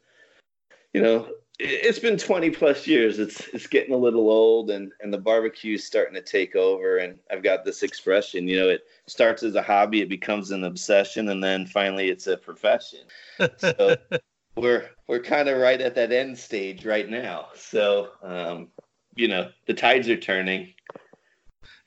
you 0.92 1.02
know 1.02 1.28
it's 1.60 2.00
been 2.00 2.16
20 2.16 2.50
plus 2.50 2.86
years. 2.86 3.18
It's 3.18 3.46
it's 3.48 3.68
getting 3.68 3.94
a 3.94 3.98
little 3.98 4.28
old, 4.28 4.70
and 4.70 4.92
and 5.00 5.12
the 5.12 5.18
barbecue 5.18 5.74
is 5.74 5.86
starting 5.86 6.14
to 6.14 6.22
take 6.22 6.56
over. 6.56 6.98
And 6.98 7.18
I've 7.30 7.42
got 7.42 7.64
this 7.64 7.82
expression, 7.82 8.48
you 8.48 8.58
know, 8.58 8.68
it 8.68 8.82
starts 9.06 9.42
as 9.42 9.54
a 9.54 9.62
hobby, 9.62 10.00
it 10.00 10.08
becomes 10.08 10.50
an 10.50 10.64
obsession, 10.64 11.28
and 11.28 11.42
then 11.42 11.66
finally 11.66 12.08
it's 12.08 12.26
a 12.26 12.36
profession. 12.36 13.00
So 13.58 13.96
we're 14.56 14.90
we're 15.06 15.22
kind 15.22 15.48
of 15.48 15.58
right 15.58 15.80
at 15.80 15.94
that 15.94 16.12
end 16.12 16.36
stage 16.36 16.84
right 16.84 17.08
now. 17.08 17.48
So 17.54 18.10
um, 18.22 18.68
you 19.14 19.28
know, 19.28 19.50
the 19.66 19.74
tides 19.74 20.08
are 20.08 20.16
turning. 20.16 20.74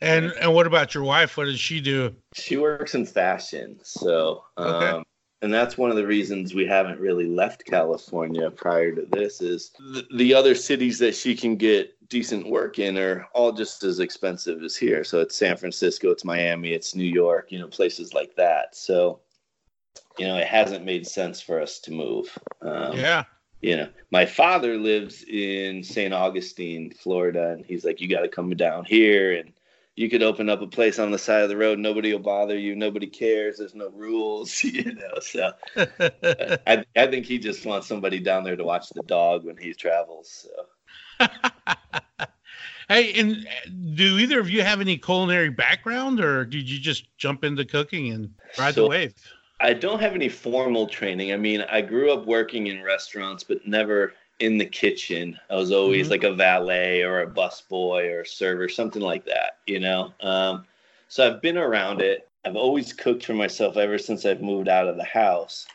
And 0.02 0.32
and 0.42 0.54
what 0.54 0.68
about 0.68 0.94
your 0.94 1.04
wife? 1.04 1.38
What 1.38 1.46
does 1.46 1.60
she 1.60 1.82
do? 1.82 2.16
She 2.34 2.58
works 2.58 2.96
in 2.96 3.06
fashion, 3.06 3.80
so 3.84 4.44
um, 4.58 4.68
Okay. 4.76 5.04
and 5.42 5.54
that's 5.54 5.78
one 5.78 5.90
of 5.90 5.96
the 5.96 6.06
reasons 6.06 6.54
we 6.54 6.66
haven't 6.66 7.00
really 7.00 7.28
left 7.28 7.66
California 7.66 8.50
prior 8.52 8.94
to 8.94 9.06
this. 9.12 9.42
Is 9.42 9.72
the, 9.80 10.06
the 10.16 10.34
other 10.34 10.56
cities 10.56 11.00
that 11.00 11.16
she 11.16 11.36
can 11.36 11.56
get 11.56 11.94
decent 12.10 12.48
work 12.48 12.80
in 12.80 12.98
are 12.98 13.28
all 13.34 13.52
just 13.52 13.84
as 13.84 14.00
expensive 14.00 14.64
as 14.64 14.76
here. 14.76 15.04
So 15.04 15.20
it's 15.20 15.36
San 15.36 15.58
Francisco, 15.58 16.10
it's 16.12 16.24
Miami, 16.24 16.72
it's 16.74 16.96
New 16.96 17.04
York, 17.04 17.52
you 17.52 17.60
know, 17.60 17.68
places 17.68 18.14
like 18.14 18.36
that. 18.36 18.76
So 18.76 19.20
you 20.18 20.26
know, 20.28 20.38
it 20.38 20.48
hasn't 20.48 20.86
made 20.86 21.06
sense 21.08 21.42
for 21.42 21.62
us 21.62 21.80
to 21.82 21.92
move. 21.92 22.36
Um, 22.62 22.98
yeah. 22.98 23.24
you 23.62 23.76
know 23.76 23.90
my 24.12 24.26
father 24.26 24.78
lives 24.78 25.24
in 25.28 25.84
st 25.84 26.14
augustine 26.14 26.92
florida 26.92 27.50
and 27.52 27.66
he's 27.66 27.84
like 27.86 28.00
you 28.00 28.08
got 28.08 28.22
to 28.22 28.28
come 28.28 28.50
down 28.52 28.86
here 28.86 29.34
and 29.34 29.52
you 29.98 30.10
could 30.10 30.24
open 30.24 30.48
up 30.48 30.62
a 30.62 30.68
place 30.68 31.00
on 31.00 31.12
the 31.12 31.18
side 31.18 31.42
of 31.42 31.50
the 31.50 31.58
road 31.58 31.78
nobody 31.78 32.14
will 32.14 32.20
bother 32.20 32.58
you 32.58 32.76
nobody 32.76 33.08
cares 33.08 33.58
there's 33.58 33.76
no 33.76 33.90
rules 33.90 34.64
you 34.64 34.94
know 34.94 35.20
so 35.20 35.52
I, 35.76 36.86
I 36.96 37.08
think 37.08 37.26
he 37.26 37.38
just 37.38 37.66
wants 37.66 37.88
somebody 37.88 38.20
down 38.20 38.46
there 38.46 38.56
to 38.56 38.64
watch 38.64 38.90
the 38.90 39.04
dog 39.04 39.44
when 39.44 39.58
he 39.58 39.74
travels 39.74 40.48
so 40.48 40.68
hey, 42.90 43.14
and 43.20 43.48
uh, 43.48 43.70
do 43.96 44.18
either 44.18 44.40
of 44.40 44.50
you 44.50 44.62
have 44.64 44.82
any 44.82 44.98
culinary 44.98 45.50
background, 45.50 46.20
or 46.20 46.46
did 46.46 46.70
you 46.70 46.80
just 46.80 47.06
jump 47.18 47.44
into 47.44 47.66
cooking 47.66 48.12
and 48.12 48.34
ride 48.58 48.76
the 48.76 48.88
wave? 48.88 49.14
I 49.60 49.74
don't 49.74 50.00
have 50.00 50.14
any 50.14 50.30
formal 50.30 50.88
training. 50.88 51.34
I 51.34 51.38
mean, 51.38 51.62
I 51.62 51.82
grew 51.82 52.12
up 52.12 52.26
working 52.26 52.68
in 52.68 52.84
restaurants, 52.84 53.44
but 53.44 53.66
never 53.68 54.14
in 54.40 54.58
the 54.58 54.66
kitchen. 54.66 55.40
I 55.50 55.56
was 55.56 55.72
always 55.72 56.08
Mhm. 56.08 56.12
like 56.12 56.24
a 56.24 56.34
valet 56.34 57.02
or 57.02 57.22
a 57.22 57.28
busboy 57.28 58.10
or 58.12 58.22
a 58.22 58.26
server, 58.26 58.70
something 58.70 59.02
like 59.02 59.26
that, 59.26 59.58
you 59.66 59.80
know? 59.80 60.14
Um, 60.22 60.66
so 61.08 61.26
I've 61.26 61.42
been 61.42 61.58
around 61.58 62.02
it. 62.02 62.28
I've 62.46 62.56
always 62.56 62.94
cooked 62.94 63.26
for 63.26 63.34
myself 63.34 63.78
ever 63.78 63.98
since 63.98 64.26
I've 64.26 64.42
moved 64.42 64.68
out 64.68 64.88
of 64.88 64.96
the 64.98 65.04
house. 65.04 65.68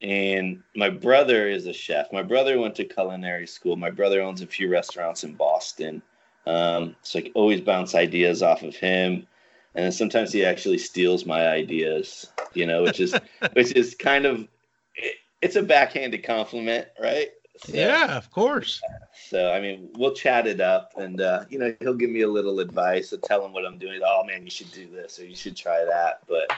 And 0.00 0.62
my 0.76 0.90
brother 0.90 1.48
is 1.48 1.66
a 1.66 1.72
chef. 1.72 2.12
My 2.12 2.22
brother 2.22 2.58
went 2.58 2.76
to 2.76 2.84
culinary 2.84 3.46
school. 3.48 3.74
My 3.76 3.90
brother 3.90 4.22
owns 4.22 4.42
a 4.42 4.46
few 4.46 4.68
restaurants 4.68 5.24
in 5.24 5.34
Boston. 5.34 6.02
Um, 6.46 6.94
so 7.02 7.18
I 7.18 7.30
always 7.34 7.60
bounce 7.60 7.94
ideas 7.94 8.42
off 8.42 8.62
of 8.62 8.76
him. 8.76 9.26
And 9.74 9.84
then 9.84 9.92
sometimes 9.92 10.32
he 10.32 10.44
actually 10.44 10.78
steals 10.78 11.26
my 11.26 11.48
ideas, 11.48 12.26
you 12.54 12.64
know, 12.64 12.84
which 12.84 13.00
is 13.00 13.18
which 13.54 13.72
is 13.72 13.96
kind 13.96 14.24
of 14.24 14.46
it, 14.94 15.16
it's 15.42 15.56
a 15.56 15.62
backhanded 15.62 16.22
compliment, 16.22 16.86
right? 17.00 17.30
So, 17.58 17.72
Yeah, 17.76 18.16
of 18.16 18.30
course. 18.30 18.80
So 19.28 19.52
I 19.52 19.60
mean, 19.60 19.90
we'll 19.96 20.14
chat 20.14 20.46
it 20.46 20.60
up, 20.60 20.92
and 20.96 21.20
uh, 21.20 21.44
you 21.50 21.58
know, 21.58 21.74
he'll 21.80 21.94
give 21.94 22.10
me 22.10 22.22
a 22.22 22.28
little 22.28 22.60
advice. 22.60 23.12
I'll 23.12 23.18
tell 23.18 23.44
him 23.44 23.52
what 23.52 23.66
I'm 23.66 23.78
doing. 23.78 24.00
Oh 24.04 24.24
man, 24.24 24.44
you 24.44 24.50
should 24.50 24.70
do 24.72 24.88
this 24.90 25.18
or 25.18 25.26
you 25.26 25.36
should 25.36 25.56
try 25.56 25.84
that. 25.84 26.22
But 26.28 26.50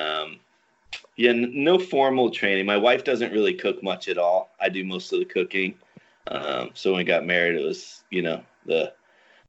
um, 0.00 0.38
yeah, 1.16 1.32
no 1.34 1.78
formal 1.78 2.30
training. 2.30 2.66
My 2.66 2.76
wife 2.76 3.04
doesn't 3.04 3.32
really 3.32 3.54
cook 3.54 3.82
much 3.82 4.08
at 4.08 4.18
all. 4.18 4.50
I 4.60 4.68
do 4.68 4.84
most 4.84 5.12
of 5.12 5.18
the 5.18 5.24
cooking. 5.24 5.74
Um, 6.28 6.70
so 6.74 6.90
when 6.90 6.98
we 6.98 7.04
got 7.04 7.26
married, 7.26 7.60
it 7.60 7.64
was 7.64 8.04
you 8.10 8.22
know 8.22 8.42
the 8.66 8.92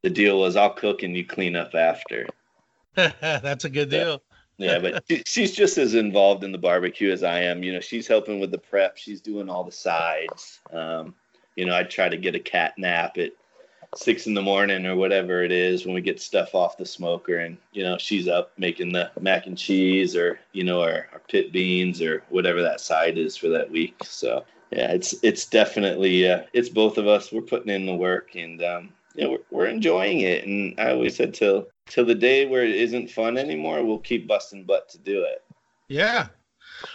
the 0.02 0.10
deal 0.10 0.40
was 0.40 0.56
I'll 0.56 0.74
cook 0.74 1.04
and 1.04 1.16
you 1.16 1.26
clean 1.26 1.56
up 1.56 1.76
after. 1.76 2.28
That's 2.96 3.66
a 3.66 3.70
good 3.70 3.90
deal. 3.90 4.22
Yeah, 4.58 4.80
but 4.80 5.04
she, 5.10 5.24
she's 5.26 5.52
just 5.52 5.78
as 5.78 5.96
involved 5.96 6.44
in 6.44 6.52
the 6.52 6.58
barbecue 6.58 7.12
as 7.12 7.24
I 7.24 7.42
am. 7.42 7.64
You 7.64 7.74
know, 7.74 7.80
she's 7.80 8.08
helping 8.08 8.40
with 8.40 8.52
the 8.52 8.58
prep. 8.58 8.98
She's 8.98 9.22
doing 9.22 9.50
all 9.50 9.64
the 9.64 9.72
sides. 9.72 10.60
Um, 10.72 11.16
you 11.56 11.66
know, 11.66 11.76
I 11.76 11.84
try 11.84 12.10
to 12.10 12.18
get 12.18 12.36
a 12.36 12.40
cat 12.40 12.74
nap 12.78 13.18
at 13.18 13.32
six 13.96 14.28
in 14.28 14.34
the 14.34 14.42
morning 14.42 14.86
or 14.86 14.96
whatever 14.96 15.44
it 15.44 15.52
is 15.52 15.86
when 15.86 15.96
we 15.96 16.02
get 16.02 16.22
stuff 16.22 16.54
off 16.54 16.78
the 16.78 16.86
smoker, 16.86 17.38
and 17.40 17.58
you 17.72 17.84
know, 17.84 17.98
she's 17.98 18.28
up 18.28 18.52
making 18.58 18.92
the 18.92 19.12
mac 19.20 19.48
and 19.48 19.58
cheese 19.58 20.16
or 20.16 20.40
you 20.52 20.64
know, 20.64 20.82
our, 20.82 21.08
our 21.14 21.22
pit 21.30 21.52
beans 21.52 22.02
or 22.02 22.24
whatever 22.30 22.62
that 22.62 22.82
side 22.82 23.18
is 23.18 23.38
for 23.38 23.50
that 23.50 23.72
week. 23.72 23.96
So 24.04 24.46
yeah, 24.72 24.92
it's 24.92 25.16
it's 25.24 25.46
definitely 25.46 26.30
uh, 26.30 26.44
it's 26.54 26.70
both 26.70 26.98
of 26.98 27.08
us. 27.08 27.32
We're 27.32 27.42
putting 27.42 27.74
in 27.74 27.86
the 27.86 27.96
work, 27.96 28.36
and 28.36 28.62
um, 28.64 28.90
yeah, 29.16 29.28
we're, 29.28 29.40
we're 29.52 29.68
enjoying 29.68 30.22
it. 30.22 30.46
And 30.46 30.78
I 30.80 30.92
always 30.92 31.16
said 31.16 31.34
till 31.34 31.68
till 31.88 32.06
the 32.06 32.16
day 32.16 32.46
where 32.46 32.64
it 32.64 32.76
isn't 32.76 33.10
fun 33.10 33.38
anymore, 33.38 33.84
we'll 33.84 34.00
keep 34.00 34.28
busting 34.28 34.64
butt 34.64 34.90
to 34.90 34.98
do 34.98 35.24
it. 35.24 35.44
Yeah. 35.88 36.28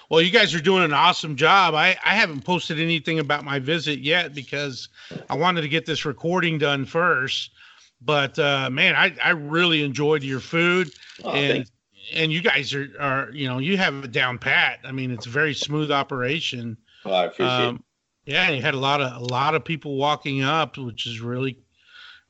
Well, 0.08 0.20
you 0.20 0.30
guys 0.30 0.54
are 0.54 0.60
doing 0.60 0.84
an 0.84 0.92
awesome 0.92 1.36
job. 1.36 1.74
I, 1.74 1.96
I 2.04 2.14
haven't 2.14 2.44
posted 2.44 2.78
anything 2.78 3.18
about 3.18 3.44
my 3.44 3.58
visit 3.58 4.00
yet 4.00 4.34
because 4.34 4.88
I 5.28 5.36
wanted 5.36 5.62
to 5.62 5.68
get 5.68 5.86
this 5.86 6.04
recording 6.04 6.58
done 6.58 6.84
first. 6.84 7.50
But 8.02 8.38
uh, 8.38 8.68
man, 8.70 8.94
I, 8.94 9.14
I 9.22 9.30
really 9.30 9.82
enjoyed 9.82 10.22
your 10.22 10.40
food 10.40 10.90
Oh, 11.22 11.32
and 11.32 11.52
thanks. 11.52 11.70
and 12.14 12.32
you 12.32 12.40
guys 12.40 12.72
are, 12.74 12.88
are 12.98 13.30
you 13.32 13.46
know 13.46 13.58
you 13.58 13.76
have 13.76 14.04
a 14.04 14.08
down 14.08 14.38
pat. 14.38 14.80
I 14.84 14.92
mean, 14.92 15.10
it's 15.10 15.26
a 15.26 15.30
very 15.30 15.54
smooth 15.54 15.90
operation. 15.90 16.76
Well, 17.04 17.14
I 17.14 17.24
appreciate 17.26 17.60
it. 17.60 17.68
Um, 17.68 17.84
yeah, 18.26 18.50
you 18.50 18.62
had 18.62 18.74
a 18.74 18.78
lot 18.78 19.00
of 19.00 19.20
a 19.20 19.24
lot 19.24 19.54
of 19.54 19.64
people 19.64 19.96
walking 19.96 20.42
up, 20.42 20.78
which 20.78 21.06
is 21.06 21.20
really 21.20 21.58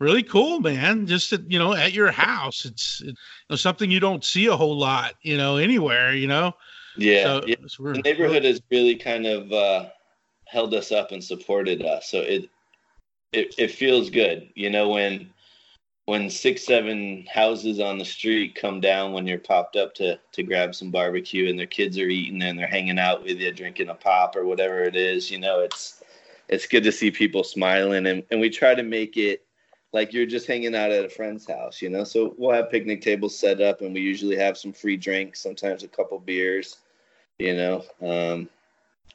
really 0.00 0.22
cool, 0.24 0.58
man. 0.60 1.06
Just 1.06 1.32
at, 1.32 1.48
you 1.50 1.58
know 1.58 1.74
at 1.74 1.92
your 1.92 2.10
house, 2.10 2.64
it's 2.64 3.00
it, 3.02 3.06
you 3.08 3.14
know, 3.50 3.56
something 3.56 3.90
you 3.90 4.00
don't 4.00 4.24
see 4.24 4.46
a 4.46 4.56
whole 4.56 4.76
lot, 4.76 5.14
you 5.22 5.36
know, 5.36 5.56
anywhere, 5.58 6.14
you 6.14 6.26
know. 6.26 6.54
Yeah, 6.96 7.22
So- 7.24 7.42
yeah. 7.46 7.56
so 7.68 7.82
the 7.92 8.02
neighborhood 8.02 8.44
has 8.44 8.60
really 8.70 8.96
kind 8.96 9.26
of 9.26 9.52
uh, 9.52 9.90
held 10.46 10.74
us 10.74 10.90
up 10.90 11.12
and 11.12 11.22
supported 11.22 11.84
us. 11.84 12.08
So 12.08 12.18
it, 12.20 12.48
it 13.32 13.54
it 13.58 13.70
feels 13.70 14.10
good, 14.10 14.48
you 14.56 14.70
know, 14.70 14.88
when 14.88 15.30
when 16.06 16.28
six 16.28 16.64
seven 16.66 17.24
houses 17.32 17.78
on 17.78 17.96
the 17.98 18.04
street 18.04 18.56
come 18.56 18.80
down 18.80 19.12
when 19.12 19.26
you're 19.28 19.38
popped 19.38 19.76
up 19.76 19.94
to 19.94 20.18
to 20.32 20.42
grab 20.42 20.74
some 20.74 20.90
barbecue 20.90 21.48
and 21.48 21.56
their 21.58 21.66
kids 21.66 21.96
are 21.98 22.08
eating 22.08 22.42
and 22.42 22.58
they're 22.58 22.66
hanging 22.66 22.98
out 22.98 23.22
with 23.22 23.38
you 23.38 23.52
drinking 23.52 23.90
a 23.90 23.94
pop 23.94 24.34
or 24.34 24.44
whatever 24.44 24.82
it 24.82 24.96
is. 24.96 25.30
You 25.30 25.38
know, 25.38 25.60
it's 25.60 26.02
it's 26.48 26.66
good 26.66 26.82
to 26.82 26.90
see 26.90 27.10
people 27.12 27.44
smiling 27.44 28.06
and 28.06 28.24
and 28.32 28.40
we 28.40 28.50
try 28.50 28.74
to 28.74 28.82
make 28.82 29.16
it 29.16 29.44
like 29.92 30.12
you're 30.12 30.26
just 30.26 30.46
hanging 30.46 30.74
out 30.74 30.92
at 30.92 31.04
a 31.04 31.08
friend's 31.08 31.46
house, 31.46 31.82
you 31.82 31.90
know. 31.90 32.04
So 32.04 32.34
we'll 32.38 32.54
have 32.54 32.70
picnic 32.70 33.02
tables 33.02 33.38
set 33.38 33.60
up, 33.60 33.80
and 33.80 33.92
we 33.92 34.00
usually 34.00 34.36
have 34.36 34.56
some 34.56 34.72
free 34.72 34.96
drinks, 34.96 35.40
sometimes 35.40 35.82
a 35.82 35.88
couple 35.88 36.18
beers, 36.18 36.78
you 37.38 37.54
know. 37.56 37.84
Um, 38.00 38.48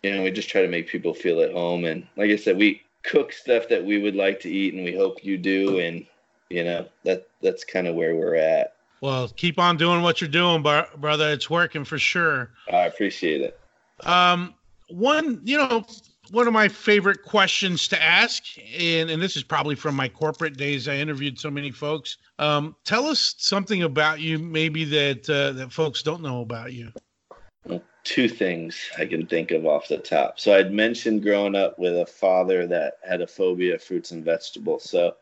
you 0.03 0.13
know, 0.13 0.23
we 0.23 0.31
just 0.31 0.49
try 0.49 0.61
to 0.61 0.67
make 0.67 0.87
people 0.87 1.13
feel 1.13 1.41
at 1.41 1.53
home. 1.53 1.85
And 1.85 2.05
like 2.17 2.29
I 2.29 2.35
said, 2.35 2.57
we 2.57 2.81
cook 3.03 3.31
stuff 3.31 3.67
that 3.69 3.83
we 3.83 3.97
would 3.97 4.15
like 4.15 4.39
to 4.41 4.51
eat, 4.51 4.73
and 4.73 4.83
we 4.83 4.95
hope 4.95 5.23
you 5.23 5.37
do. 5.37 5.79
And 5.79 6.05
you 6.49 6.63
know 6.63 6.87
that 7.03 7.27
that's 7.41 7.63
kind 7.63 7.87
of 7.87 7.95
where 7.95 8.15
we're 8.15 8.35
at. 8.35 8.75
Well, 9.01 9.27
keep 9.29 9.59
on 9.59 9.77
doing 9.77 10.01
what 10.01 10.21
you're 10.21 10.29
doing, 10.29 10.61
bar- 10.61 10.89
brother. 10.97 11.29
It's 11.31 11.49
working 11.49 11.83
for 11.83 11.99
sure. 11.99 12.51
I 12.71 12.85
appreciate 12.85 13.41
it. 13.41 13.59
Um, 14.01 14.55
one, 14.89 15.41
you 15.43 15.57
know, 15.57 15.85
one 16.31 16.47
of 16.47 16.53
my 16.53 16.67
favorite 16.67 17.23
questions 17.23 17.87
to 17.89 18.01
ask, 18.01 18.43
and, 18.77 19.09
and 19.09 19.21
this 19.21 19.35
is 19.35 19.43
probably 19.43 19.75
from 19.75 19.95
my 19.95 20.09
corporate 20.09 20.57
days. 20.57 20.87
I 20.87 20.95
interviewed 20.95 21.39
so 21.39 21.51
many 21.51 21.71
folks. 21.71 22.17
Um, 22.39 22.75
tell 22.83 23.05
us 23.05 23.35
something 23.37 23.83
about 23.83 24.19
you, 24.19 24.39
maybe 24.39 24.85
that 24.85 25.29
uh, 25.29 25.51
that 25.53 25.71
folks 25.71 26.01
don't 26.01 26.21
know 26.21 26.41
about 26.41 26.73
you. 26.73 26.91
two 28.03 28.29
things 28.29 28.77
I 28.97 29.05
can 29.05 29.25
think 29.25 29.51
of 29.51 29.65
off 29.65 29.87
the 29.87 29.97
top. 29.97 30.39
So 30.39 30.55
I'd 30.55 30.71
mentioned 30.71 31.23
growing 31.23 31.55
up 31.55 31.77
with 31.79 31.97
a 31.97 32.05
father 32.05 32.67
that 32.67 32.99
had 33.07 33.21
a 33.21 33.27
phobia 33.27 33.75
of 33.75 33.83
fruits 33.83 34.11
and 34.11 34.23
vegetables. 34.23 34.89
So 34.89 35.15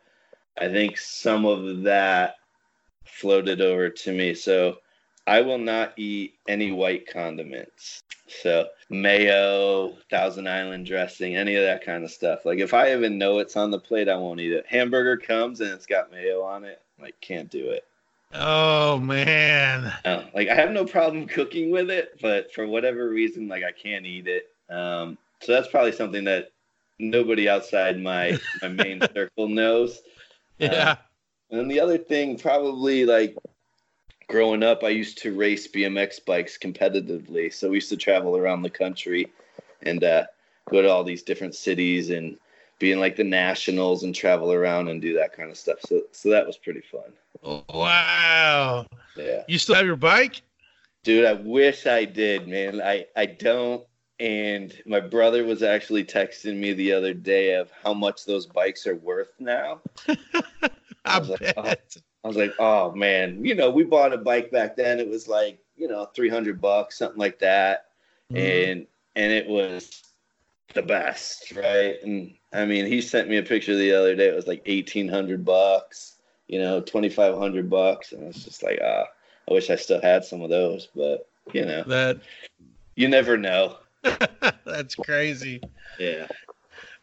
I 0.60 0.68
think 0.68 0.98
some 0.98 1.46
of 1.46 1.84
that 1.84 2.36
floated 3.06 3.62
over 3.62 3.90
to 3.90 4.12
me. 4.12 4.34
So 4.34 4.78
I 5.28 5.42
will 5.42 5.58
not 5.58 5.94
eat 5.98 6.36
any 6.48 6.72
white 6.72 7.08
condiments. 7.08 8.02
So 8.28 8.68
mayo, 8.90 9.96
Thousand 10.10 10.48
Island 10.48 10.86
dressing, 10.86 11.36
any 11.36 11.56
of 11.56 11.64
that 11.64 11.84
kind 11.86 12.04
of 12.04 12.12
stuff. 12.12 12.46
Like 12.46 12.60
if 12.60 12.74
I 12.74 12.94
even 12.94 13.18
know 13.18 13.40
it's 13.40 13.56
on 13.56 13.72
the 13.72 13.80
plate, 13.80 14.10
I 14.10 14.16
won't 14.16 14.40
eat 14.40 14.54
it. 14.54 14.66
Hamburger 14.68 15.18
comes 15.18 15.62
and 15.62 15.72
it's 15.72 15.86
got 15.86 16.12
mayo 16.12 16.42
on 16.42 16.64
it. 16.66 16.82
Like 17.00 17.16
can't 17.22 17.50
do 17.50 17.70
it. 17.70 17.86
Oh 18.34 18.98
man, 19.00 19.94
Uh, 20.06 20.24
like 20.34 20.50
I 20.50 20.56
have 20.56 20.72
no 20.72 20.86
problem 20.86 21.28
cooking 21.28 21.70
with 21.70 21.92
it, 21.92 22.18
but 22.22 22.52
for 22.54 22.66
whatever 22.66 23.08
reason, 23.10 23.48
like 23.48 23.64
I 23.64 23.72
can't 23.72 24.06
eat 24.06 24.28
it. 24.28 24.48
Um, 24.70 25.18
so 25.42 25.52
that's 25.52 25.68
probably 25.68 25.92
something 25.92 26.24
that 26.24 26.50
nobody 27.00 27.48
outside 27.48 28.02
my 28.02 28.38
my 28.62 28.70
main 28.70 29.02
circle 29.14 29.48
knows. 29.48 30.02
yeah, 30.58 30.96
And 31.52 31.60
then 31.60 31.68
the 31.68 31.80
other 31.80 31.98
thing, 31.98 32.38
probably 32.38 33.06
like 33.06 33.36
growing 34.28 34.64
up, 34.64 34.84
I 34.84 34.90
used 34.90 35.18
to 35.20 35.36
race 35.36 35.68
BMX 35.68 36.24
bikes 36.26 36.58
competitively. 36.58 37.54
So 37.54 37.70
we 37.70 37.78
used 37.78 37.90
to 37.90 37.98
travel 37.98 38.38
around 38.38 38.62
the 38.62 38.70
country 38.70 39.32
and 39.82 40.04
uh, 40.04 40.26
go 40.70 40.82
to 40.82 40.90
all 40.90 41.04
these 41.04 41.24
different 41.24 41.56
cities 41.56 42.10
and 42.10 42.38
be 42.80 42.92
in 42.92 43.00
like 43.00 43.16
the 43.16 43.24
nationals 43.24 44.04
and 44.04 44.14
travel 44.14 44.52
around 44.52 44.90
and 44.90 45.02
do 45.02 45.14
that 45.14 45.36
kind 45.36 45.50
of 45.50 45.58
stuff. 45.58 45.78
So 45.86 46.04
so 46.12 46.30
that 46.30 46.46
was 46.46 46.58
pretty 46.58 46.82
fun. 46.82 47.64
wow. 47.70 48.86
Yeah. 49.16 49.44
You 49.48 49.58
still 49.58 49.76
have 49.76 49.86
your 49.86 49.96
bike? 49.96 50.42
Dude, 51.04 51.26
I 51.26 51.34
wish 51.34 51.86
I 51.86 52.06
did, 52.06 52.48
man. 52.48 52.82
I, 52.82 53.06
I 53.16 53.26
don't. 53.26 53.86
And 54.20 54.74
my 54.86 55.02
brother 55.02 55.44
was 55.44 55.62
actually 55.62 56.06
texting 56.06 56.58
me 56.58 56.74
the 56.74 56.94
other 56.94 57.14
day 57.14 57.56
of 57.56 57.70
how 57.84 57.94
much 57.94 58.26
those 58.26 58.46
bikes 58.46 58.88
are 58.88 58.96
worth 58.96 59.32
now. 59.40 59.82
I 61.16 61.20
was 61.20 61.30
like, 61.30 61.54
oh. 61.58 61.74
I 62.24 62.28
was 62.28 62.38
like, 62.38 62.54
oh 62.60 62.92
man, 62.94 63.44
you 63.44 63.56
know, 63.56 63.70
we 63.70 63.84
bought 63.84 64.14
a 64.14 64.18
bike 64.18 64.52
back 64.52 64.76
then. 64.76 65.00
It 65.00 65.10
was 65.10 65.28
like, 65.28 65.60
you 65.76 65.88
know, 65.88 66.06
300 66.16 66.62
bucks, 66.62 66.98
something 66.98 67.20
like 67.20 67.40
that. 67.40 67.88
Mm-hmm. 68.32 68.72
And, 68.72 68.88
and 69.16 69.32
it 69.32 69.48
was 69.48 70.04
the 70.74 70.82
best, 70.82 71.52
right? 71.52 72.02
And 72.04 72.34
I 72.54 72.66
mean, 72.66 72.86
he 72.86 73.02
sent 73.02 73.30
me 73.30 73.38
a 73.38 73.44
picture 73.44 73.76
the 73.76 73.94
other 73.94 74.16
day. 74.16 74.28
It 74.28 74.36
was 74.36 74.48
like 74.48 74.66
1800 74.68 75.44
bucks, 75.44 76.16
you 76.48 76.60
know, 76.60 76.80
2500 76.82 77.70
bucks. 77.70 78.12
And 78.12 78.24
it's 78.24 78.44
just 78.44 78.64
like, 78.64 78.80
ah, 78.84 79.06
I 79.50 79.54
wish 79.54 79.70
I 79.70 79.76
still 79.76 80.02
had 80.02 80.24
some 80.24 80.42
of 80.42 80.50
those, 80.50 80.88
but 80.96 81.28
you 81.52 81.66
know, 81.66 81.84
that 81.84 82.22
you 82.96 83.08
never 83.08 83.38
know. 83.38 83.78
That's 84.66 84.96
crazy. 84.96 85.62
Yeah. 86.00 86.28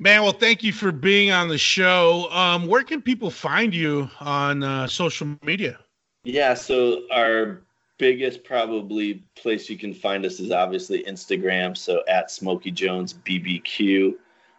Man, 0.01 0.22
well, 0.22 0.32
thank 0.32 0.62
you 0.62 0.72
for 0.72 0.92
being 0.92 1.30
on 1.30 1.48
the 1.48 1.59
show. 1.59 2.26
Um, 2.30 2.66
where 2.66 2.82
can 2.82 3.03
people 3.03 3.30
find 3.30 3.74
you 3.74 4.09
on 4.18 4.62
uh, 4.62 4.86
social 4.86 5.36
media? 5.42 5.78
Yeah, 6.24 6.55
so 6.55 7.03
our 7.12 7.61
biggest 7.98 8.42
probably 8.42 9.22
place 9.36 9.68
you 9.68 9.76
can 9.76 9.92
find 9.92 10.24
us 10.24 10.40
is 10.40 10.51
obviously 10.51 11.05
Instagram. 11.05 11.76
So 11.76 12.03
at 12.09 12.30
Smokey 12.30 12.70
Jones 12.70 13.12
BBQ. 13.12 14.14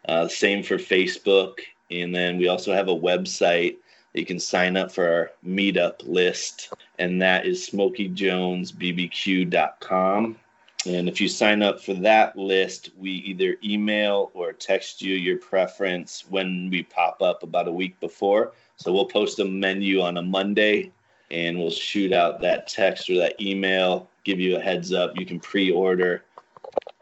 Uh, 0.07 0.27
same 0.27 0.61
for 0.61 0.77
Facebook. 0.77 1.53
And 1.89 2.13
then 2.13 2.37
we 2.37 2.47
also 2.47 2.71
have 2.71 2.87
a 2.87 2.95
website 2.95 3.77
you 4.13 4.25
can 4.25 4.39
sign 4.39 4.75
up 4.75 4.91
for 4.91 5.07
our 5.07 5.31
meetup 5.45 6.05
list, 6.05 6.73
and 6.99 7.21
that 7.21 7.45
is 7.45 7.69
smokeyjonesbbq.com. 7.69 10.37
And 10.85 11.07
if 11.07 11.21
you 11.21 11.27
sign 11.27 11.61
up 11.61 11.79
for 11.79 11.93
that 11.95 12.35
list, 12.35 12.89
we 12.97 13.11
either 13.11 13.57
email 13.63 14.31
or 14.33 14.51
text 14.51 15.01
you 15.01 15.13
your 15.13 15.37
preference 15.37 16.25
when 16.29 16.69
we 16.71 16.83
pop 16.83 17.21
up 17.21 17.43
about 17.43 17.67
a 17.67 17.71
week 17.71 17.99
before. 17.99 18.53
So 18.77 18.91
we'll 18.91 19.05
post 19.05 19.39
a 19.39 19.45
menu 19.45 20.01
on 20.01 20.17
a 20.17 20.23
Monday 20.23 20.91
and 21.29 21.57
we'll 21.59 21.69
shoot 21.69 22.11
out 22.11 22.41
that 22.41 22.67
text 22.67 23.09
or 23.11 23.17
that 23.17 23.39
email, 23.39 24.09
give 24.23 24.39
you 24.39 24.57
a 24.57 24.59
heads 24.59 24.91
up. 24.91 25.15
You 25.15 25.25
can 25.25 25.39
pre 25.39 25.71
order 25.71 26.23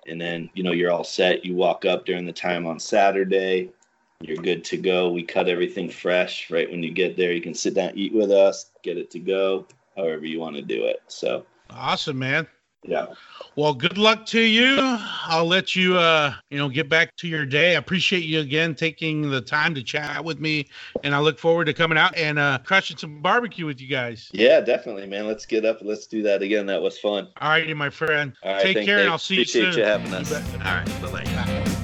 and 0.07 0.19
then, 0.19 0.49
you 0.55 0.63
know, 0.63 0.71
you're 0.71 0.91
all 0.91 1.05
set. 1.05 1.45
You 1.45 1.55
walk 1.55 1.85
up 1.85 2.05
during 2.05 2.25
the 2.25 2.33
time 2.33 2.67
on 2.67 2.79
Saturday. 2.79 3.71
You're 4.19 4.37
good 4.37 4.65
to 4.65 4.77
go. 4.77 5.09
We 5.09 5.23
cut 5.23 5.47
everything 5.47 5.89
fresh 5.89 6.51
right 6.51 6.69
when 6.69 6.83
you 6.83 6.91
get 6.91 7.15
there. 7.15 7.31
You 7.31 7.41
can 7.41 7.53
sit 7.53 7.75
down, 7.75 7.93
eat 7.95 8.13
with 8.13 8.31
us, 8.31 8.71
get 8.83 8.97
it 8.97 9.09
to 9.11 9.19
go, 9.19 9.65
however 9.95 10.25
you 10.25 10.41
want 10.41 10.57
to 10.57 10.61
do 10.61 10.83
it. 10.83 11.01
So 11.07 11.45
awesome, 11.69 12.19
man. 12.19 12.45
Yeah. 12.83 13.07
Well, 13.55 13.73
good 13.73 13.97
luck 13.97 14.25
to 14.27 14.39
you. 14.39 14.77
I'll 14.79 15.45
let 15.45 15.75
you, 15.75 15.97
uh, 15.97 16.33
you 16.49 16.57
know, 16.57 16.69
get 16.69 16.87
back 16.87 17.15
to 17.17 17.27
your 17.27 17.45
day. 17.45 17.75
I 17.75 17.79
appreciate 17.79 18.23
you 18.23 18.39
again 18.39 18.73
taking 18.73 19.29
the 19.29 19.41
time 19.41 19.75
to 19.75 19.83
chat 19.83 20.23
with 20.23 20.39
me, 20.39 20.67
and 21.03 21.13
I 21.13 21.19
look 21.19 21.37
forward 21.37 21.65
to 21.65 21.73
coming 21.73 21.97
out 21.97 22.15
and 22.15 22.39
uh, 22.39 22.59
crushing 22.63 22.97
some 22.97 23.21
barbecue 23.21 23.65
with 23.65 23.81
you 23.81 23.87
guys. 23.87 24.29
Yeah, 24.31 24.61
definitely, 24.61 25.07
man. 25.07 25.27
Let's 25.27 25.45
get 25.45 25.65
up. 25.65 25.79
Let's 25.81 26.07
do 26.07 26.23
that 26.23 26.41
again. 26.41 26.65
That 26.67 26.81
was 26.81 26.97
fun. 26.97 27.27
All 27.41 27.49
righty, 27.49 27.73
my 27.73 27.89
friend. 27.89 28.33
All 28.43 28.53
right, 28.53 28.61
Take 28.61 28.85
care, 28.85 28.99
and 28.99 29.09
I'll 29.09 29.17
see 29.17 29.35
you 29.35 29.45
soon. 29.45 29.63
Appreciate 29.63 29.83
you 29.83 29.89
having 29.89 30.13
us. 30.13 30.31
All 30.31 30.41
right, 30.61 31.01
bye 31.01 31.23
bye. 31.23 31.75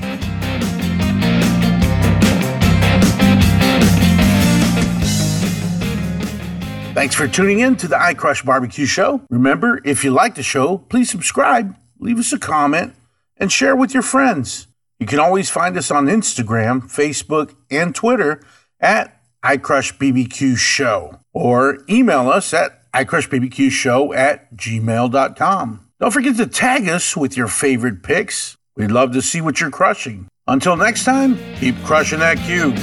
Thanks 6.96 7.14
for 7.14 7.28
tuning 7.28 7.60
in 7.60 7.76
to 7.76 7.90
the 7.90 7.98
iCrush 7.98 8.46
Barbecue 8.46 8.86
Show. 8.86 9.20
Remember, 9.30 9.82
if 9.84 10.06
you 10.06 10.12
like 10.12 10.36
the 10.36 10.42
show, 10.42 10.78
please 10.78 11.10
subscribe, 11.10 11.76
leave 12.00 12.18
us 12.18 12.32
a 12.32 12.40
comment, 12.40 12.96
and 13.36 13.52
share 13.52 13.76
with 13.76 13.94
your 13.94 14.02
friends. 14.02 14.68
You 14.98 15.06
can 15.06 15.20
always 15.20 15.50
find 15.50 15.76
us 15.76 15.92
on 15.92 16.06
Instagram, 16.06 16.84
Facebook, 16.84 17.54
and 17.70 17.94
Twitter 17.94 18.42
at 18.80 19.22
iCrushBBQ 19.44 20.56
Show 20.56 21.20
or 21.34 21.80
email 21.90 22.30
us 22.30 22.54
at 22.54 22.90
iCrushBBQShow 22.94 24.16
at 24.16 24.56
gmail.com. 24.56 25.90
Don't 26.00 26.12
forget 26.12 26.38
to 26.38 26.48
tag 26.48 26.88
us 26.88 27.18
with 27.18 27.36
your 27.36 27.48
favorite 27.48 28.04
picks. 28.04 28.56
We'd 28.78 28.90
love 28.90 29.12
to 29.12 29.22
see 29.22 29.42
what 29.42 29.60
you're 29.60 29.70
crushing. 29.70 30.30
Until 30.48 30.78
next 30.78 31.04
time, 31.04 31.38
keep 31.58 31.76
crushing 31.84 32.20
that 32.20 32.38
cube. 32.38 32.78